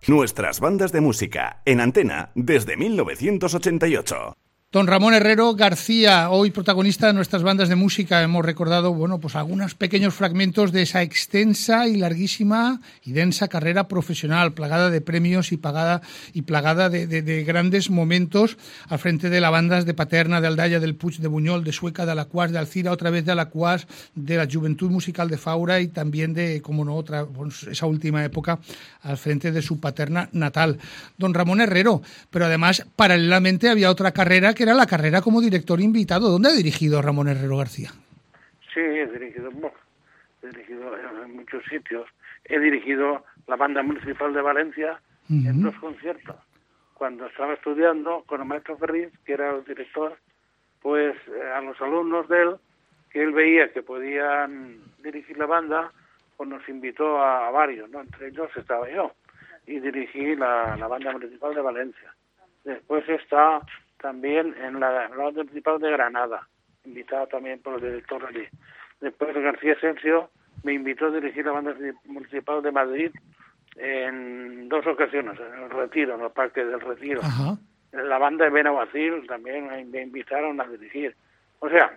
Nuestras 0.07 0.59
bandas 0.59 0.91
de 0.91 1.01
música 1.01 1.61
en 1.65 1.81
antena 1.81 2.29
desde 2.35 2.77
1988. 2.77 4.35
Don 4.71 4.87
Ramón 4.87 5.13
Herrero 5.13 5.53
García, 5.55 6.29
hoy 6.29 6.51
protagonista 6.51 7.07
de 7.07 7.13
nuestras 7.13 7.43
bandas 7.43 7.69
de 7.69 7.75
música, 7.75 8.21
hemos 8.21 8.43
recordado, 8.43 8.93
bueno, 8.93 9.19
pues 9.21 9.37
algunos 9.37 9.73
pequeños 9.73 10.13
fragmentos 10.13 10.73
de 10.73 10.81
esa 10.81 11.01
extensa 11.01 11.87
y 11.87 11.95
larguísima 11.95 12.81
y 13.01 13.13
densa 13.13 13.47
carrera 13.47 13.87
profesional, 13.87 14.51
plagada 14.51 14.89
de 14.89 14.99
premios 14.99 15.53
y 15.53 15.57
pagada 15.57 16.01
y 16.33 16.41
plagada 16.41 16.89
de, 16.89 17.07
de, 17.07 17.21
de 17.21 17.45
grandes 17.45 17.89
momentos 17.89 18.57
al 18.89 18.99
frente 18.99 19.29
de 19.29 19.39
las 19.39 19.51
bandas 19.51 19.85
de 19.85 19.93
Paterna, 19.93 20.41
de 20.41 20.47
Aldaya, 20.47 20.81
del 20.81 20.95
Puig, 20.95 21.19
de 21.19 21.29
Buñol, 21.29 21.63
de 21.63 21.71
Sueca, 21.71 22.05
de 22.05 22.11
Alacuas, 22.11 22.51
de 22.51 22.57
Alcira, 22.57 22.91
otra 22.91 23.11
vez 23.11 23.23
de 23.23 23.31
Alacuas, 23.31 23.87
de 24.13 24.35
la 24.35 24.47
Juventud 24.51 24.91
Musical 24.91 25.29
de 25.29 25.37
Faura 25.37 25.79
y 25.79 25.87
también 25.87 26.33
de, 26.33 26.61
como 26.61 26.83
no, 26.83 26.95
otra, 26.95 27.25
esa 27.71 27.85
última 27.85 28.25
época 28.25 28.59
al 29.03 29.17
frente 29.17 29.53
de 29.53 29.61
su 29.61 29.79
paterna 29.79 30.27
natal. 30.33 30.79
Don 31.17 31.33
Ramón 31.33 31.61
Herrero, 31.61 32.01
pero 32.29 32.47
además, 32.47 32.85
paralelamente 32.97 33.69
había 33.69 33.89
otra 33.89 34.11
carrera 34.11 34.53
que 34.53 34.64
era 34.65 34.73
la 34.73 34.87
carrera 34.87 35.21
como 35.21 35.41
director 35.41 35.79
invitado. 35.79 36.29
¿Dónde 36.29 36.49
ha 36.49 36.53
dirigido 36.53 37.01
Ramón 37.01 37.27
Herrero 37.27 37.57
García? 37.57 37.91
Sí, 38.73 38.79
he 38.81 39.05
dirigido, 39.07 39.51
bueno, 39.51 39.77
he 40.41 40.47
dirigido 40.47 40.83
en 41.23 41.35
muchos 41.35 41.63
sitios. 41.69 42.07
He 42.45 42.59
dirigido 42.59 43.23
la 43.47 43.55
banda 43.55 43.83
municipal 43.83 44.33
de 44.33 44.41
Valencia 44.41 44.99
uh 45.29 45.33
-huh. 45.33 45.49
en 45.49 45.61
dos 45.61 45.75
conciertos. 45.75 46.35
Cuando 46.95 47.27
estaba 47.27 47.53
estudiando 47.53 48.23
con 48.25 48.41
el 48.41 48.47
maestro 48.47 48.77
Ferriz, 48.77 49.09
que 49.23 49.33
era 49.33 49.55
el 49.55 49.63
director, 49.65 50.17
pues 50.81 51.15
eh, 51.27 51.51
a 51.55 51.61
los 51.61 51.79
alumnos 51.79 52.27
de 52.27 52.41
él, 52.41 52.55
que 53.11 53.21
él 53.21 53.31
veía 53.33 53.71
que 53.71 53.83
podían 53.83 54.79
dirigir 55.03 55.37
la 55.37 55.45
banda, 55.45 55.91
pues 56.37 56.49
nos 56.49 56.67
invitó 56.67 57.21
a, 57.21 57.47
a 57.47 57.51
varios, 57.51 57.89
¿no? 57.91 58.01
Entre 58.01 58.29
ellos 58.29 58.49
estaba 58.55 58.89
yo, 58.89 59.13
y 59.67 59.79
dirigí 59.79 60.35
la, 60.35 60.75
la 60.75 60.87
banda 60.87 61.11
municipal 61.11 61.53
de 61.53 61.61
Valencia. 61.61 62.13
Después 62.63 63.07
está 63.07 63.61
también 63.99 64.55
en 64.61 64.79
la, 64.79 65.09
la 65.09 65.15
banda 65.15 65.43
municipal 65.43 65.79
de 65.79 65.91
Granada, 65.91 66.47
invitado 66.85 67.27
también 67.27 67.61
por 67.61 67.75
el 67.75 67.81
director 67.81 68.25
allí. 68.25 68.47
Después 69.01 69.33
García 69.35 69.73
Asensio 69.73 70.29
me 70.63 70.73
invitó 70.73 71.07
a 71.07 71.11
dirigir 71.11 71.45
la 71.45 71.51
banda 71.51 71.75
municipal 72.05 72.61
de 72.61 72.71
Madrid 72.71 73.11
en 73.75 74.69
dos 74.69 74.85
ocasiones, 74.87 75.39
en 75.39 75.63
el 75.63 75.69
Retiro, 75.69 76.15
en 76.15 76.21
el 76.21 76.31
Parque 76.31 76.63
del 76.63 76.79
Retiro. 76.79 77.21
Ajá. 77.21 77.57
La 77.91 78.17
banda 78.17 78.45
de 78.45 78.51
Benaguacil 78.51 79.25
también 79.27 79.67
me 79.89 80.01
invitaron 80.01 80.59
a 80.59 80.65
dirigir. 80.65 81.15
O 81.59 81.69
sea, 81.69 81.93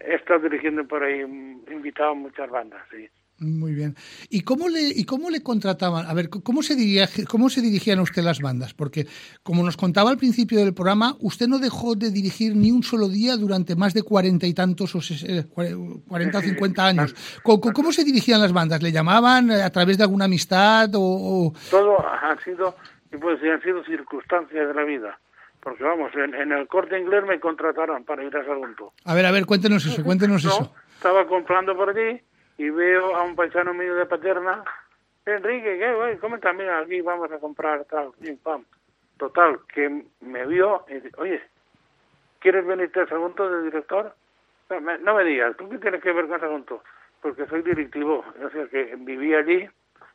he 0.00 0.14
estado 0.14 0.40
dirigiendo 0.40 0.86
por 0.86 1.02
ahí, 1.02 1.20
invitado 1.20 2.10
a 2.10 2.14
muchas 2.14 2.50
bandas, 2.50 2.82
sí. 2.90 3.08
Muy 3.38 3.74
bien. 3.74 3.94
¿Y 4.30 4.42
cómo 4.44 4.68
le 4.68 4.80
y 4.80 5.04
cómo 5.04 5.28
le 5.28 5.42
contrataban? 5.42 6.06
A 6.06 6.14
ver, 6.14 6.30
¿cómo 6.30 6.62
se 6.62 6.74
diría, 6.74 7.06
cómo 7.28 7.50
se 7.50 7.60
dirigían 7.60 7.98
a 7.98 8.02
usted 8.02 8.22
las 8.22 8.40
bandas? 8.40 8.72
Porque 8.72 9.06
como 9.42 9.62
nos 9.62 9.76
contaba 9.76 10.08
al 10.08 10.16
principio 10.16 10.58
del 10.58 10.72
programa, 10.72 11.16
usted 11.20 11.46
no 11.46 11.58
dejó 11.58 11.96
de 11.96 12.10
dirigir 12.10 12.56
ni 12.56 12.70
un 12.70 12.82
solo 12.82 13.08
día 13.08 13.36
durante 13.36 13.76
más 13.76 13.92
de 13.92 14.02
cuarenta 14.02 14.46
y 14.46 14.54
tantos 14.54 14.94
o 14.94 15.00
cuarenta 16.08 16.38
o 16.38 16.40
cincuenta 16.40 16.86
años. 16.86 17.14
¿Cómo, 17.42 17.60
¿Cómo, 17.60 17.92
se 17.92 18.04
dirigían 18.04 18.40
las 18.40 18.54
bandas? 18.54 18.82
¿Le 18.82 18.90
llamaban 18.90 19.50
a 19.50 19.68
través 19.68 19.98
de 19.98 20.04
alguna 20.04 20.24
amistad 20.24 20.88
o, 20.94 21.02
o... 21.02 21.52
todo 21.70 21.98
ha 22.00 22.34
sido, 22.42 22.74
pues, 23.20 23.38
han 23.42 23.60
sido 23.60 23.84
circunstancias 23.84 24.66
de 24.66 24.72
la 24.72 24.84
vida? 24.84 25.18
Porque 25.60 25.84
vamos, 25.84 26.10
en, 26.14 26.34
en, 26.34 26.52
el 26.52 26.66
corte 26.68 26.98
inglés 26.98 27.24
me 27.26 27.38
contrataron 27.38 28.04
para 28.04 28.24
ir 28.24 28.34
a 28.34 28.44
Sagunto. 28.46 28.92
A 29.04 29.14
ver, 29.14 29.26
a 29.26 29.30
ver, 29.30 29.44
cuéntenos 29.44 29.84
eso, 29.84 30.02
cuéntenos 30.02 30.42
no, 30.44 30.50
eso. 30.50 30.74
Estaba 30.96 31.26
comprando 31.26 31.76
por 31.76 31.90
allí 31.90 32.22
y 32.58 32.70
veo 32.70 33.14
a 33.16 33.22
un 33.22 33.36
paisano 33.36 33.74
mío 33.74 33.94
de 33.94 34.06
Paterna, 34.06 34.64
Enrique, 35.26 35.78
¿qué, 35.78 35.94
güey? 35.94 36.16
¿Cómo? 36.18 36.36
Mira, 36.54 36.78
aquí 36.78 37.00
vamos 37.00 37.30
a 37.32 37.38
comprar 37.38 37.84
tal, 37.86 38.12
pim, 38.20 38.38
pam. 38.38 38.64
Total, 39.18 39.58
que 39.72 40.04
me 40.20 40.46
vio 40.46 40.84
y 40.88 40.94
dice, 40.94 41.10
oye, 41.16 41.42
¿quieres 42.38 42.64
venirte 42.64 43.00
a 43.00 43.06
Sagunto 43.06 43.48
de 43.50 43.62
director? 43.64 44.14
No 44.70 44.80
me, 44.80 44.98
no 44.98 45.14
me 45.14 45.24
digas, 45.24 45.56
¿tú 45.56 45.68
qué 45.68 45.78
tienes 45.78 46.02
que 46.02 46.12
ver 46.12 46.28
con 46.28 46.38
Sagunto? 46.38 46.82
Porque 47.22 47.46
soy 47.46 47.62
directivo, 47.62 48.24
o 48.40 48.50
sea 48.50 48.66
que 48.68 48.94
vivía 48.98 49.38
allí, 49.38 49.68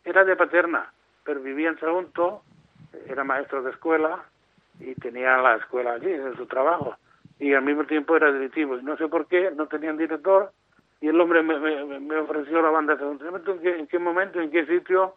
era 0.05 0.23
de 0.23 0.35
Paterna, 0.35 0.93
pero 1.23 1.41
vivía 1.41 1.69
en 1.69 1.79
Sagunto, 1.79 2.43
era 3.07 3.23
maestro 3.23 3.63
de 3.63 3.71
escuela 3.71 4.23
y 4.79 4.95
tenía 4.95 5.37
la 5.37 5.55
escuela 5.57 5.93
allí, 5.93 6.11
en 6.11 6.35
su 6.37 6.45
trabajo. 6.45 6.95
Y 7.39 7.53
al 7.53 7.63
mismo 7.63 7.85
tiempo 7.85 8.15
era 8.15 8.31
directivo. 8.31 8.77
Y 8.77 8.83
no 8.83 8.97
sé 8.97 9.07
por 9.07 9.27
qué, 9.27 9.51
no 9.51 9.67
tenían 9.67 9.97
director, 9.97 10.51
y 11.01 11.07
el 11.07 11.19
hombre 11.19 11.41
me, 11.41 11.59
me, 11.59 11.99
me 11.99 12.17
ofreció 12.17 12.61
la 12.61 12.69
banda 12.69 12.93
¿En 12.93 13.59
qué, 13.59 13.79
¿En 13.79 13.87
qué 13.87 13.99
momento? 13.99 14.39
¿En 14.39 14.51
qué 14.51 14.65
sitio? 14.67 15.15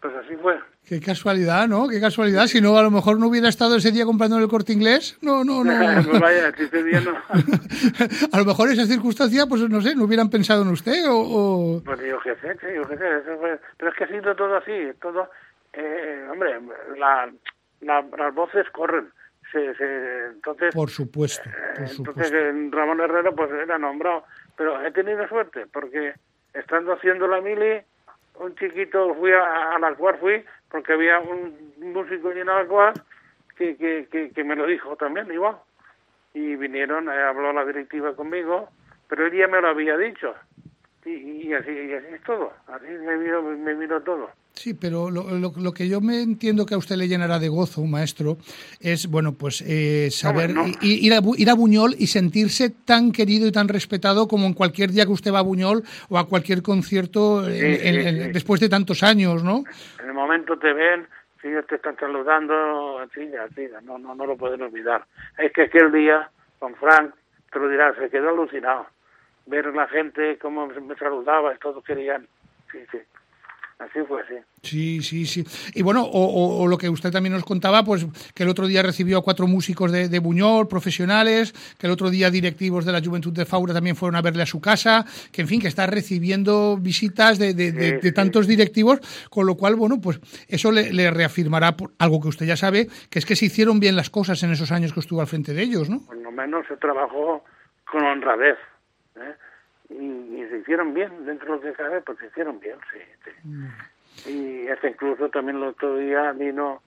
Pues 0.00 0.14
así 0.16 0.34
fue. 0.36 0.58
Qué 0.86 1.00
casualidad, 1.00 1.68
¿no? 1.68 1.88
Qué 1.88 2.00
casualidad. 2.00 2.46
Si 2.46 2.60
no, 2.60 2.76
a 2.76 2.82
lo 2.82 2.90
mejor 2.90 3.18
no 3.18 3.28
hubiera 3.28 3.48
estado 3.48 3.76
ese 3.76 3.90
día 3.90 4.04
comprando 4.06 4.36
en 4.36 4.42
el 4.42 4.48
corte 4.48 4.72
inglés. 4.72 5.18
No, 5.22 5.44
no, 5.44 5.62
no. 5.62 5.72
pues 6.10 6.20
vaya, 6.20 6.48
ese 6.48 6.82
día 6.82 7.00
no. 7.00 7.12
a 8.32 8.38
lo 8.38 8.44
mejor 8.44 8.70
esa 8.70 8.86
circunstancia, 8.86 9.46
pues 9.46 9.68
no 9.68 9.80
sé, 9.80 9.94
no 9.94 10.04
hubieran 10.04 10.30
pensado 10.30 10.62
en 10.62 10.68
usted 10.68 11.06
o. 11.08 11.16
o... 11.16 11.82
Pues 11.84 12.00
yo 12.00 12.18
qué 12.20 12.34
sé, 12.36 12.54
sí, 12.60 12.66
yo 12.74 12.86
qué 12.88 12.96
sé. 12.96 13.18
Eso 13.18 13.38
fue... 13.38 13.58
Pero 13.76 13.90
es 13.90 13.96
que 13.96 14.04
ha 14.04 14.08
sido 14.08 14.34
todo 14.34 14.56
así. 14.56 14.72
Todo. 15.00 15.30
Eh, 15.74 16.28
hombre, 16.30 16.60
la, 16.98 17.30
la, 17.80 18.04
las 18.18 18.34
voces 18.34 18.66
corren. 18.72 19.10
Se, 19.52 19.74
se, 19.74 20.26
entonces. 20.32 20.74
Por 20.74 20.90
supuesto. 20.90 21.42
Por 21.44 21.88
entonces, 21.88 21.96
supuesto. 21.96 22.76
Ramón 22.76 23.00
Herrero, 23.00 23.34
pues 23.34 23.50
era 23.52 23.78
nombrado 23.78 24.24
pero 24.56 24.84
he 24.84 24.90
tenido 24.90 25.26
suerte 25.28 25.66
porque 25.72 26.14
estando 26.52 26.92
haciendo 26.92 27.26
la 27.26 27.40
mili 27.40 27.82
un 28.40 28.54
chiquito 28.56 29.14
fui 29.14 29.32
a, 29.32 29.74
a 29.74 29.78
las 29.78 29.96
cual 29.96 30.18
fui 30.18 30.44
porque 30.70 30.92
había 30.92 31.20
un 31.20 31.74
músico 31.78 32.30
en 32.32 32.46
las 32.46 32.66
cual 32.66 32.94
que, 33.56 33.76
que, 33.76 34.08
que, 34.10 34.30
que, 34.30 34.44
me 34.44 34.56
lo 34.56 34.66
dijo 34.66 34.96
también 34.96 35.30
igual. 35.32 35.56
Y 36.32 36.56
vinieron 36.56 37.08
eh, 37.08 37.22
habló 37.22 37.52
la 37.52 37.64
directiva 37.64 38.14
conmigo 38.16 38.68
pero 39.08 39.26
él 39.26 39.32
ya 39.32 39.46
me 39.46 39.60
lo 39.60 39.68
había 39.68 39.96
dicho. 39.96 40.34
Y, 41.04 41.48
y 41.48 41.54
así 41.54 41.70
y 41.70 41.92
así 41.92 42.06
es 42.14 42.22
todo. 42.22 42.52
Así 42.66 42.86
me 42.86 43.16
vino 43.18 43.42
me 43.42 43.74
vino 43.74 44.00
todo 44.02 44.30
Sí, 44.54 44.72
pero 44.72 45.10
lo, 45.10 45.24
lo, 45.24 45.52
lo, 45.56 45.72
que 45.72 45.88
yo 45.88 46.00
me 46.00 46.22
entiendo 46.22 46.64
que 46.64 46.74
a 46.74 46.78
usted 46.78 46.94
le 46.94 47.08
llenará 47.08 47.40
de 47.40 47.48
gozo, 47.48 47.82
maestro, 47.82 48.36
es, 48.80 49.10
bueno, 49.10 49.32
pues 49.32 49.62
eh, 49.66 50.10
saber 50.12 50.54
no, 50.54 50.68
no. 50.68 50.72
Ir, 50.80 51.12
a, 51.12 51.20
ir 51.36 51.50
a 51.50 51.54
Buñol 51.54 51.94
y 51.98 52.06
sentirse 52.06 52.70
tan 52.70 53.10
querido 53.10 53.48
y 53.48 53.52
tan 53.52 53.66
respetado 53.66 54.28
como 54.28 54.46
en 54.46 54.54
cualquier 54.54 54.90
día 54.90 55.06
que 55.06 55.10
usted 55.10 55.32
va 55.32 55.40
a 55.40 55.42
Buñol 55.42 55.82
o 56.08 56.18
a 56.18 56.28
cualquier 56.28 56.62
concierto 56.62 57.44
sí, 57.44 57.50
en, 57.50 57.80
sí, 57.80 58.08
en, 58.08 58.22
sí. 58.22 58.32
después 58.32 58.60
de 58.60 58.68
tantos 58.68 59.02
años, 59.02 59.42
¿no? 59.42 59.64
En 60.00 60.06
el 60.06 60.14
momento 60.14 60.56
te 60.56 60.72
ven, 60.72 61.08
si 61.42 61.48
ellos 61.48 61.66
te 61.66 61.74
están 61.74 61.96
saludando, 61.98 63.04
sí, 63.12 63.28
sí, 63.56 63.66
no, 63.82 63.98
no, 63.98 64.14
no 64.14 64.24
lo 64.24 64.36
pueden 64.36 64.62
olvidar. 64.62 65.04
Es 65.36 65.52
que 65.52 65.62
aquel 65.62 65.90
día, 65.90 66.30
con 66.60 66.76
Frank, 66.76 67.12
te 67.52 67.58
lo 67.58 67.68
dirás, 67.68 67.96
se 67.96 68.08
quedó 68.08 68.28
alucinado. 68.28 68.86
Ver 69.46 69.66
la 69.74 69.88
gente, 69.88 70.38
cómo 70.38 70.68
me 70.68 70.94
saludaba, 70.94 71.54
todos 71.56 71.84
querían, 71.84 72.28
sí, 72.70 72.78
sí. 72.92 72.98
Así 73.78 73.98
fue, 74.06 74.22
sí. 74.28 74.34
Sí, 74.62 75.02
sí, 75.02 75.26
sí. 75.26 75.44
Y 75.74 75.82
bueno, 75.82 76.04
o, 76.10 76.66
lo 76.66 76.78
que 76.78 76.88
usted 76.88 77.10
también 77.10 77.32
nos 77.32 77.44
contaba, 77.44 77.84
pues 77.84 78.06
que 78.34 78.44
el 78.44 78.48
otro 78.48 78.66
día 78.66 78.82
recibió 78.82 79.18
a 79.18 79.22
cuatro 79.22 79.46
músicos 79.46 79.90
de, 79.92 80.18
Buñol, 80.20 80.68
profesionales, 80.68 81.52
que 81.78 81.86
el 81.86 81.92
otro 81.92 82.08
día 82.08 82.30
directivos 82.30 82.84
de 82.84 82.92
la 82.92 83.02
Juventud 83.02 83.32
de 83.32 83.44
Faura 83.44 83.74
también 83.74 83.96
fueron 83.96 84.16
a 84.16 84.22
verle 84.22 84.42
a 84.42 84.46
su 84.46 84.60
casa, 84.60 85.04
que 85.32 85.42
en 85.42 85.48
fin, 85.48 85.60
que 85.60 85.68
está 85.68 85.86
recibiendo 85.86 86.78
visitas 86.78 87.38
de, 87.38 88.12
tantos 88.14 88.46
directivos, 88.46 89.00
con 89.28 89.46
lo 89.46 89.56
cual, 89.56 89.74
bueno, 89.74 90.00
pues 90.00 90.20
eso 90.48 90.70
le, 90.72 91.10
reafirmará 91.10 91.76
algo 91.98 92.20
que 92.20 92.28
usted 92.28 92.46
ya 92.46 92.56
sabe, 92.56 92.86
que 93.10 93.18
es 93.18 93.26
que 93.26 93.36
se 93.36 93.46
hicieron 93.46 93.80
bien 93.80 93.96
las 93.96 94.08
cosas 94.08 94.42
en 94.44 94.52
esos 94.52 94.72
años 94.72 94.92
que 94.92 95.00
estuvo 95.00 95.20
al 95.20 95.26
frente 95.26 95.52
de 95.52 95.62
ellos, 95.62 95.90
¿no? 95.90 96.06
Por 96.06 96.16
lo 96.16 96.30
menos 96.30 96.66
se 96.68 96.76
trabajó 96.76 97.44
con 97.90 98.04
honradez. 98.04 98.56
¿Eh? 99.90 99.94
y, 99.94 100.46
se 100.48 100.58
hicieron 100.58 100.94
bien, 100.94 101.24
dentro 101.24 101.58
de 101.58 101.66
lo 101.66 101.72
que 101.72 101.82
cabe, 101.82 102.00
pues 102.00 102.18
se 102.18 102.26
hicieron 102.26 102.60
bien, 102.60 102.76
sí. 102.92 103.30
Mm. 103.44 103.68
Y 104.26 104.68
hasta 104.68 104.88
incluso 104.88 105.28
también 105.28 105.58
el 105.58 105.64
otro 105.64 105.96
día 105.96 106.32
vino 106.32 106.82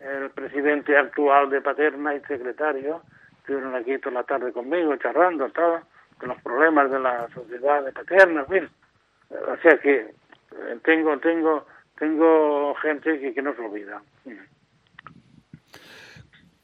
el 0.00 0.30
presidente 0.30 0.96
actual 0.96 1.50
de 1.50 1.60
Paterna 1.60 2.14
y 2.14 2.20
secretario, 2.20 3.02
estuvieron 3.38 3.74
aquí 3.74 3.98
toda 3.98 4.14
la 4.14 4.24
tarde 4.24 4.52
conmigo, 4.52 4.96
charlando, 4.96 5.50
todo, 5.50 5.80
con 6.18 6.30
los 6.30 6.42
problemas 6.42 6.90
de 6.90 7.00
la 7.00 7.28
sociedad 7.34 7.84
de 7.84 7.92
Paterna, 7.92 8.40
en 8.40 8.46
fin. 8.46 8.68
O 9.30 9.56
sea 9.62 9.78
que 9.78 9.96
eh, 9.96 10.78
tengo, 10.82 11.18
tengo, 11.18 11.66
tengo 11.98 12.74
gente 12.76 13.20
que, 13.20 13.34
que 13.34 13.42
no 13.42 13.54
se 13.54 13.60
olvida. 13.60 14.02
Mm. 14.24 14.59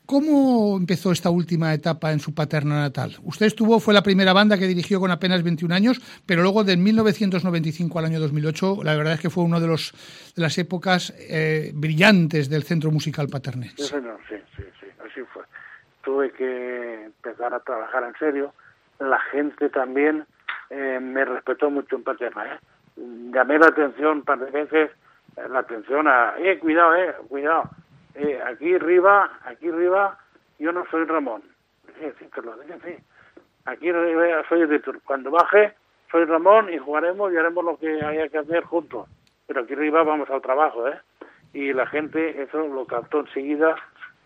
¿Cómo 0.06 0.76
empezó 0.76 1.10
esta 1.10 1.30
última 1.30 1.74
etapa 1.74 2.12
en 2.12 2.20
su 2.20 2.32
paterna 2.32 2.80
natal? 2.80 3.16
Usted 3.24 3.46
estuvo, 3.46 3.80
fue 3.80 3.92
la 3.92 4.02
primera 4.02 4.32
banda 4.32 4.56
que 4.56 4.68
dirigió 4.68 5.00
con 5.00 5.10
apenas 5.10 5.42
21 5.42 5.74
años, 5.74 6.00
pero 6.24 6.42
luego 6.42 6.62
de 6.62 6.76
1995 6.76 7.98
al 7.98 8.04
año 8.04 8.20
2008, 8.20 8.84
la 8.84 8.94
verdad 8.94 9.14
es 9.14 9.20
que 9.20 9.30
fue 9.30 9.42
una 9.42 9.58
de, 9.58 9.66
los, 9.66 9.92
las 10.36 10.58
épocas 10.58 11.12
eh, 11.18 11.72
brillantes 11.74 12.48
del 12.48 12.62
Centro 12.62 12.92
Musical 12.92 13.26
Paternense. 13.26 13.82
Sí, 13.82 13.96
sí, 14.28 14.36
sí, 14.56 14.62
sí, 14.80 14.86
así 15.04 15.22
fue. 15.32 15.42
Tuve 16.04 16.30
que 16.30 17.06
empezar 17.06 17.52
a 17.52 17.58
trabajar 17.58 18.04
en 18.04 18.14
serio. 18.14 18.54
La 19.00 19.18
gente 19.32 19.68
también 19.70 20.24
eh, 20.70 21.00
me 21.02 21.24
respetó 21.24 21.68
mucho 21.68 21.96
en 21.96 22.04
Paterna. 22.04 22.46
¿eh? 22.46 22.58
Llamé 23.34 23.58
la 23.58 23.66
atención 23.66 24.18
un 24.18 24.22
par 24.22 24.38
de 24.38 24.52
veces, 24.52 24.90
la 25.50 25.58
atención 25.58 26.06
a, 26.06 26.34
eh, 26.38 26.60
cuidado, 26.60 26.94
eh, 26.94 27.12
cuidado 27.28 27.68
eh, 28.16 28.40
aquí 28.46 28.74
arriba, 28.74 29.30
aquí 29.44 29.68
arriba, 29.68 30.18
yo 30.58 30.72
no 30.72 30.86
soy 30.90 31.04
Ramón. 31.04 31.42
Sí, 31.98 32.06
sí, 32.18 32.26
lo 32.42 32.56
dije, 32.56 32.78
sí. 32.84 33.04
Aquí 33.66 33.90
arriba 33.90 34.42
soy 34.48 34.62
editor. 34.62 35.00
Cuando 35.02 35.30
baje, 35.30 35.74
soy 36.10 36.24
Ramón 36.24 36.72
y 36.72 36.78
jugaremos 36.78 37.32
y 37.32 37.36
haremos 37.36 37.64
lo 37.64 37.76
que 37.76 38.02
haya 38.02 38.28
que 38.28 38.38
hacer 38.38 38.64
juntos. 38.64 39.06
Pero 39.46 39.60
aquí 39.60 39.74
arriba 39.74 40.02
vamos 40.02 40.30
al 40.30 40.40
trabajo, 40.40 40.88
¿eh? 40.88 40.98
Y 41.52 41.72
la 41.74 41.86
gente 41.86 42.42
eso 42.42 42.66
lo 42.66 42.86
captó 42.86 43.20
enseguida, 43.20 43.76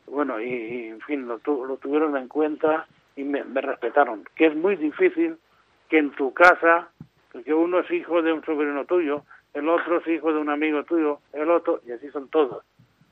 bueno, 0.07 0.41
y, 0.41 0.89
en 0.89 1.01
fin, 1.01 1.27
lo, 1.27 1.41
lo 1.45 1.77
tuvieron 1.77 2.17
en 2.17 2.29
cuenta 2.29 2.87
y 3.17 3.25
me, 3.25 3.43
me 3.45 3.61
respetaron. 3.61 4.25
Que 4.37 4.47
es 4.47 4.57
muy 4.57 4.77
difícil 4.77 5.37
que 5.89 5.99
en 5.99 6.13
tu 6.13 6.33
casa, 6.33 6.89
que 7.45 7.55
uno 7.55 7.81
es 7.81 7.91
hijo 7.91 8.23
de 8.23 8.33
un 8.33 8.45
sobrino 8.45 8.85
tuyo, 8.85 9.25
el 9.53 9.69
otro 9.69 9.99
es 9.99 10.07
hijo 10.07 10.33
de 10.33 10.39
un 10.39 10.49
amigo 10.49 10.85
tuyo, 10.85 11.19
el 11.33 11.51
otro, 11.51 11.81
y 11.87 11.93
así 11.93 12.09
son 12.11 12.29
todos 12.29 12.65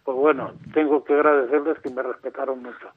pues 0.08 0.16
bueno, 0.16 0.54
tengo 0.72 1.04
que 1.04 1.12
agradecerles 1.12 1.78
que 1.80 1.90
me 1.90 2.02
respetaron 2.02 2.62
mucho. 2.62 2.88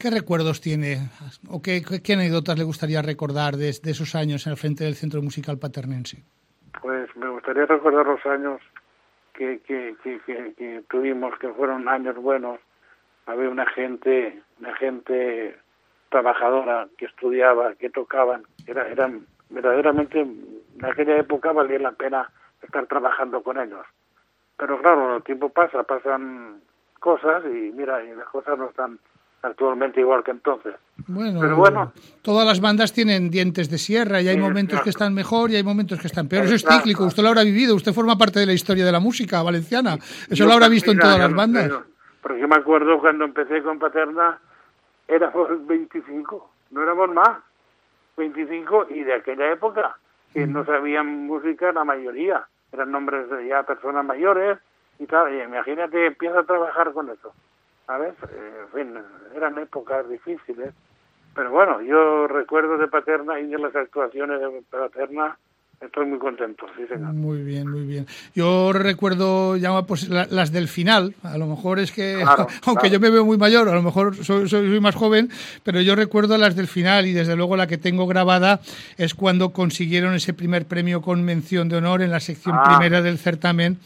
¿Qué 0.00 0.10
recuerdos 0.10 0.60
tiene 0.60 1.10
o 1.48 1.62
qué, 1.62 1.80
qué, 2.02 2.12
anécdotas 2.14 2.58
le 2.58 2.64
gustaría 2.64 3.00
recordar 3.02 3.54
de, 3.54 3.68
esos 3.68 4.16
años 4.16 4.44
en 4.44 4.50
el 4.50 4.58
frente 4.58 4.82
del 4.82 4.96
Centro 4.96 5.22
Musical 5.22 5.60
Paternense? 5.60 6.24
Pues 6.82 7.14
me 7.14 7.28
gustaría 7.28 7.66
recordar 7.66 8.04
los 8.04 8.26
años 8.26 8.60
que, 9.32 9.60
que, 9.60 9.94
que, 10.02 10.82
tuvimos, 10.90 11.38
que 11.38 11.50
fueron 11.50 11.88
años 11.88 12.16
buenos. 12.16 12.58
Había 13.26 13.48
una 13.48 13.66
gente, 13.66 14.42
una 14.58 14.74
gente 14.74 15.56
trabajadora 16.08 16.88
que 16.98 17.04
estudiaba, 17.04 17.76
que 17.76 17.90
tocaban, 17.90 18.42
era, 18.66 18.88
eran 18.88 19.24
verdaderamente 19.50 20.22
en 20.22 20.84
aquella 20.84 21.16
época 21.16 21.52
valía 21.52 21.78
la 21.78 21.92
pena 21.92 22.28
estar 22.60 22.88
trabajando 22.88 23.40
con 23.44 23.56
ellos. 23.60 23.86
Pero 24.58 24.80
claro, 24.80 25.16
el 25.16 25.22
tiempo 25.22 25.48
pasa, 25.48 25.84
pasan 25.84 26.60
cosas 26.98 27.44
y 27.44 27.72
mira, 27.72 28.02
y 28.04 28.14
las 28.14 28.26
cosas 28.26 28.58
no 28.58 28.68
están 28.68 28.98
actualmente 29.42 30.00
igual 30.00 30.24
que 30.24 30.32
entonces. 30.32 30.74
Bueno, 31.06 31.40
Pero 31.40 31.56
bueno, 31.56 31.92
todas 32.22 32.44
las 32.44 32.60
bandas 32.60 32.92
tienen 32.92 33.30
dientes 33.30 33.70
de 33.70 33.78
sierra 33.78 34.20
y 34.20 34.26
hay 34.26 34.36
momentos 34.36 34.82
que 34.82 34.90
están 34.90 35.14
mejor 35.14 35.52
y 35.52 35.56
hay 35.56 35.62
momentos 35.62 36.00
que 36.00 36.08
están 36.08 36.28
peor. 36.28 36.44
Eso 36.44 36.56
es 36.56 36.64
cíclico, 36.64 37.04
usted 37.04 37.22
lo 37.22 37.28
habrá 37.28 37.44
vivido, 37.44 37.76
usted 37.76 37.92
forma 37.92 38.18
parte 38.18 38.40
de 38.40 38.46
la 38.46 38.52
historia 38.52 38.84
de 38.84 38.90
la 38.90 38.98
música 38.98 39.42
valenciana. 39.42 39.94
Eso 40.28 40.44
lo 40.44 40.52
habrá 40.52 40.68
visto 40.68 40.90
en 40.90 40.98
todas 40.98 41.18
las 41.18 41.32
bandas. 41.32 41.70
porque 42.20 42.44
me 42.44 42.56
acuerdo 42.56 42.98
cuando 42.98 43.24
empecé 43.24 43.62
con 43.62 43.78
Paterna, 43.78 44.40
éramos 45.06 45.66
25, 45.68 46.50
no 46.72 46.82
éramos 46.82 47.10
más. 47.14 47.38
25 48.16 48.88
y 48.90 49.04
de 49.04 49.14
aquella 49.14 49.52
época, 49.52 49.96
que 50.32 50.44
no 50.48 50.64
sabían 50.64 51.06
música 51.28 51.70
la 51.70 51.84
mayoría 51.84 52.44
eran 52.72 52.92
nombres 52.92 53.28
de 53.30 53.48
ya 53.48 53.62
personas 53.62 54.04
mayores 54.04 54.58
y 54.98 55.06
tal, 55.06 55.34
y 55.34 55.42
imagínate, 55.42 56.06
empieza 56.06 56.40
a 56.40 56.44
trabajar 56.44 56.92
con 56.92 57.10
eso. 57.10 57.32
¿Sabes? 57.86 58.14
Eh, 58.30 58.62
en 58.62 58.68
fin, 58.68 59.02
eran 59.34 59.58
épocas 59.58 60.08
difíciles, 60.08 60.74
pero 61.34 61.50
bueno, 61.50 61.80
yo 61.80 62.26
recuerdo 62.26 62.76
de 62.76 62.88
Paterna 62.88 63.40
y 63.40 63.46
de 63.46 63.58
las 63.58 63.74
actuaciones 63.74 64.40
de 64.40 64.62
Paterna 64.70 65.38
Estoy 65.80 66.06
muy 66.06 66.18
contento, 66.18 66.66
sí, 66.76 66.84
señor. 66.88 67.12
Muy 67.12 67.42
bien, 67.42 67.70
muy 67.70 67.86
bien. 67.86 68.06
Yo 68.34 68.72
recuerdo 68.72 69.56
ya 69.56 69.80
pues 69.82 70.08
las 70.08 70.50
del 70.50 70.66
final. 70.66 71.14
A 71.22 71.38
lo 71.38 71.46
mejor 71.46 71.78
es 71.78 71.92
que, 71.92 72.24
aunque 72.66 72.90
yo 72.90 72.98
me 72.98 73.10
veo 73.10 73.24
muy 73.24 73.38
mayor, 73.38 73.68
a 73.68 73.74
lo 73.74 73.82
mejor 73.82 74.16
soy, 74.16 74.48
soy, 74.48 74.80
más 74.80 74.96
joven, 74.96 75.28
pero 75.62 75.80
yo 75.80 75.94
recuerdo 75.94 76.36
las 76.36 76.56
del 76.56 76.66
final 76.66 77.06
y 77.06 77.12
desde 77.12 77.36
luego 77.36 77.56
la 77.56 77.68
que 77.68 77.78
tengo 77.78 78.08
grabada 78.08 78.60
es 78.96 79.14
cuando 79.14 79.50
consiguieron 79.50 80.14
ese 80.14 80.34
primer 80.34 80.66
premio 80.66 81.00
con 81.00 81.24
mención 81.24 81.68
de 81.68 81.76
honor 81.76 82.02
en 82.02 82.10
la 82.10 82.20
sección 82.20 82.56
ah. 82.58 82.76
primera 82.76 83.00
del 83.00 83.18
certamen. 83.18 83.78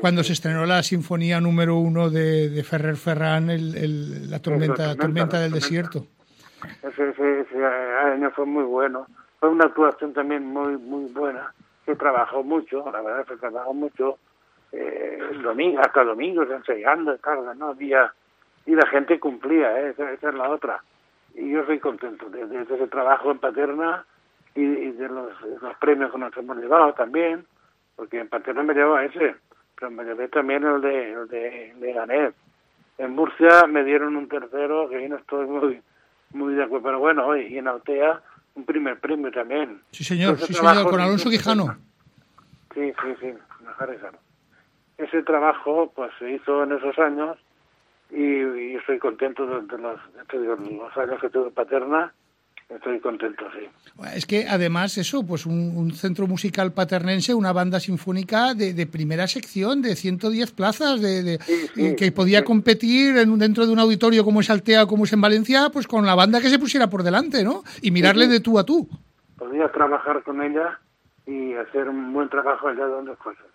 cuando 0.00 0.22
se 0.22 0.32
estrenó 0.32 0.64
la 0.64 0.82
sinfonía 0.84 1.40
número 1.40 1.76
uno 1.76 2.08
de, 2.08 2.62
Ferrer 2.62 2.96
Ferran, 2.96 3.50
el, 3.50 4.30
la 4.30 4.38
tormenta, 4.38 4.94
tormenta, 4.94 5.40
del 5.40 5.50
desierto. 5.50 6.06
Ese, 6.84 7.08
ese, 7.08 7.40
ese 7.40 7.64
año 7.64 8.30
fue 8.30 8.46
muy 8.46 8.64
bueno 8.64 9.06
fue 9.40 9.48
una 9.48 9.64
actuación 9.64 10.12
también 10.12 10.46
muy 10.46 10.76
muy 10.76 11.10
buena, 11.12 11.52
que 11.86 11.96
trabajó 11.96 12.44
mucho, 12.44 12.84
la 12.92 13.00
verdad 13.00 13.26
que 13.26 13.36
trabajó 13.36 13.72
mucho, 13.72 14.18
eh, 14.70 15.18
el 15.30 15.42
domingo, 15.42 15.80
hasta 15.80 16.04
domingos 16.04 16.48
ensayando, 16.50 17.16
carga, 17.18 17.54
¿no? 17.54 17.68
Había, 17.68 18.12
y 18.66 18.74
la 18.74 18.86
gente 18.86 19.18
cumplía, 19.18 19.80
¿eh? 19.80 19.90
esa, 19.90 20.12
es 20.12 20.22
la 20.22 20.50
otra. 20.50 20.82
Y 21.34 21.50
yo 21.50 21.64
soy 21.64 21.78
contento 21.78 22.28
de, 22.28 22.42
ese 22.62 22.86
trabajo 22.88 23.30
en 23.30 23.38
Paterna 23.38 24.04
y, 24.54 24.90
de, 24.90 25.08
los, 25.08 25.32
premios 25.80 26.12
que 26.12 26.18
nos 26.18 26.36
hemos 26.36 26.58
llevado 26.58 26.92
también, 26.92 27.46
porque 27.96 28.20
en 28.20 28.28
Paterna 28.28 28.62
me 28.62 28.74
llevaba 28.74 29.04
ese, 29.04 29.36
pero 29.74 29.90
me 29.90 30.04
llevé 30.04 30.28
también 30.28 30.64
el 30.64 30.82
de, 30.82 31.12
el 31.12 31.28
de 31.28 31.74
Leganés. 31.80 32.34
En 32.98 33.14
Murcia 33.14 33.66
me 33.66 33.82
dieron 33.84 34.16
un 34.16 34.28
tercero, 34.28 34.88
que 34.90 35.02
yo 35.02 35.08
no 35.08 35.16
estoy 35.16 35.46
muy, 35.46 35.82
muy 36.32 36.54
de 36.54 36.64
acuerdo, 36.64 36.84
pero 36.84 36.98
bueno, 36.98 37.34
y 37.36 37.56
en 37.56 37.66
Altea 37.66 38.20
un 38.60 38.66
primer 38.66 38.98
premio 39.00 39.30
también. 39.30 39.80
Sí, 39.90 40.04
señor, 40.04 40.38
sí, 40.38 40.54
señor, 40.54 40.88
con 40.88 41.00
Alonso 41.00 41.30
Quijano. 41.30 41.76
Sí, 42.74 42.92
sí, 43.02 43.14
sí, 43.20 43.34
Ese 44.98 45.22
trabajo 45.22 45.92
pues 45.94 46.12
se 46.18 46.30
hizo 46.30 46.62
en 46.62 46.72
esos 46.72 46.98
años 46.98 47.38
y, 48.10 48.76
estoy 48.76 48.98
contento 48.98 49.46
de, 49.46 49.78
los, 49.78 50.00
de 50.32 50.38
los 50.38 50.96
años 50.96 51.20
que 51.20 51.30
tuve 51.30 51.50
paterna 51.50 52.12
Estoy 52.70 53.00
contento, 53.00 53.44
sí. 53.52 53.66
Es 54.14 54.26
que 54.26 54.46
además 54.48 54.96
eso, 54.96 55.26
pues 55.26 55.44
un, 55.44 55.90
centro 55.92 56.28
musical 56.28 56.72
paternense, 56.72 57.34
una 57.34 57.52
banda 57.52 57.80
sinfónica 57.80 58.54
de, 58.54 58.86
primera 58.86 59.26
sección 59.26 59.82
de 59.82 59.96
110 59.96 60.52
plazas, 60.52 61.00
de, 61.00 61.38
que 61.98 62.12
podía 62.12 62.44
competir 62.44 63.16
en, 63.16 63.38
dentro 63.38 63.66
de 63.66 63.72
un 63.72 63.80
auditorio 63.80 64.24
como 64.24 64.40
es 64.40 64.50
Altea, 64.50 64.86
como 64.86 65.04
es 65.04 65.12
en 65.12 65.20
Valencia, 65.20 65.68
pues 65.72 65.88
con 65.88 66.06
la 66.06 66.14
banda 66.14 66.40
que 66.40 66.48
se 66.48 66.60
pusiera 66.60 66.88
por 66.88 67.02
delante, 67.02 67.42
¿no? 67.42 67.64
Y 67.82 67.90
mirarle 67.90 68.28
de 68.28 68.38
tú 68.38 68.58
a 68.58 68.64
tú. 68.64 68.88
Podía 69.36 69.70
trabajar 69.72 70.22
con 70.22 70.40
ella 70.40 70.78
y 71.26 71.54
hacer 71.54 71.88
un 71.88 72.12
buen 72.12 72.28
trabajo 72.28 72.68
allá 72.68 72.86
donde 72.86 73.16
fuese. 73.16 73.49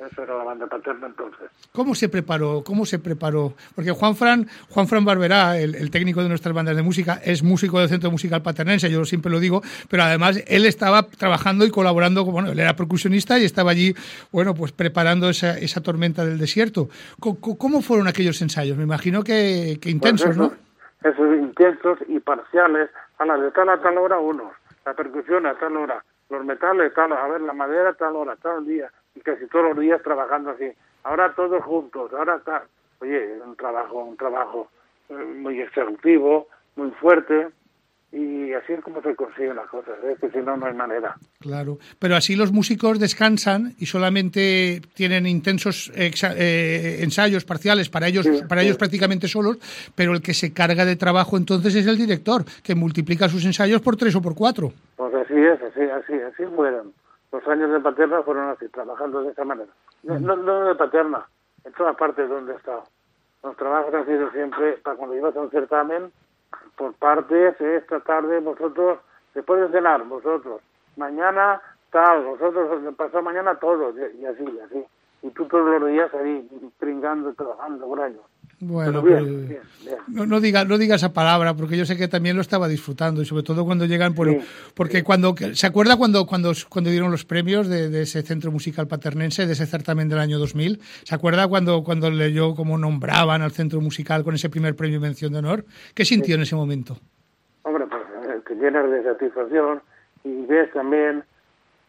Eso 0.00 0.22
era 0.22 0.38
la 0.38 0.44
banda 0.44 0.66
paterna 0.66 1.08
entonces. 1.08 1.50
¿Cómo 1.72 1.94
se 1.94 2.08
preparó? 2.08 2.62
¿Cómo 2.64 2.86
se 2.86 2.98
preparó? 2.98 3.52
Porque 3.74 3.90
Juan 3.90 4.16
Fran, 4.16 4.46
Juan 4.70 4.88
Fran 4.88 5.04
Barberá, 5.04 5.58
el, 5.58 5.90
técnico 5.90 6.22
de 6.22 6.28
nuestras 6.28 6.54
bandas 6.54 6.74
de 6.74 6.82
música, 6.82 7.20
es 7.22 7.42
músico 7.42 7.78
del 7.78 7.90
Centro 7.90 8.10
Musical 8.10 8.40
Paternense, 8.42 8.90
yo 8.90 9.04
siempre 9.04 9.30
lo 9.30 9.38
digo, 9.40 9.60
pero 9.90 10.04
además 10.04 10.42
él 10.46 10.64
estaba 10.64 11.02
trabajando 11.02 11.66
y 11.66 11.70
colaborando, 11.70 12.24
bueno, 12.24 12.50
él 12.50 12.58
era 12.58 12.74
percusionista 12.74 13.38
y 13.38 13.44
estaba 13.44 13.72
allí, 13.72 13.94
bueno, 14.32 14.54
pues 14.54 14.72
preparando 14.72 15.28
esa, 15.28 15.58
esa 15.58 15.82
tormenta 15.82 16.24
del 16.24 16.38
desierto. 16.38 16.88
¿Cómo, 17.18 17.82
fueron 17.82 18.08
aquellos 18.08 18.40
ensayos? 18.40 18.78
Me 18.78 18.84
imagino 18.84 19.22
que, 19.22 19.78
que 19.82 19.90
intensos, 19.90 20.28
pues 20.28 20.38
¿no? 20.38 20.52
Esos 21.02 21.34
intensos 21.36 21.98
y 22.08 22.20
parciales, 22.20 22.88
a 23.18 23.26
la 23.26 23.36
de 23.36 23.50
tal 23.50 23.68
a 23.68 23.80
tal 23.80 23.98
hora 23.98 24.18
unos, 24.18 24.52
la 24.86 24.94
percusión 24.94 25.44
a 25.46 25.58
tal 25.58 25.76
hora, 25.76 26.02
los 26.30 26.44
metales 26.44 26.94
tal, 26.94 27.12
a 27.12 27.26
ver, 27.28 27.42
la 27.42 27.52
madera 27.52 27.92
tal 27.94 28.16
hora, 28.16 28.36
tal 28.36 28.64
día, 28.66 28.90
y 29.14 29.20
casi 29.20 29.46
todos 29.46 29.66
los 29.66 29.78
días 29.78 30.02
trabajando 30.02 30.50
así. 30.50 30.70
Ahora 31.04 31.34
todos 31.34 31.62
juntos, 31.64 32.12
ahora 32.12 32.36
está, 32.36 32.64
oye, 33.00 33.40
un 33.44 33.56
trabajo, 33.56 34.04
un 34.04 34.16
trabajo 34.16 34.68
eh, 35.08 35.14
muy 35.14 35.60
exhaustivo, 35.60 36.48
muy 36.76 36.90
fuerte, 36.92 37.48
y 38.12 38.52
así 38.54 38.72
es 38.72 38.80
como 38.80 39.00
se 39.02 39.14
consiguen 39.14 39.54
las 39.54 39.68
cosas, 39.68 39.94
¿eh? 40.02 40.16
que 40.20 40.30
si 40.30 40.38
no, 40.38 40.56
no 40.56 40.66
hay 40.66 40.74
manera. 40.74 41.16
Claro, 41.38 41.78
pero 41.98 42.16
así 42.16 42.34
los 42.34 42.50
músicos 42.50 42.98
descansan 42.98 43.74
y 43.78 43.86
solamente 43.86 44.82
tienen 44.94 45.26
intensos 45.26 45.92
eh, 45.94 46.98
ensayos 47.02 47.44
parciales 47.44 47.88
para 47.88 48.08
ellos, 48.08 48.26
para 48.48 48.62
ellos 48.62 48.76
prácticamente 48.76 49.28
solos, 49.28 49.58
pero 49.94 50.12
el 50.12 50.22
que 50.22 50.34
se 50.34 50.52
carga 50.52 50.84
de 50.84 50.96
trabajo 50.96 51.36
entonces 51.36 51.74
es 51.76 51.86
el 51.86 51.96
director, 51.96 52.44
que 52.64 52.74
multiplica 52.74 53.28
sus 53.28 53.44
ensayos 53.44 53.80
por 53.80 53.96
tres 53.96 54.16
o 54.16 54.22
por 54.22 54.34
cuatro. 54.34 54.72
Pues 54.96 55.14
así 55.14 55.34
es, 55.34 55.62
así, 55.62 55.82
así, 55.82 56.14
así 56.14 56.44
fueron. 56.56 56.92
Los 57.32 57.46
años 57.46 57.70
de 57.70 57.80
Paterna 57.80 58.22
fueron 58.22 58.48
así, 58.48 58.68
trabajando 58.68 59.22
de 59.22 59.30
esa 59.30 59.44
manera. 59.44 59.70
No, 60.02 60.18
no, 60.18 60.64
de 60.64 60.74
Paterna, 60.74 61.26
en 61.64 61.72
todas 61.74 61.96
partes 61.96 62.28
donde 62.28 62.52
he 62.52 62.56
estado. 62.56 62.84
Los 63.42 63.56
trabajos 63.56 63.94
han 63.94 64.06
sido 64.06 64.30
siempre, 64.32 64.72
para 64.78 64.96
cuando 64.96 65.16
ibas 65.16 65.36
a 65.36 65.40
un 65.40 65.50
certamen, 65.50 66.12
por 66.76 66.94
partes, 66.94 67.60
esta 67.60 68.00
tarde 68.00 68.40
vosotros, 68.40 68.98
después 69.34 69.60
de 69.60 69.68
cenar, 69.68 70.02
vosotros, 70.04 70.60
mañana 70.96 71.60
tal, 71.90 72.24
vosotros, 72.24 72.94
pasado 72.96 73.22
mañana 73.22 73.54
todos, 73.56 73.94
y 73.96 74.26
así, 74.26 74.44
y 74.44 74.60
así. 74.60 74.84
Y 75.22 75.30
tú 75.30 75.46
todos 75.46 75.80
los 75.80 75.90
días 75.90 76.12
ahí, 76.14 76.48
pringando, 76.78 77.32
trabajando 77.34 77.86
por 77.86 78.00
años. 78.00 78.22
Bueno, 78.62 79.00
pues, 79.00 79.24
No, 80.08 80.26
no, 80.26 80.38
diga, 80.38 80.66
no 80.66 80.76
diga 80.76 80.96
esa 80.96 81.14
palabra, 81.14 81.54
porque 81.54 81.78
yo 81.78 81.86
sé 81.86 81.96
que 81.96 82.08
también 82.08 82.36
lo 82.36 82.42
estaba 82.42 82.68
disfrutando, 82.68 83.22
y 83.22 83.24
sobre 83.24 83.42
todo 83.42 83.64
cuando 83.64 83.86
llegan, 83.86 84.14
por, 84.14 84.28
porque 84.74 85.02
cuando, 85.02 85.34
¿se 85.54 85.66
acuerda 85.66 85.96
cuando, 85.96 86.26
cuando, 86.26 86.52
cuando 86.68 86.90
dieron 86.90 87.10
los 87.10 87.24
premios 87.24 87.68
de, 87.68 88.02
ese 88.02 88.20
Centro 88.20 88.52
Musical 88.52 88.86
Paternense, 88.86 89.46
de 89.46 89.54
ese 89.54 89.64
certamen 89.64 90.10
del 90.10 90.18
año 90.18 90.38
2000? 90.38 90.78
¿Se 91.04 91.14
acuerda 91.14 91.48
cuando, 91.48 91.82
cuando 91.82 92.10
leyó 92.10 92.54
cómo 92.54 92.76
nombraban 92.76 93.40
al 93.40 93.52
Centro 93.52 93.80
Musical 93.80 94.24
con 94.24 94.34
ese 94.34 94.50
primer 94.50 94.76
premio 94.76 95.00
mención 95.00 95.32
de 95.32 95.38
honor? 95.38 95.64
¿Qué 95.94 96.04
sintió 96.04 96.34
en 96.34 96.42
ese 96.42 96.54
momento? 96.54 96.98
Hombre, 97.62 97.86
pues 97.86 98.02
eh, 98.28 98.40
te 98.46 98.56
llenas 98.56 98.90
de 98.90 99.02
satisfacción 99.04 99.80
y 100.22 100.44
ves 100.44 100.70
también 100.74 101.24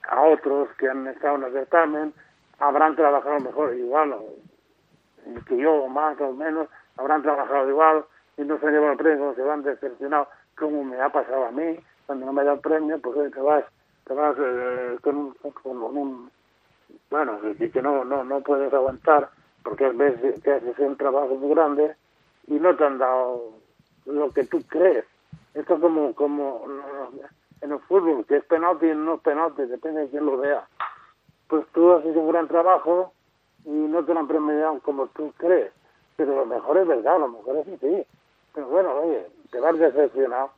a 0.09 0.21
otros 0.21 0.69
que 0.79 0.87
han 0.87 1.05
estado 1.07 1.35
en 1.35 1.43
el 1.43 1.51
certamen, 1.51 2.13
habrán 2.59 2.95
trabajado 2.95 3.41
mejor, 3.41 3.75
igual, 3.75 4.15
que 5.47 5.57
yo, 5.57 5.87
más 5.87 6.19
o 6.21 6.33
menos, 6.33 6.67
habrán 6.97 7.21
trabajado 7.21 7.69
igual 7.69 8.05
y 8.37 8.43
no 8.43 8.59
se 8.59 8.67
han 8.67 8.73
llevado 8.73 8.93
el 8.93 8.97
premio, 8.97 9.35
se 9.35 9.41
van 9.41 9.63
decepcionados, 9.63 10.27
como 10.57 10.83
me 10.83 10.99
ha 11.01 11.09
pasado 11.09 11.45
a 11.45 11.51
mí, 11.51 11.77
cuando 12.05 12.25
no 12.25 12.33
me 12.33 12.43
da 12.43 12.53
el 12.53 12.59
premio, 12.59 12.99
pues 12.99 13.31
te 13.31 13.39
vas, 13.39 13.63
te 14.05 14.13
vas 14.13 14.35
eh, 14.39 14.97
con, 15.01 15.17
un, 15.17 15.33
con 15.63 15.97
un, 15.97 16.31
bueno, 17.09 17.39
que 17.57 17.81
no, 17.81 18.03
no, 18.03 18.23
no 18.23 18.41
puedes 18.41 18.73
aguantar, 18.73 19.29
porque 19.63 19.89
veces 19.89 20.41
que 20.43 20.53
haces 20.53 20.77
un 20.79 20.97
trabajo 20.97 21.35
muy 21.35 21.53
grande 21.53 21.95
y 22.47 22.53
no 22.53 22.75
te 22.75 22.83
han 22.83 22.97
dado 22.97 23.53
lo 24.05 24.31
que 24.31 24.45
tú 24.45 24.61
crees. 24.67 25.05
Esto 25.53 25.75
es 25.75 25.81
como, 25.81 26.15
como 26.15 26.65
en 27.61 27.71
el 27.71 27.79
fútbol, 27.79 28.25
que 28.25 28.37
es 28.37 28.45
penalti 28.45 28.87
y 28.87 28.95
no 28.95 29.15
es 29.15 29.21
penalti, 29.21 29.63
depende 29.63 30.01
de 30.01 30.09
quién 30.09 30.25
lo 30.25 30.37
vea. 30.37 30.65
Pues 31.47 31.65
tú 31.73 31.91
haces 31.93 32.15
un 32.15 32.29
gran 32.29 32.47
trabajo 32.47 33.13
y 33.65 33.69
no 33.69 34.03
te 34.03 34.13
lo 34.13 34.19
han 34.19 34.27
premiado 34.27 34.79
como 34.81 35.07
tú 35.07 35.33
crees. 35.37 35.71
Pero 36.15 36.35
lo 36.35 36.45
mejor 36.45 36.77
es 36.77 36.87
verdad, 36.87 37.19
lo 37.19 37.29
mejor 37.29 37.57
es 37.57 37.79
sí. 37.79 38.05
Pero 38.53 38.67
bueno, 38.67 38.93
oye, 38.95 39.27
te 39.49 39.59
vas 39.59 39.77
decepcionado 39.77 40.51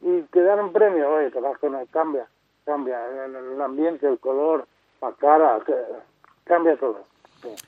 y 0.00 0.22
te 0.22 0.42
dan 0.42 0.60
un 0.60 0.72
premio, 0.72 1.10
oye, 1.10 1.30
te 1.30 1.40
vas 1.40 1.58
con 1.58 1.74
el 1.74 1.88
cambia, 1.88 2.26
cambia 2.64 2.98
el, 3.26 3.60
ambiente, 3.60 4.06
el 4.06 4.18
color, 4.18 4.66
la 5.02 5.12
cara, 5.12 5.60
cambia 6.44 6.76
todo. 6.76 7.09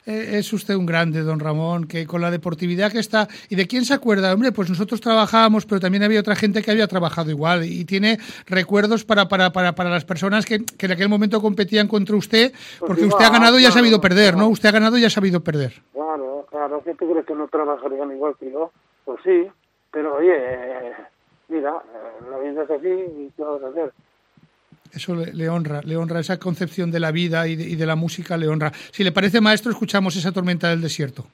Eh, 0.06 0.38
es 0.38 0.52
usted 0.52 0.74
un 0.74 0.86
grande, 0.86 1.22
don 1.22 1.40
Ramón, 1.40 1.86
que 1.86 2.06
con 2.06 2.20
la 2.20 2.30
deportividad 2.30 2.90
que 2.92 2.98
está... 2.98 3.28
¿Y 3.48 3.56
de 3.56 3.66
quién 3.66 3.84
se 3.84 3.94
acuerda? 3.94 4.32
Hombre, 4.32 4.52
pues 4.52 4.68
nosotros 4.68 5.00
trabajábamos, 5.00 5.66
pero 5.66 5.80
también 5.80 6.02
había 6.02 6.20
otra 6.20 6.36
gente 6.36 6.62
que 6.62 6.70
había 6.70 6.86
trabajado 6.86 7.30
igual 7.30 7.64
y 7.64 7.84
tiene 7.84 8.18
recuerdos 8.46 9.04
para, 9.04 9.28
para, 9.28 9.52
para, 9.52 9.74
para 9.74 9.90
las 9.90 10.04
personas 10.04 10.44
que, 10.44 10.64
que 10.64 10.86
en 10.86 10.92
aquel 10.92 11.08
momento 11.08 11.40
competían 11.40 11.88
contra 11.88 12.16
usted, 12.16 12.52
pues 12.52 12.88
porque 12.88 13.04
usted 13.04 13.24
ha 13.24 13.30
ganado 13.30 13.58
y 13.58 13.64
ha 13.64 13.70
sabido 13.70 14.00
perder, 14.00 14.36
¿no? 14.36 14.48
Usted 14.48 14.68
ha 14.68 14.72
ganado 14.72 14.98
y 14.98 15.04
ha 15.04 15.10
sabido 15.10 15.40
perder. 15.40 15.74
Claro, 15.92 16.46
claro, 16.50 16.82
que 16.82 16.94
tú 16.94 17.10
crees 17.10 17.26
que 17.26 17.34
no 17.34 17.48
trabajarían 17.48 18.10
igual 18.12 18.34
que 18.38 18.50
yo? 18.50 18.70
Pues 19.04 19.20
sí, 19.24 19.46
pero 19.90 20.16
oye, 20.16 20.34
eh, 20.36 20.92
mira, 21.48 21.82
eh, 21.94 22.24
la 22.30 22.38
vida 22.38 22.62
es 22.62 22.70
así 22.70 22.88
y 22.88 23.32
¿qué 23.36 23.42
vas 23.42 23.62
a 23.62 23.68
hacer? 23.68 23.92
Eso 24.92 25.14
le, 25.14 25.48
honra, 25.48 25.80
le 25.82 25.96
honra 25.96 26.20
esa 26.20 26.38
concepción 26.38 26.90
de 26.90 27.00
la 27.00 27.10
vida 27.10 27.46
y 27.48 27.56
de, 27.56 27.86
la 27.86 27.96
música, 27.96 28.36
le 28.36 28.48
honra. 28.48 28.72
Si 28.90 29.02
le 29.02 29.12
parece, 29.12 29.40
maestro, 29.40 29.72
escuchamos 29.72 30.16
esa 30.16 30.32
tormenta 30.32 30.68
del 30.68 30.82
desierto. 30.82 31.26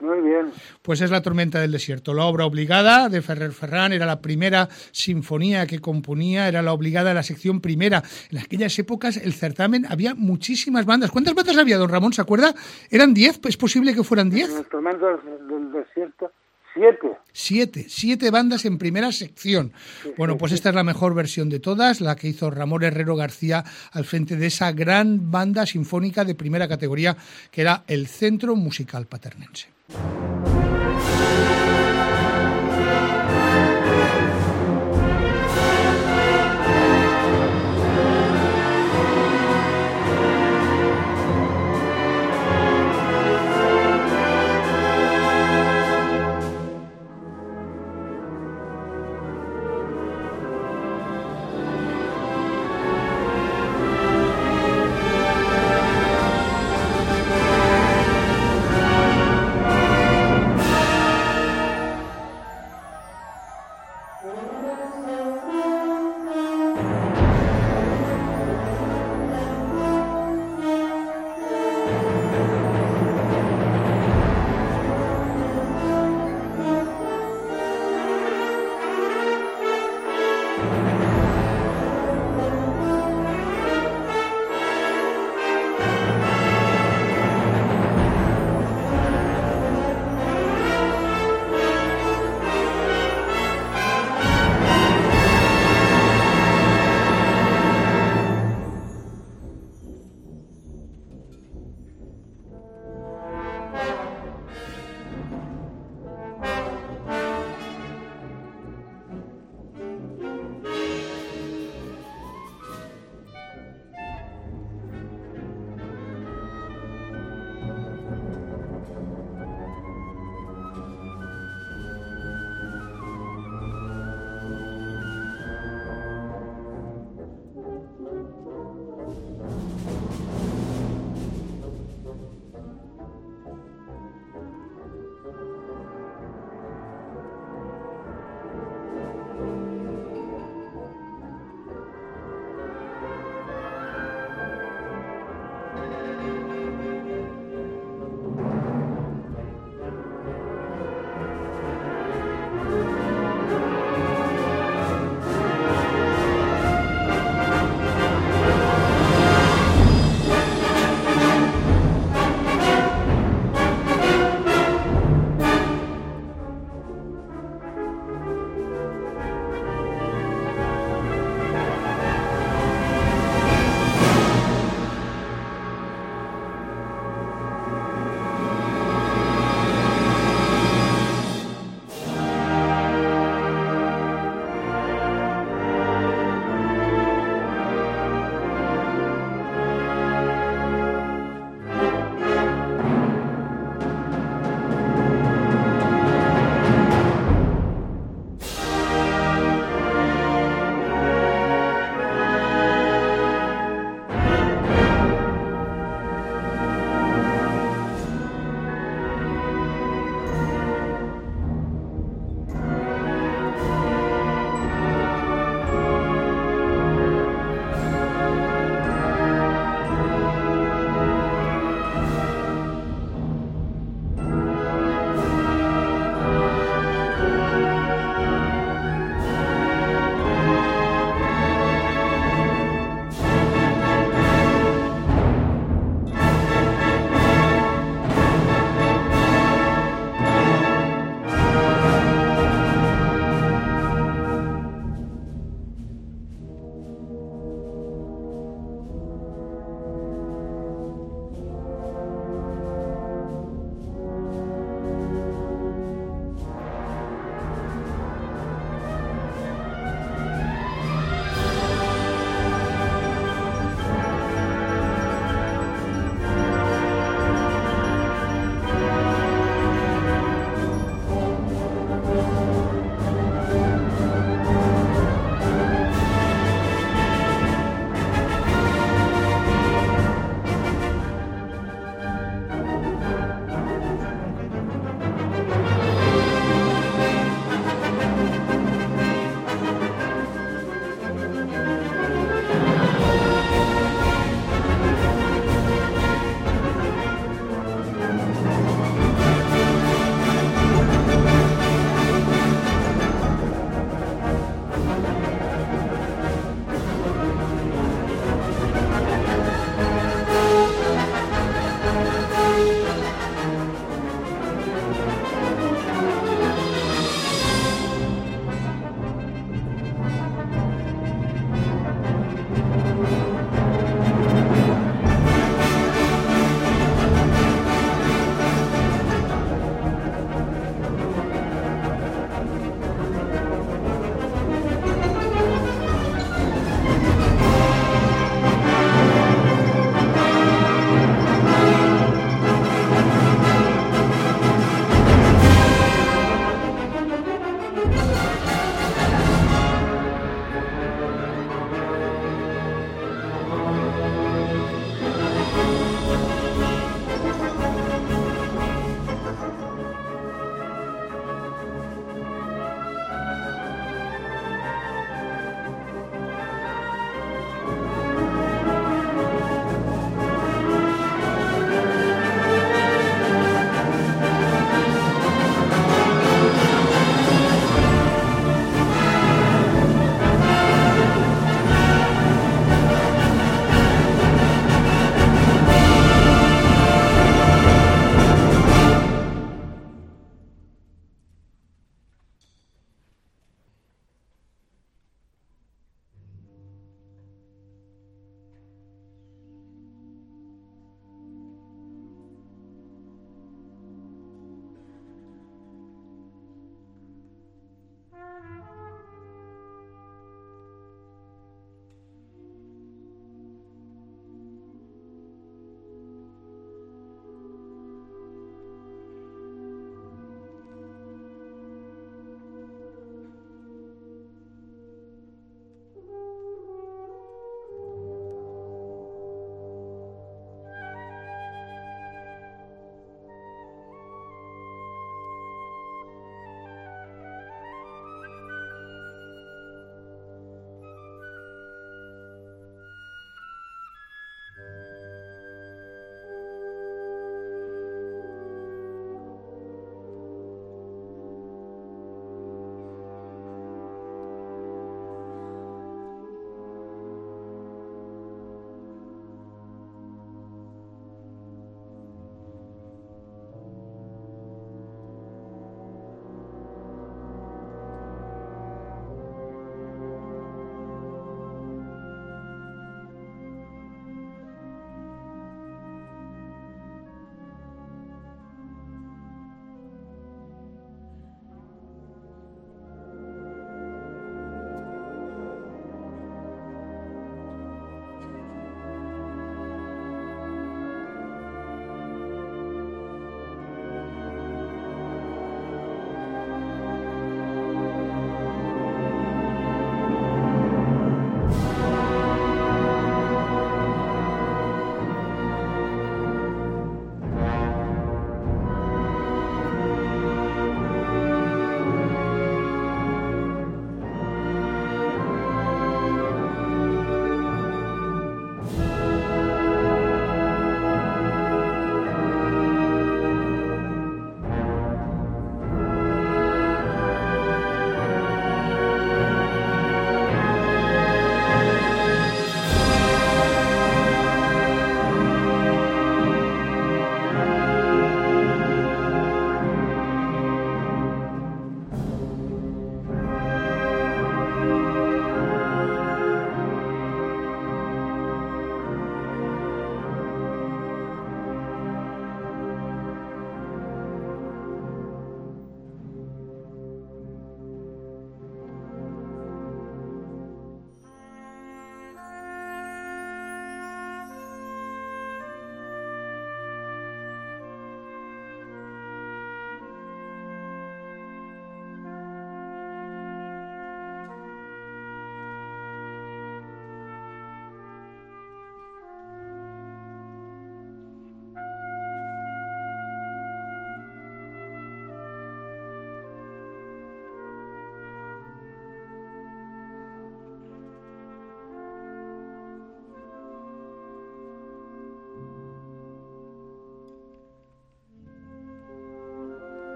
Muy 0.00 0.20
bien. 0.20 0.50
Pues 0.82 1.00
es 1.00 1.12
la 1.12 1.22
Tormenta 1.22 1.60
del 1.60 1.70
Desierto. 1.70 2.12
La 2.12 2.24
obra 2.24 2.44
obligada 2.44 3.08
de 3.08 3.22
Ferrer 3.22 3.52
Ferrán 3.52 3.92
era 3.92 4.04
la 4.04 4.20
primera 4.20 4.68
sinfonía 4.90 5.64
que 5.64 5.78
componía, 5.78 6.48
era 6.48 6.60
la 6.60 6.72
obligada 6.72 7.10
de 7.10 7.14
la 7.14 7.22
sección 7.22 7.60
primera. 7.60 8.02
En 8.32 8.38
aquellas 8.38 8.76
épocas 8.80 9.16
el 9.16 9.32
certamen 9.32 9.86
había 9.88 10.16
muchísimas 10.16 10.86
bandas. 10.86 11.12
¿Cuántas 11.12 11.34
bandas 11.34 11.56
había, 11.56 11.78
don 11.78 11.88
Ramón? 11.88 12.12
¿Se 12.12 12.20
acuerda? 12.20 12.52
¿Eran 12.90 13.14
diez? 13.14 13.38
¿Es 13.44 13.56
posible 13.56 13.94
que 13.94 14.02
fueran 14.02 14.28
diez? 14.28 14.52
La 14.52 14.64
Tormenta 14.64 15.06
del 15.06 15.70
Desierto 15.70 16.32
Siete. 16.74 17.08
Siete, 17.32 17.86
siete 17.88 18.30
bandas 18.30 18.64
en 18.64 18.78
primera 18.78 19.12
sección. 19.12 19.72
bueno, 20.16 20.38
pues 20.38 20.52
esta 20.52 20.70
es 20.70 20.74
la 20.74 20.84
mejor 20.84 21.14
versión 21.14 21.48
de 21.48 21.60
todas, 21.60 22.00
la 22.00 22.16
que 22.16 22.28
hizo 22.28 22.50
Ramón 22.50 22.82
Herrero 22.82 23.16
García 23.16 23.64
al 23.92 24.04
frente 24.04 24.36
de 24.36 24.46
esa 24.46 24.72
gran 24.72 25.30
banda 25.30 25.66
sinfónica 25.66 26.24
de 26.24 26.34
primera 26.34 26.68
categoría 26.68 27.16
que 27.50 27.60
era 27.62 27.84
el 27.86 28.06
Centro 28.06 28.56
Musical 28.56 29.06
Paternense. 29.06 29.68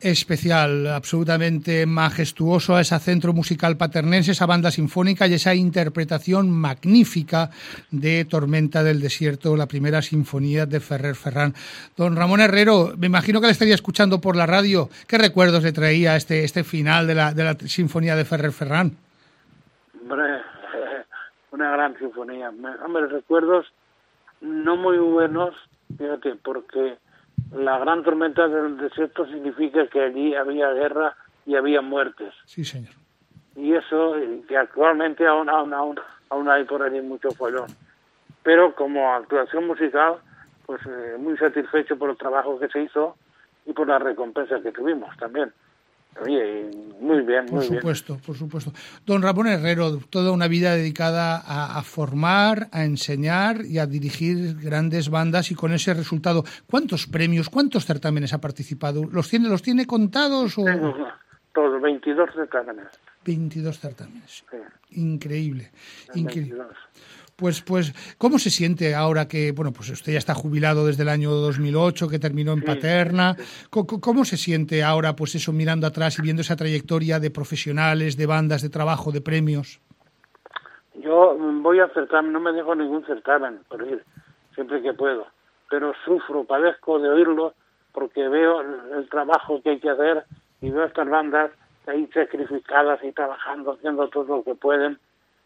Especial, 0.00 0.86
absolutamente 0.86 1.84
majestuoso 1.86 2.76
a 2.76 2.80
ese 2.80 2.98
centro 2.98 3.32
musical 3.32 3.76
paternense, 3.76 4.32
esa 4.32 4.46
banda 4.46 4.70
sinfónica 4.70 5.26
y 5.26 5.34
esa 5.34 5.54
interpretación 5.54 6.50
magnífica 6.50 7.50
de 7.90 8.24
Tormenta 8.24 8.82
del 8.82 9.00
Desierto, 9.00 9.56
la 9.56 9.66
primera 9.66 10.02
sinfonía 10.02 10.66
de 10.66 10.80
Ferrer 10.80 11.14
Ferrán. 11.14 11.54
Don 11.96 12.16
Ramón 12.16 12.40
Herrero, 12.40 12.94
me 12.96 13.06
imagino 13.06 13.40
que 13.40 13.46
le 13.46 13.52
estaría 13.52 13.74
escuchando 13.74 14.20
por 14.20 14.36
la 14.36 14.46
radio. 14.46 14.88
¿Qué 15.06 15.18
recuerdos 15.18 15.62
le 15.62 15.72
traía 15.72 16.16
este, 16.16 16.44
este 16.44 16.64
final 16.64 17.06
de 17.06 17.14
la, 17.14 17.32
de 17.32 17.44
la 17.44 17.54
sinfonía 17.54 18.16
de 18.16 18.24
Ferrer 18.24 18.52
Ferrán? 18.52 18.92
Hombre, 20.00 20.24
una 21.52 21.70
gran 21.72 21.98
sinfonía. 21.98 22.50
Hombre, 22.84 23.06
recuerdos 23.08 23.66
no 24.40 24.76
muy 24.76 24.98
buenos, 24.98 25.54
fíjate, 25.96 26.36
porque 26.36 26.96
la 27.52 27.78
gran 27.78 28.02
tormenta 28.02 28.46
del 28.48 28.76
desierto 28.76 29.26
significa 29.26 29.86
que 29.88 30.00
allí 30.00 30.34
había 30.34 30.70
guerra 30.72 31.16
y 31.46 31.56
había 31.56 31.80
muertes. 31.80 32.32
Sí, 32.44 32.64
señor. 32.64 32.92
Y 33.56 33.74
eso, 33.74 34.14
que 34.48 34.56
actualmente 34.56 35.26
aún, 35.26 35.48
aún, 35.48 35.98
aún, 36.28 36.48
hay 36.48 36.64
por 36.64 36.82
allí 36.82 37.00
mucho 37.00 37.30
follón. 37.32 37.66
Pero 38.42 38.74
como 38.74 39.12
actuación 39.12 39.66
musical, 39.66 40.16
pues 40.66 40.80
eh, 40.86 41.16
muy 41.18 41.36
satisfecho 41.36 41.98
por 41.98 42.10
el 42.10 42.16
trabajo 42.16 42.58
que 42.58 42.68
se 42.68 42.82
hizo 42.82 43.16
y 43.66 43.72
por 43.72 43.88
la 43.88 43.98
recompensa 43.98 44.60
que 44.62 44.72
tuvimos 44.72 45.14
también. 45.16 45.52
Oye, 46.22 46.70
muy 47.00 47.22
bien, 47.22 47.46
muy 47.50 47.50
por 47.50 47.64
supuesto, 47.64 48.18
por 48.26 48.36
supuesto. 48.36 48.72
Don 49.06 49.22
Ramón 49.22 49.46
Herrero, 49.46 49.98
toda 50.10 50.32
una 50.32 50.48
vida 50.48 50.74
dedicada 50.74 51.42
a, 51.46 51.82
formar, 51.82 52.68
a 52.72 52.84
enseñar 52.84 53.64
y 53.64 53.78
a 53.78 53.86
dirigir 53.86 54.56
grandes 54.60 55.08
bandas 55.08 55.50
y 55.50 55.54
con 55.54 55.72
ese 55.72 55.94
resultado. 55.94 56.44
¿Cuántos 56.66 57.06
premios, 57.06 57.48
cuántos 57.48 57.86
certámenes 57.86 58.34
ha 58.34 58.40
participado? 58.40 59.04
¿Los 59.10 59.30
tiene, 59.30 59.48
los 59.48 59.62
tiene 59.62 59.86
contados 59.86 60.58
o...? 60.58 60.64
todos, 61.52 61.80
22 61.82 62.30
certámenes. 62.32 62.86
22 63.24 63.78
certámenes. 63.78 64.44
Increíble, 64.90 65.70
increíble. 66.14 66.64
Pues, 67.40 67.62
pues, 67.62 67.94
¿cómo 68.18 68.38
se 68.38 68.50
siente 68.50 68.94
ahora 68.94 69.26
que, 69.26 69.52
bueno, 69.52 69.72
pues 69.72 69.88
usted 69.88 70.12
ya 70.12 70.18
está 70.18 70.34
jubilado 70.34 70.86
desde 70.86 71.04
el 71.04 71.08
año 71.08 71.30
2008, 71.30 72.06
que 72.10 72.18
terminó 72.18 72.52
en 72.52 72.60
Paterna? 72.60 73.34
¿Cómo, 73.70 74.26
se 74.26 74.36
siente 74.36 74.84
ahora, 74.84 75.16
pues 75.16 75.34
eso, 75.34 75.50
mirando 75.50 75.86
atrás 75.86 76.18
y 76.18 76.22
viendo 76.22 76.42
esa 76.42 76.56
trayectoria 76.56 77.18
de 77.18 77.30
profesionales, 77.30 78.18
de 78.18 78.26
bandas, 78.26 78.60
de 78.60 78.68
trabajo, 78.68 79.10
de 79.10 79.22
premios? 79.22 79.80
Yo 80.96 81.34
voy 81.62 81.80
a 81.80 81.88
certamen, 81.88 82.30
no 82.30 82.40
me 82.40 82.52
dejo 82.52 82.74
ningún 82.74 83.06
certamen 83.06 83.60
por 83.70 83.88
ir, 83.88 84.04
siempre 84.54 84.82
que 84.82 84.92
puedo, 84.92 85.26
pero 85.70 85.94
sufro, 86.04 86.44
padezco 86.44 86.98
de 86.98 87.08
oírlo 87.08 87.54
porque 87.92 88.28
veo 88.28 88.60
el 88.60 89.08
trabajo 89.08 89.62
que 89.62 89.70
hay 89.70 89.80
que 89.80 89.88
hacer 89.88 90.24
y 90.60 90.68
veo 90.68 90.84
estas 90.84 91.08
bandas 91.08 91.52
ahí 91.86 92.06
sacrificadas 92.12 93.02
y 93.02 93.12
trabajando, 93.12 93.72
haciendo 93.72 94.08
todo 94.08 94.36
lo 94.36 94.44
que 94.44 94.54
pueden 94.54 94.98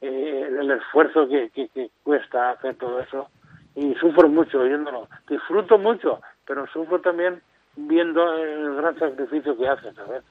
eh, 0.07 0.49
el 0.61 0.71
esfuerzo 0.71 1.27
que, 1.29 1.91
cuesta 2.03 2.51
hacer 2.51 2.75
todo 2.75 3.01
eso 3.01 3.29
y 3.75 3.95
sufro 3.95 4.29
mucho 4.29 4.61
oyéndolo. 4.61 5.09
Disfruto 5.29 5.79
mucho, 5.79 6.21
pero 6.47 6.67
sufro 6.67 7.01
también 7.01 7.41
viendo 7.75 8.35
el 8.35 8.75
gran 8.77 8.99
sacrificio 8.99 9.57
que 9.57 9.67
hacen, 9.67 9.95
¿sabes? 9.95 10.23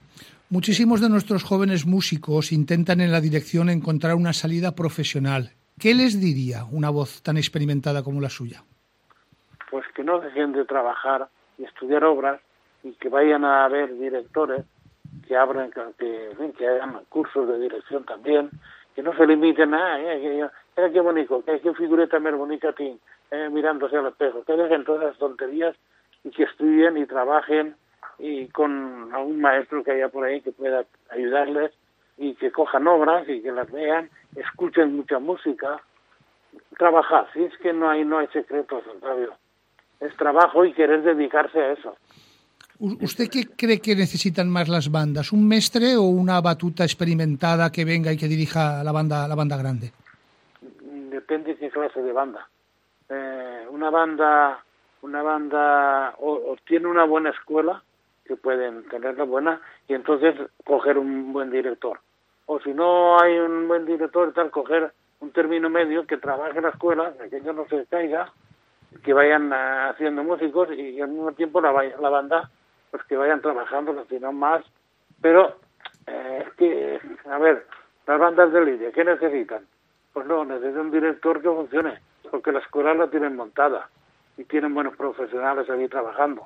Muchísimos 0.50 1.02
de 1.02 1.10
nuestros 1.10 1.44
jóvenes 1.44 1.88
músicos 1.88 2.52
intentan 2.52 3.02
en 3.02 3.12
la 3.12 3.20
dirección 3.20 3.70
encontrar 3.70 4.14
una 4.14 4.34
salida 4.34 4.76
profesional. 4.76 5.54
¿Qué 5.80 5.96
les 5.96 6.22
diría 6.22 6.66
una 6.72 6.92
voz 6.92 7.24
tan 7.24 7.38
experimentada 7.38 8.04
como 8.04 8.22
la 8.22 8.30
suya? 8.30 8.64
Pues 9.72 9.86
que 9.96 10.04
no 10.04 10.20
dejen 10.20 10.52
de 10.52 10.66
trabajar 10.66 11.30
y 11.58 11.64
estudiar 11.64 12.04
obras 12.04 12.40
y 12.84 12.92
que 12.94 13.10
vayan 13.10 13.44
a 13.44 13.68
ver 13.70 13.98
directores 13.98 14.66
que 15.28 15.36
abran, 15.36 15.72
que, 15.72 16.54
que 16.58 16.68
hagan 16.68 17.00
cursos 17.10 17.48
de 17.48 17.58
dirección 17.60 18.04
también 18.04 18.52
que 18.96 19.04
no 19.04 19.16
se 19.16 19.26
limiten 19.26 19.74
a, 19.74 20.00
eh, 20.00 20.50
mira 20.78 20.92
qué 20.92 21.00
bonito, 21.02 21.44
que, 21.44 21.60
qué 21.60 21.74
figureta 21.74 22.20
más 22.20 22.36
bonita 22.36 22.74
ti, 22.74 22.98
eh, 23.32 23.50
mirándose 23.50 23.98
al 23.98 24.08
espejo, 24.08 24.44
que 24.44 24.54
dejen 24.54 24.86
todas 24.86 25.04
las 25.04 25.18
tonterías 25.18 25.76
y 26.24 26.30
que 26.30 26.44
estudien 26.44 26.98
y 26.98 27.06
trabajen 27.06 27.76
y 28.20 28.48
con 28.48 29.14
algún 29.14 29.42
maestro 29.42 29.84
que 29.84 29.92
haya 29.92 30.10
por 30.10 30.24
ahí 30.26 30.42
que 30.42 30.52
pueda 30.52 30.86
ayudarles 31.10 31.72
y 32.18 32.36
que 32.36 32.52
cojan 32.52 32.88
obras 32.88 33.28
y 33.28 33.42
que 33.42 33.52
las 33.52 33.72
vean, 33.72 34.10
escuchen 34.36 34.96
mucha 34.96 35.20
música, 35.20 35.82
trabajar, 36.78 37.28
si 37.34 37.44
es 37.44 37.58
que 37.58 37.74
no 37.74 37.90
hay 37.90 38.06
no 38.06 38.20
hay 38.20 38.28
secretos, 38.28 38.86
Octavio, 38.88 39.34
es 40.00 40.16
trabajo 40.18 40.66
y 40.66 40.74
querer 40.74 41.02
dedicarse 41.02 41.60
a 41.60 41.72
eso. 41.72 41.98
¿Usted 42.84 43.30
qué 43.32 43.48
cree 43.56 43.80
que 43.80 43.96
necesitan 43.96 44.50
más 44.50 44.68
las 44.68 44.92
bandas? 44.92 45.32
¿Un 45.32 45.48
mestre 45.48 45.96
o 45.96 46.02
una 46.02 46.42
batuta 46.42 46.84
experimentada 46.84 47.72
que 47.72 47.86
venga 47.86 48.12
y 48.12 48.18
que 48.18 48.28
dirija 48.28 48.84
la 48.84 48.92
banda, 48.92 49.26
la 49.26 49.36
banda 49.36 49.56
grande? 49.56 49.94
Depende 51.10 51.54
de 51.54 51.60
qué 51.60 51.70
clase 51.70 52.02
de 52.02 52.12
banda. 52.12 52.46
Eh, 53.08 53.68
una 53.72 53.90
banda, 53.90 54.62
una 55.02 55.22
banda 55.22 56.14
o, 56.20 56.58
tiene 56.68 56.88
una 56.88 57.06
buena 57.06 57.30
escuela, 57.30 57.82
que 58.26 58.36
pueden 58.36 58.84
tenerla 58.90 59.24
buena, 59.24 59.62
y 59.88 59.94
entonces 59.94 60.36
coger 60.66 60.98
un 60.98 61.32
buen 61.32 61.52
director. 61.52 62.02
O 62.48 62.60
si 62.60 62.74
no 62.74 63.18
hay 63.18 63.40
un 63.40 63.66
buen 63.70 63.86
director, 63.86 64.34
tal, 64.34 64.52
coger 64.52 64.92
un 65.22 65.32
término 65.32 65.70
medio 65.70 66.06
que 66.06 66.18
trabaje 66.18 66.58
en 66.58 66.64
la 66.64 66.72
escuela, 66.72 67.14
que 67.30 67.42
yo 67.42 67.54
no 67.54 67.66
se 67.70 67.86
caiga, 67.86 68.34
que 69.06 69.14
vayan 69.14 69.54
haciendo 69.54 70.22
músicos 70.22 70.68
y, 70.78 71.00
al 71.00 71.08
mismo 71.08 71.32
tiempo 71.32 71.62
la, 71.62 71.72
la 71.72 72.10
banda 72.10 72.52
pues 72.94 73.04
que 73.06 73.18
vayan 73.18 73.42
trabajando, 73.42 74.06
sino 74.08 74.32
más. 74.32 74.64
Pero 75.20 75.56
eh, 76.06 76.46
es 76.46 76.54
que, 76.54 77.00
a 77.28 77.40
ver, 77.40 77.66
las 78.06 78.20
bandas 78.20 78.54
de 78.54 78.64
lidia, 78.64 78.92
¿qué 78.92 79.04
necesitan? 79.04 79.66
Pues 80.14 80.28
no, 80.28 80.46
necesitan 80.46 80.82
un 80.82 80.92
director 80.92 81.42
que 81.42 81.50
funcione, 81.50 82.00
porque 82.30 82.52
la 82.52 82.60
escuela 82.60 82.94
la 82.94 83.10
tienen 83.10 83.36
montada 83.36 83.90
y 84.38 84.44
tienen 84.44 84.76
buenos 84.76 84.96
profesionales 84.96 85.68
allí 85.72 85.88
trabajando. 85.88 86.46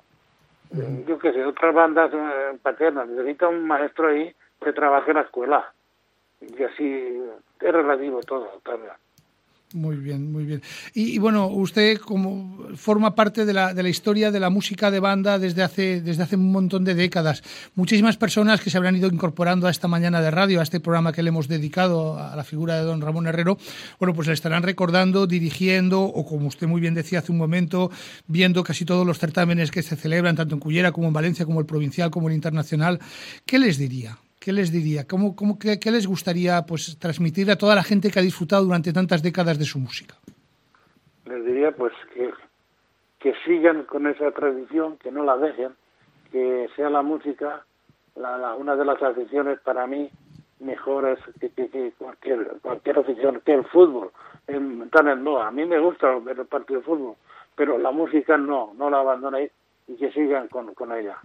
Yo 1.06 1.20
qué 1.20 1.34
sé, 1.34 1.44
otras 1.44 1.76
bandas 1.76 2.12
eh, 2.14 2.58
paternas 2.62 3.10
necesitan 3.10 3.54
un 3.54 3.68
maestro 3.68 4.08
ahí 4.08 4.34
que 4.64 4.72
trabaje 4.72 5.12
en 5.12 5.18
la 5.18 5.24
escuela. 5.24 5.74
Y 6.40 6.64
así 6.64 7.24
es 7.60 7.74
relativo 7.74 8.22
todo, 8.22 8.62
también. 8.64 8.94
Muy 9.74 9.98
bien, 9.98 10.32
muy 10.32 10.46
bien. 10.46 10.62
Y, 10.94 11.18
bueno, 11.18 11.48
usted 11.48 11.98
como 11.98 12.70
forma 12.78 13.16
parte 13.16 13.46
de 13.46 13.54
la, 13.54 13.74
de 13.74 13.84
la, 13.84 13.90
historia 13.90 14.32
de 14.32 14.40
la 14.40 14.50
música 14.50 14.90
de 14.90 15.02
banda 15.02 15.40
desde 15.40 15.62
hace, 15.62 16.00
desde 16.00 16.24
hace 16.24 16.38
un 16.38 16.54
montón 16.54 16.86
de 16.86 16.96
décadas. 16.96 17.44
Muchísimas 17.76 18.16
personas 18.16 18.62
que 18.62 18.70
se 18.70 18.78
habrán 18.78 18.96
ido 18.96 19.10
incorporando 19.10 19.68
a 19.68 19.72
esta 19.72 19.90
mañana 19.90 20.22
de 20.22 20.32
radio, 20.32 20.62
a 20.62 20.64
este 20.64 20.80
programa 20.80 21.12
que 21.12 21.22
le 21.22 21.30
hemos 21.30 21.50
dedicado 21.50 22.18
a 22.18 22.34
la 22.38 22.46
figura 22.46 22.76
de 22.76 22.84
don 22.84 23.02
Ramón 23.02 23.28
Herrero, 23.28 23.58
bueno, 24.00 24.14
pues 24.14 24.30
le 24.30 24.34
estarán 24.34 24.64
recordando, 24.64 25.28
dirigiendo 25.28 26.02
o 26.02 26.26
como 26.26 26.48
usted 26.48 26.66
muy 26.66 26.80
bien 26.80 26.94
decía 26.94 27.20
hace 27.20 27.34
un 27.34 27.38
momento, 27.38 27.92
viendo 28.26 28.64
casi 28.64 28.86
todos 28.86 29.06
los 29.06 29.20
certámenes 29.20 29.70
que 29.70 29.84
se 29.84 29.98
celebran, 29.98 30.38
tanto 30.38 30.56
en 30.56 30.62
Cullera 30.62 30.94
como 30.94 31.08
en 31.08 31.14
Valencia, 31.14 31.46
como 31.46 31.60
el 31.60 31.66
provincial, 31.66 32.10
como 32.10 32.30
el 32.30 32.36
internacional. 32.36 33.02
¿Qué 33.46 33.60
les 33.60 33.78
diría? 33.78 34.18
¿Qué 34.48 34.54
les 34.54 34.72
diría? 34.72 35.06
¿Cómo, 35.06 35.36
cómo, 35.36 35.60
qué, 35.60 35.92
les 35.92 36.08
gustaría 36.08 36.66
pues, 36.66 36.98
transmitir 36.98 37.52
a 37.52 37.58
toda 37.58 37.76
la 37.76 37.84
gente 37.84 38.10
que 38.10 38.20
ha 38.20 38.22
disfrutado 38.22 38.64
durante 38.64 38.94
tantas 38.94 39.22
décadas 39.22 39.60
de 39.60 39.66
su 39.66 39.78
música? 39.78 40.16
Les 41.26 41.44
diría 41.46 41.74
pues 41.74 41.92
que, 42.14 42.32
que 43.20 43.34
sigan 43.46 43.84
con 43.84 44.08
esa 44.08 44.32
tradición, 44.32 44.96
que 45.00 45.12
no 45.12 45.26
la 45.26 45.36
dejen, 45.36 45.74
que 46.32 46.70
sea 46.78 46.90
la 46.90 47.02
música 47.02 47.66
la, 48.16 48.56
una 48.56 48.78
de 48.78 48.86
las 48.86 49.04
aficiones 49.04 49.60
para 49.60 49.86
mí 49.86 50.10
mejores 50.62 51.20
que, 51.42 51.50
que, 51.50 51.92
cualquier, 51.98 52.48
cualquier 52.62 53.00
afición, 53.00 53.42
que 53.46 53.54
el 53.54 53.66
fútbol. 53.66 54.12
En, 54.48 54.90
no, 55.26 55.42
a 55.42 55.52
mí 55.52 55.66
me 55.66 55.80
gusta 55.80 56.08
ver 56.20 56.40
el 56.40 56.46
partido 56.46 56.80
de 56.80 56.86
fútbol, 56.86 57.16
pero 57.54 57.78
la 57.78 57.92
música 57.92 58.38
no, 58.38 58.74
no 58.78 58.90
la 58.90 59.02
abandonéis 59.02 59.52
y 59.90 59.96
que 59.96 60.10
sigan 60.14 60.48
con, 60.48 60.74
con 60.74 60.94
ella. 60.94 61.18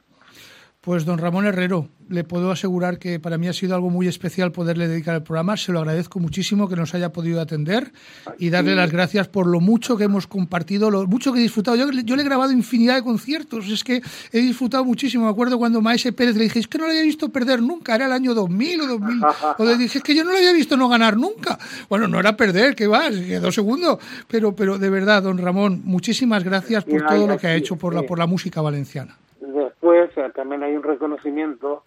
Pues 0.82 1.04
don 1.04 1.18
Ramón 1.18 1.46
Herrero, 1.46 1.88
le 2.08 2.24
puedo 2.24 2.50
asegurar 2.50 2.98
que 2.98 3.20
para 3.20 3.38
mí 3.38 3.46
ha 3.46 3.52
sido 3.52 3.76
algo 3.76 3.88
muy 3.88 4.08
especial 4.08 4.50
poderle 4.50 4.88
dedicar 4.88 5.14
el 5.14 5.22
programa. 5.22 5.56
Se 5.56 5.70
lo 5.70 5.78
agradezco 5.78 6.18
muchísimo 6.18 6.68
que 6.68 6.74
nos 6.74 6.92
haya 6.92 7.12
podido 7.12 7.40
atender 7.40 7.92
y 8.36 8.50
darle 8.50 8.74
las 8.74 8.90
gracias 8.90 9.28
por 9.28 9.46
lo 9.46 9.60
mucho 9.60 9.96
que 9.96 10.02
hemos 10.02 10.26
compartido, 10.26 10.90
lo 10.90 11.06
mucho 11.06 11.32
que 11.32 11.38
he 11.38 11.42
disfrutado. 11.42 11.76
Yo, 11.76 11.86
le 11.86 12.22
he 12.22 12.24
grabado 12.24 12.50
infinidad 12.50 12.96
de 12.96 13.04
conciertos, 13.04 13.68
es 13.68 13.84
que 13.84 14.02
he 14.32 14.40
disfrutado 14.40 14.84
muchísimo. 14.84 15.26
Me 15.26 15.30
acuerdo 15.30 15.56
cuando 15.56 15.80
Maese 15.80 16.12
Pérez 16.12 16.34
le 16.34 16.42
dije, 16.42 16.58
es 16.58 16.66
que 16.66 16.78
no 16.78 16.86
lo 16.86 16.90
había 16.90 17.04
visto 17.04 17.28
perder 17.28 17.62
nunca, 17.62 17.94
era 17.94 18.06
el 18.06 18.12
año 18.12 18.34
2000 18.34 18.80
o 18.80 18.86
2000. 18.88 19.20
O 19.58 19.64
le 19.64 19.76
dije, 19.76 19.98
es 19.98 20.04
que 20.04 20.16
yo 20.16 20.24
no 20.24 20.32
lo 20.32 20.38
había 20.38 20.52
visto 20.52 20.76
no 20.76 20.88
ganar 20.88 21.16
nunca. 21.16 21.60
Bueno, 21.88 22.08
no 22.08 22.18
era 22.18 22.36
perder, 22.36 22.74
que 22.74 22.88
va, 22.88 23.08
quedó 23.08 23.52
segundo. 23.52 24.00
Pero, 24.26 24.56
pero 24.56 24.78
de 24.78 24.90
verdad, 24.90 25.22
don 25.22 25.38
Ramón, 25.38 25.82
muchísimas 25.84 26.42
gracias 26.42 26.82
por 26.82 27.06
todo 27.06 27.28
lo 27.28 27.38
que 27.38 27.46
ha 27.46 27.54
hecho 27.54 27.76
por 27.76 27.94
la, 27.94 28.02
por 28.02 28.18
la 28.18 28.26
música 28.26 28.60
valenciana. 28.60 29.21
Después 29.42 30.10
también 30.34 30.62
hay 30.62 30.76
un 30.76 30.84
reconocimiento 30.84 31.82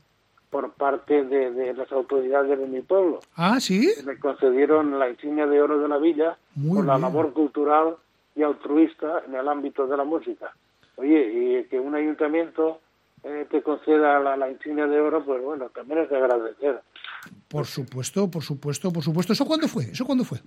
por 0.49 0.73
parte 0.73 1.23
de, 1.23 1.73
las 1.73 1.89
autoridades 1.91 2.59
de 2.59 2.67
mi 2.67 2.81
pueblo. 2.81 3.21
Ah, 3.35 3.61
sí. 3.61 3.89
Me 4.05 4.19
concedieron 4.19 4.99
la 4.99 5.09
insignia 5.09 5.47
de 5.47 5.61
oro 5.61 5.79
de 5.79 5.87
la 5.87 5.97
villa 5.97 6.37
por 6.69 6.85
la 6.85 6.97
labor 6.97 7.31
cultural 7.31 7.95
y 8.35 8.43
altruista 8.43 9.23
en 9.25 9.35
el 9.35 9.47
ámbito 9.47 9.87
de 9.87 9.95
la 9.95 10.03
música. 10.03 10.53
Oye, 10.97 11.31
y 11.33 11.63
que 11.69 11.79
un 11.79 11.95
ayuntamiento 11.95 12.81
eh, 13.23 13.47
te 13.49 13.61
conceda 13.61 14.19
la, 14.19 14.35
la, 14.35 14.51
insignia 14.51 14.87
de 14.87 14.99
oro, 14.99 15.23
pues 15.23 15.41
bueno, 15.41 15.69
también 15.69 15.99
es 15.99 16.09
de 16.09 16.17
agradecer. 16.17 16.81
Por 17.47 17.65
supuesto, 17.65 18.29
por 18.29 18.43
supuesto, 18.43 18.91
por 18.91 19.03
supuesto. 19.03 19.31
¿Eso 19.31 19.45
cuándo 19.45 19.69
fue? 19.69 19.83
¿Eso 19.85 20.05
cuándo 20.05 20.25
fue? 20.25 20.39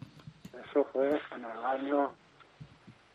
Eso 0.71 0.87
fue 0.93 1.09
en 1.09 1.45
el 1.45 1.65
año, 1.65 2.11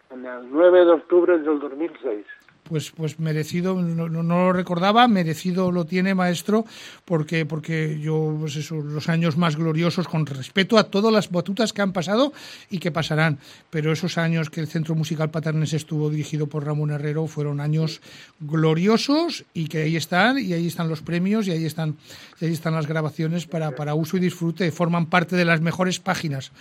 en 0.09 0.25
el 0.25 0.51
9 0.51 0.85
de 0.85 0.91
octubre 0.91 1.37
del 1.37 1.59
2006 1.59 2.25
pues, 2.63 2.91
pues 2.91 3.19
merecido, 3.19 3.75
no, 3.75 4.09
no, 4.09 4.23
lo 4.23 4.53
recordaba, 4.53 5.07
merecido 5.07 5.71
lo 5.71 5.85
tiene 5.85 6.15
maestro, 6.15 6.65
porque, 7.05 7.45
porque 7.45 7.99
yo, 7.99 8.35
pues 8.39 8.55
eso, 8.55 8.75
los 8.75 9.09
años 9.09 9.37
más 9.37 9.55
gloriosos, 9.55 10.07
con 10.07 10.25
respeto 10.25 10.77
a 10.77 10.85
todas 10.85 11.13
las 11.13 11.29
batutas 11.29 11.73
que 11.73 11.81
han 11.81 11.93
pasado 11.93 12.33
y 12.69 12.79
que 12.79 12.91
pasarán, 12.91 13.37
pero 13.69 13.91
esos 13.91 14.17
años 14.17 14.49
que 14.49 14.61
el 14.61 14.67
Centro 14.67 14.95
Musical 14.95 15.29
Paternes 15.29 15.73
estuvo 15.73 16.09
dirigido 16.09 16.47
por 16.47 16.65
Ramón 16.65 16.91
Herrero 16.91 17.27
fueron 17.27 17.59
años 17.59 18.01
gloriosos 18.39 19.45
y 19.53 19.67
que 19.67 19.83
ahí 19.83 19.95
están, 19.95 20.37
y 20.39 20.53
ahí 20.53 20.67
están 20.67 20.89
los 20.89 21.01
premios, 21.01 21.47
y 21.47 21.51
ahí 21.51 21.65
están, 21.65 21.95
y 22.39 22.45
ahí 22.45 22.53
están 22.53 22.73
las 22.73 22.87
grabaciones 22.87 23.45
para, 23.45 23.71
para 23.71 23.93
uso 23.93 24.17
y 24.17 24.19
disfrute, 24.19 24.71
forman 24.71 25.07
parte 25.07 25.35
de 25.35 25.45
las 25.45 25.61
mejores 25.61 25.99
páginas 25.99 26.51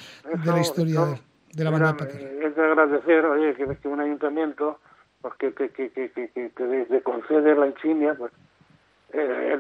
de 0.44 0.50
la 0.50 0.60
historia 0.60 1.00
de, 1.04 1.20
de, 1.54 1.64
la 1.64 1.70
banda 1.70 1.96
Paternes. 1.96 2.30
Es 2.42 2.56
de 2.56 2.62
agradecer, 2.62 3.24
oye, 3.24 3.54
que 3.54 3.88
un 3.88 4.00
ayuntamiento 4.00 4.78
porque 5.22 5.52
que, 5.54 5.70
que, 5.70 5.90
que, 5.90 6.10
que, 6.10 6.28
que 6.28 6.50
te 6.50 7.02
concede 7.02 7.54
la 7.54 7.68
insignia, 7.68 8.14
pues 8.14 8.32
eh. 9.12 9.58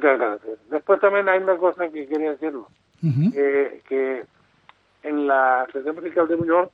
Después 0.70 1.00
también 1.00 1.28
hay 1.28 1.42
una 1.42 1.56
cosa 1.56 1.88
que 1.88 2.06
quería 2.06 2.32
decirlo, 2.32 2.68
uh 3.02 3.06
-huh. 3.06 3.32
que, 3.32 3.82
que 3.86 4.24
en 5.02 5.26
la 5.26 5.62
Asociación 5.62 5.96
Musical 5.96 6.28
de 6.28 6.36
Buñol 6.36 6.70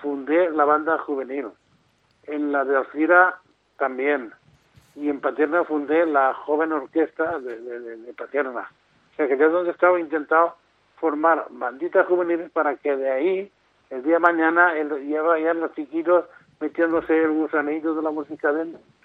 fundé 0.00 0.50
la 0.50 0.64
banda 0.64 0.98
juvenil, 0.98 1.48
en 2.24 2.52
la 2.52 2.64
de 2.64 2.76
Alcira 2.76 3.38
también, 3.78 4.32
y 4.94 5.10
en 5.10 5.20
Paterna 5.20 5.64
fundé 5.64 6.06
la 6.06 6.32
joven 6.32 6.72
orquesta 6.72 7.38
de, 7.38 7.60
de, 7.60 8.14
Paterna. 8.14 8.70
O 9.12 9.16
sea 9.16 9.28
que 9.28 9.34
es 9.34 9.52
donde 9.52 9.70
estaba 9.70 10.00
intentado 10.00 10.56
formar 10.96 11.46
banditas 11.50 12.06
juveniles 12.06 12.50
para 12.50 12.76
que 12.76 12.96
de 12.96 13.10
ahí, 13.10 13.52
el 13.90 14.02
día 14.02 14.14
de 14.14 14.20
mañana, 14.20 14.74
el, 14.74 15.06
ya 15.06 15.20
vayan 15.20 15.60
los 15.60 15.74
chiquitos 15.74 16.24
metiéndose 16.60 17.24
el 17.24 17.32
gusanillo 17.32 17.94
de 17.94 18.02
la 18.02 18.10
música 18.10 18.52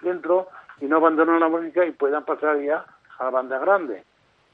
dentro 0.02 0.48
y 0.80 0.86
no 0.86 0.96
abandonan 0.96 1.40
la 1.40 1.48
música 1.48 1.84
y 1.86 1.92
puedan 1.92 2.24
pasar 2.24 2.60
ya 2.60 2.84
a 3.18 3.24
la 3.24 3.30
banda 3.30 3.58
grande. 3.58 4.04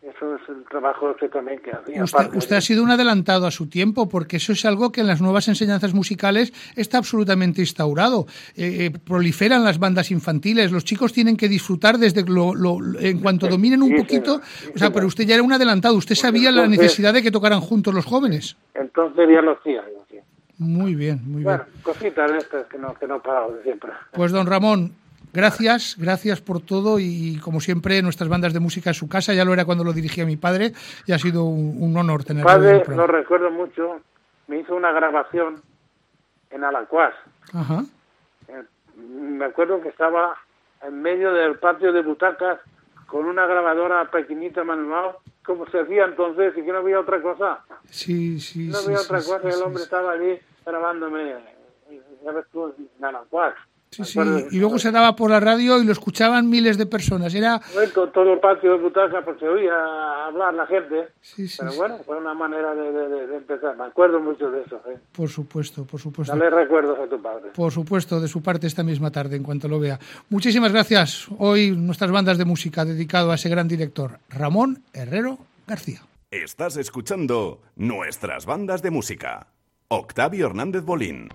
Eso 0.01 0.37
es 0.37 0.49
el 0.49 0.65
trabajo 0.65 1.17
que 1.17 1.29
también 1.29 1.59
que 1.59 1.73
hacía. 1.73 2.05
Usted, 2.05 2.33
usted 2.35 2.57
ha 2.57 2.61
sido 2.61 2.85
un 2.85 2.91
adelantado 2.91 3.47
a 3.47 3.51
su 3.51 3.69
tiempo, 3.69 4.09
porque 4.09 4.37
eso 4.37 4.53
es 4.53 4.65
algo 4.65 4.93
que 4.93 5.01
en 5.01 5.09
las 5.09 5.21
nuevas 5.21 5.49
enseñanzas 5.49 5.93
musicales 5.93 6.53
está 6.77 6.99
absolutamente 6.99 7.63
instaurado. 7.63 8.27
Eh, 8.57 8.87
eh, 8.87 8.91
proliferan 8.93 9.65
las 9.65 9.81
bandas 9.81 10.13
infantiles, 10.13 10.71
los 10.71 10.85
chicos 10.85 11.13
tienen 11.13 11.37
que 11.37 11.49
disfrutar 11.49 11.99
desde 11.99 12.23
lo, 12.23 12.55
lo, 12.55 12.79
en 13.01 13.19
cuanto 13.19 13.49
dominen 13.49 13.83
un 13.83 13.91
sí, 13.91 13.97
poquito. 13.97 14.41
Sí, 14.45 14.71
o 14.73 14.79
sea, 14.79 14.93
pero 14.93 15.09
usted 15.09 15.25
ya 15.25 15.35
era 15.35 15.43
un 15.43 15.53
adelantado, 15.53 15.97
usted 15.97 16.15
sabía 16.15 16.51
entonces, 16.51 16.71
la 16.71 16.83
necesidad 16.83 17.13
de 17.13 17.21
que 17.21 17.33
tocaran 17.33 17.61
juntos 17.61 17.93
los 17.93 18.05
jóvenes. 18.05 18.57
Entonces 18.75 19.29
ya 19.29 19.43
lo 19.43 19.59
hacía. 19.59 19.83
Muy 20.59 20.95
bien, 20.95 21.21
muy 21.25 21.45
bueno, 21.45 21.65
bien. 21.65 21.83
cositas 21.83 22.31
estas 22.33 22.67
que 22.67 22.79
no, 22.79 22.95
que 22.95 23.07
no 23.07 23.21
de 23.21 23.63
siempre. 23.63 23.93
Pues 24.13 24.33
don 24.33 24.47
Ramón, 24.47 24.93
gracias, 25.33 25.97
gracias 25.99 26.41
por 26.41 26.61
todo 26.61 26.99
y 26.99 27.39
como 27.43 27.61
siempre 27.61 28.03
nuestras 28.03 28.29
bandas 28.29 28.53
de 28.53 28.61
música 28.61 28.91
en 28.91 28.95
su 28.95 29.09
casa, 29.09 29.35
ya 29.35 29.45
lo 29.45 29.53
era 29.53 29.65
cuando 29.65 29.85
lo 29.85 29.93
dirigía 29.93 30.27
mi 30.27 30.37
padre 30.37 30.73
y 31.07 31.13
ha 31.13 31.19
sido 31.19 31.45
un, 31.45 31.77
un 31.81 31.97
honor 31.97 32.25
tenerlo. 32.25 32.49
Padre, 32.49 32.83
lo 32.89 33.07
recuerdo 33.07 33.51
mucho, 33.51 34.01
me 34.49 34.59
hizo 34.59 34.75
una 34.75 34.91
grabación 34.91 35.63
en 36.51 36.65
Alacuás. 36.65 37.15
Ajá. 37.53 37.85
Eh, 38.49 38.63
me 38.97 39.45
acuerdo 39.45 39.81
que 39.81 39.91
estaba 39.91 40.37
en 40.83 41.01
medio 41.03 41.33
del 41.33 41.59
patio 41.59 41.93
de 41.93 42.03
butacas 42.03 42.59
con 43.07 43.27
una 43.27 43.47
grabadora 43.47 44.11
pequeñita 44.11 44.65
manual 44.65 45.17
como 45.49 45.67
se 45.71 45.81
hacía 45.81 46.05
entonces 46.05 46.53
y 46.59 46.63
que 46.63 46.71
no 46.71 46.79
había 46.79 47.01
otra 47.01 47.23
cosa. 47.23 47.65
Sí, 47.89 48.39
sí, 48.39 48.69
No 48.69 48.77
había 48.79 48.99
sí, 48.99 49.05
otra 49.07 49.21
sí, 49.23 49.31
cosa, 49.31 49.51
sí, 49.51 49.57
el 49.57 49.63
hombre 49.63 49.83
estaba 49.83 50.13
allí 50.13 50.39
grabándome, 50.65 51.35
ya 52.23 52.33
ves 52.33 52.45
tú, 52.53 52.75
en 52.99 53.05
Anahuac. 53.05 53.57
Sí, 53.91 54.05
sí, 54.05 54.19
y 54.51 54.59
luego 54.59 54.79
se 54.79 54.91
daba 54.91 55.17
por 55.17 55.31
la 55.31 55.41
radio 55.41 55.81
y 55.81 55.85
lo 55.85 55.93
escuchaban 55.93 56.49
miles 56.51 56.77
de 56.77 56.85
personas. 56.87 57.35
Era 57.35 57.61
Bueno, 57.73 58.09
todo 58.09 58.35
el 58.35 58.39
patio 58.39 58.73
de 58.73 58.79
butaca, 58.83 59.25
se 59.41 59.49
oía 59.49 60.27
hablar 60.27 60.53
la 60.55 60.67
gente. 60.67 61.09
Sí, 61.23 61.49
sí, 61.49 61.57
Pero 61.59 61.73
sí. 61.73 61.79
bueno, 61.79 61.99
fue 62.05 62.19
una 62.19 62.35
manera 62.35 62.75
de, 62.75 62.93
de- 62.93 63.27
de 63.27 63.37
empezar. 63.37 63.77
Me 63.79 63.85
acuerdo 63.85 64.21
mucho 64.21 64.51
de 64.51 64.63
eso. 64.63 64.77
¿eh? 64.89 64.99
por 65.13 65.29
supuesto, 65.31 65.85
por 65.85 65.99
supuesto. 66.01 66.37
Dale 66.37 66.51
recuerdos 66.51 66.99
a 66.99 67.07
tu 67.09 67.21
padre. 67.23 67.51
Por 67.55 67.73
supuesto, 67.73 68.21
de 68.21 68.29
su 68.29 68.43
parte 68.43 68.67
esta 68.67 68.83
misma 68.83 69.11
tarde, 69.11 69.37
en 69.37 69.43
cuanto 69.43 69.69
lo 69.69 69.81
vea. 69.81 69.99
Muchísimas 70.29 70.71
gracias. 70.73 71.27
Hoy 71.39 71.71
nuestras 71.71 72.11
bandas 72.11 72.37
de 72.37 72.45
música 72.45 72.85
dedicado 72.85 73.33
a 73.33 73.37
ese 73.37 73.49
gran 73.49 73.69
director, 73.69 74.19
Ramón 74.29 74.83
Herrero 74.93 75.39
García. 75.67 76.03
Estás 76.31 76.77
escuchando 76.77 77.63
nuestras 77.77 78.45
bandas 78.45 78.83
de 78.83 78.91
música. 78.91 79.47
Octavio 79.89 80.47
Hernández 80.47 80.83
Bolín. 80.85 81.31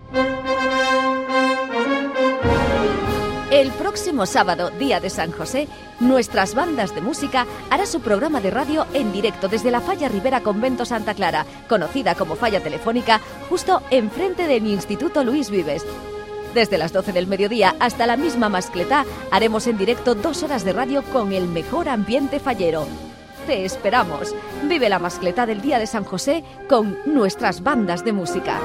El 3.54 3.70
próximo 3.70 4.26
sábado, 4.26 4.70
día 4.70 4.98
de 4.98 5.08
San 5.08 5.30
José, 5.30 5.68
nuestras 6.00 6.56
bandas 6.56 6.92
de 6.92 7.00
música 7.00 7.46
hará 7.70 7.86
su 7.86 8.00
programa 8.00 8.40
de 8.40 8.50
radio 8.50 8.84
en 8.94 9.12
directo 9.12 9.46
desde 9.46 9.70
la 9.70 9.80
Falla 9.80 10.08
Rivera 10.08 10.40
Convento 10.40 10.84
Santa 10.84 11.14
Clara, 11.14 11.46
conocida 11.68 12.16
como 12.16 12.34
Falla 12.34 12.60
Telefónica, 12.60 13.20
justo 13.48 13.80
enfrente 13.92 14.48
del 14.48 14.66
Instituto 14.66 15.22
Luis 15.22 15.50
Vives. 15.50 15.86
Desde 16.52 16.78
las 16.78 16.92
12 16.92 17.12
del 17.12 17.28
mediodía 17.28 17.76
hasta 17.78 18.08
la 18.08 18.16
misma 18.16 18.48
mascletá 18.48 19.04
haremos 19.30 19.68
en 19.68 19.78
directo 19.78 20.16
dos 20.16 20.42
horas 20.42 20.64
de 20.64 20.72
radio 20.72 21.04
con 21.12 21.32
el 21.32 21.46
mejor 21.46 21.88
ambiente 21.88 22.40
fallero. 22.40 22.88
Te 23.46 23.64
esperamos. 23.64 24.34
Vive 24.64 24.88
la 24.88 24.98
mascletá 24.98 25.46
del 25.46 25.60
Día 25.60 25.78
de 25.78 25.86
San 25.86 26.02
José 26.02 26.42
con 26.68 26.98
nuestras 27.06 27.62
bandas 27.62 28.04
de 28.04 28.14
música. 28.14 28.58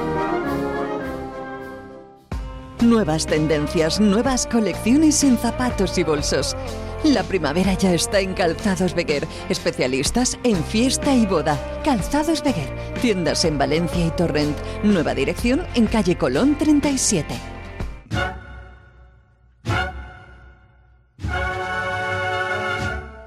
Nuevas 2.82 3.26
tendencias, 3.26 4.00
nuevas 4.00 4.46
colecciones 4.46 5.22
en 5.22 5.36
zapatos 5.36 5.98
y 5.98 6.02
bolsos. 6.02 6.56
La 7.04 7.22
primavera 7.22 7.74
ya 7.74 7.92
está 7.92 8.20
en 8.20 8.32
Calzados 8.32 8.94
Beguer, 8.94 9.28
especialistas 9.50 10.38
en 10.44 10.56
fiesta 10.64 11.14
y 11.14 11.26
boda. 11.26 11.58
Calzados 11.84 12.42
Beguer, 12.42 12.74
tiendas 13.02 13.44
en 13.44 13.58
Valencia 13.58 14.06
y 14.06 14.10
Torrent. 14.12 14.56
Nueva 14.82 15.14
dirección 15.14 15.62
en 15.74 15.88
calle 15.88 16.16
Colón 16.16 16.56
37. 16.56 17.26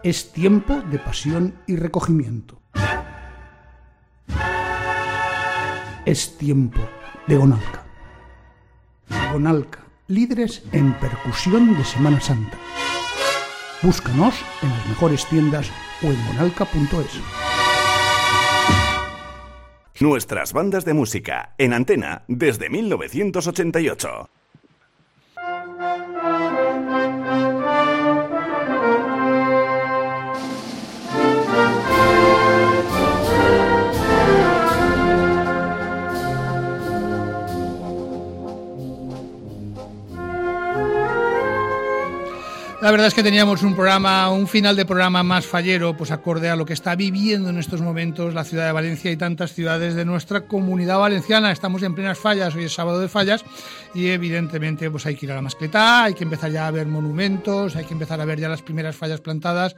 Es 0.02 0.32
tiempo 0.34 0.82
de 0.90 0.98
pasión 0.98 1.60
y 1.68 1.76
recogimiento. 1.76 2.60
Es 6.06 6.40
tiempo 6.40 6.82
de 7.28 7.38
Gonalca. 7.38 7.83
Gonalca, 9.32 9.80
líderes 10.08 10.64
en 10.72 10.94
percusión 10.94 11.78
de 11.78 11.84
Semana 11.84 12.22
Santa. 12.22 12.58
Búscanos 13.82 14.36
en 14.62 14.70
las 14.70 14.88
mejores 14.88 15.26
tiendas 15.28 15.70
o 16.02 16.08
en 16.08 16.28
gonalca.es. 16.28 17.22
Nuestras 20.00 20.54
bandas 20.54 20.86
de 20.86 20.94
música 20.94 21.56
en 21.58 21.74
antena 21.74 22.24
desde 22.28 22.70
1988. 22.70 24.30
La 42.84 42.92
verdad 42.92 43.08
es 43.08 43.14
que 43.14 43.24
teníamos 43.24 43.64
un 43.64 43.76
programa, 43.76 44.30
un 44.30 44.46
final 44.46 44.76
de 44.76 44.86
programa 44.86 45.24
más 45.24 45.46
fallero, 45.46 45.96
pues 45.96 46.12
acorde 46.12 46.50
a 46.50 46.58
lo 46.58 46.66
que 46.66 46.74
está 46.74 46.98
viviendo 46.98 47.50
en 47.50 47.58
estos 47.58 47.80
momentos 47.80 48.34
la 48.34 48.44
ciudad 48.44 48.66
de 48.66 48.74
Valencia 48.74 49.10
y 49.10 49.16
tantas 49.16 49.54
ciudades 49.54 49.96
de 49.96 50.04
nuestra 50.04 50.42
comunidad 50.42 51.00
valenciana. 51.00 51.54
Estamos 51.54 51.82
en 51.84 51.96
plenas 51.96 52.20
fallas, 52.20 52.54
hoy 52.56 52.66
es 52.66 52.74
sábado 52.74 53.00
de 53.00 53.08
fallas 53.08 53.46
y 53.94 54.08
evidentemente 54.08 54.92
pues 54.92 55.06
hay 55.06 55.16
que 55.16 55.28
ir 55.28 55.32
a 55.32 55.36
la 55.36 55.42
mascletá, 55.42 56.04
hay 56.04 56.14
que 56.14 56.26
empezar 56.26 56.52
ya 56.52 56.68
a 56.68 56.72
ver 56.72 56.88
monumentos, 56.88 57.78
hay 57.78 57.86
que 57.86 57.94
empezar 57.94 58.20
a 58.20 58.26
ver 58.26 58.42
ya 58.42 58.50
las 58.50 58.62
primeras 58.62 58.98
fallas 58.98 59.22
plantadas. 59.22 59.78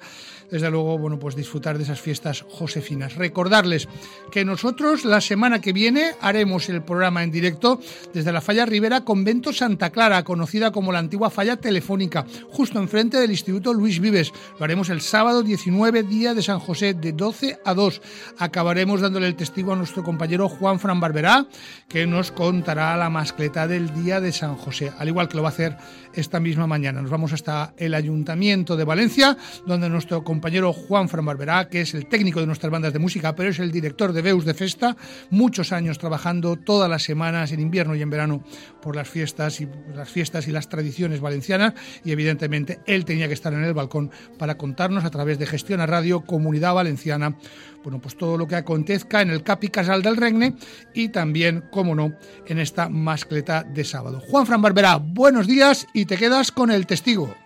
Desde 0.52 0.70
luego, 0.70 0.98
bueno, 0.98 1.20
pues 1.20 1.36
disfrutar 1.36 1.78
de 1.78 1.84
esas 1.84 2.00
fiestas 2.00 2.46
josefinas. 2.50 3.16
Recordarles 3.16 3.88
que 4.32 4.46
nosotros 4.46 5.06
la 5.06 5.22
semana 5.22 5.62
que 5.62 5.74
viene 5.74 6.12
haremos 6.22 6.70
el 6.70 6.84
programa 6.84 7.24
en 7.24 7.32
directo 7.32 7.80
desde 8.14 8.32
la 8.32 8.42
falla 8.42 8.66
Rivera 8.66 9.02
Convento 9.02 9.54
Santa 9.54 9.90
Clara, 9.90 10.24
conocida 10.24 10.72
como 10.72 10.92
la 10.92 11.00
antigua 11.00 11.30
falla 11.30 11.58
telefónica, 11.58 12.26
justo 12.50 12.80
enfrente 12.80 13.18
del 13.18 13.32
Instituto 13.32 13.74
Luis 13.74 14.00
Vives. 14.00 14.32
Lo 14.60 14.66
haremos 14.66 14.90
el 14.90 15.02
sábado 15.02 15.44
19, 15.44 16.04
día 16.04 16.34
de 16.34 16.44
San 16.44 16.60
José, 16.60 16.94
de 16.94 17.12
12 17.12 17.60
a 17.64 17.74
2. 17.74 18.02
Acabaremos 18.38 19.02
dándole 19.02 19.28
el 19.28 19.36
testigo 19.36 19.74
a 19.74 19.76
nuestro 19.76 20.04
compañero 20.04 20.50
Juan 20.50 20.80
Fran 20.80 21.00
Barberá, 21.00 21.48
que 21.88 22.06
nos 22.06 22.32
contará 22.32 22.96
la 22.98 23.10
mascleta 23.10 23.68
del 23.68 23.94
día 23.94 24.22
de 24.22 24.32
San 24.32 24.56
José, 24.56 24.92
al 24.98 25.08
igual 25.08 25.28
que 25.28 25.38
lo 25.38 25.44
va 25.44 25.50
a 25.50 25.52
hacer 25.52 25.78
esta 26.14 26.40
misma 26.40 26.68
mañana. 26.68 27.02
Nos 27.02 27.12
vamos 27.12 27.34
hasta 27.34 27.74
el 27.78 27.94
Ayuntamiento 27.94 28.76
de 28.76 28.84
Valencia, 28.84 29.38
donde 29.66 29.90
nuestro 29.90 30.24
compañero 30.36 30.74
Juan 30.74 31.08
Fran 31.08 31.24
Barberá, 31.24 31.70
que 31.70 31.80
es 31.80 31.94
el 31.94 32.08
técnico 32.08 32.42
de 32.42 32.46
nuestras 32.46 32.70
bandas 32.70 32.92
de 32.92 33.00
música, 33.00 33.36
pero 33.36 33.50
es 33.50 33.60
el 33.60 33.72
director 33.72 34.12
de 34.12 34.22
Beus 34.22 34.44
de 34.44 34.54
Festa, 34.54 34.98
muchos 35.30 35.72
años 35.72 35.98
trabajando 35.98 36.58
todas 36.58 36.90
las 36.90 37.04
semanas 37.04 37.54
en 37.54 37.62
invierno 37.62 37.96
y 37.96 38.02
en 38.02 38.10
verano 38.10 38.44
por 38.82 38.98
las 38.98 39.08
fiestas 39.08 39.62
y 39.62 39.70
las 39.96 40.10
fiestas 40.10 40.50
y 40.50 40.52
las 40.52 40.68
tradiciones 40.68 41.22
valencianas 41.22 41.74
y 42.04 42.12
evidentemente 42.12 42.82
él 42.86 43.06
tenía 43.06 43.30
que 43.30 43.34
estar 43.34 43.54
en 43.54 43.64
el 43.64 43.74
balcón 43.74 44.12
para 44.38 44.58
contarnos 44.58 45.06
a 45.06 45.10
través 45.10 45.40
de 45.40 45.46
Gestión 45.46 45.80
a 45.80 45.86
Radio 45.86 46.26
Comunidad 46.26 46.74
Valenciana 46.74 47.38
bueno, 47.86 48.02
pues 48.02 48.18
todo 48.18 48.36
lo 48.36 48.48
que 48.48 48.56
acontezca 48.56 49.22
en 49.22 49.30
el 49.30 49.44
Capi 49.44 49.70
Casal 49.70 50.02
del 50.02 50.18
Regne 50.18 50.56
y 50.94 51.10
también, 51.10 51.64
como 51.72 51.94
no, 51.94 52.14
en 52.48 52.60
esta 52.60 52.90
mascleta 52.90 53.64
de 53.64 53.86
sábado. 53.86 54.20
Juan 54.28 54.48
Fran 54.48 54.62
Barberá, 54.62 54.98
buenos 54.98 55.48
días 55.48 55.88
y 55.94 56.06
te 56.06 56.18
quedas 56.18 56.52
con 56.52 56.72
el 56.72 56.88
testigo. 56.88 57.45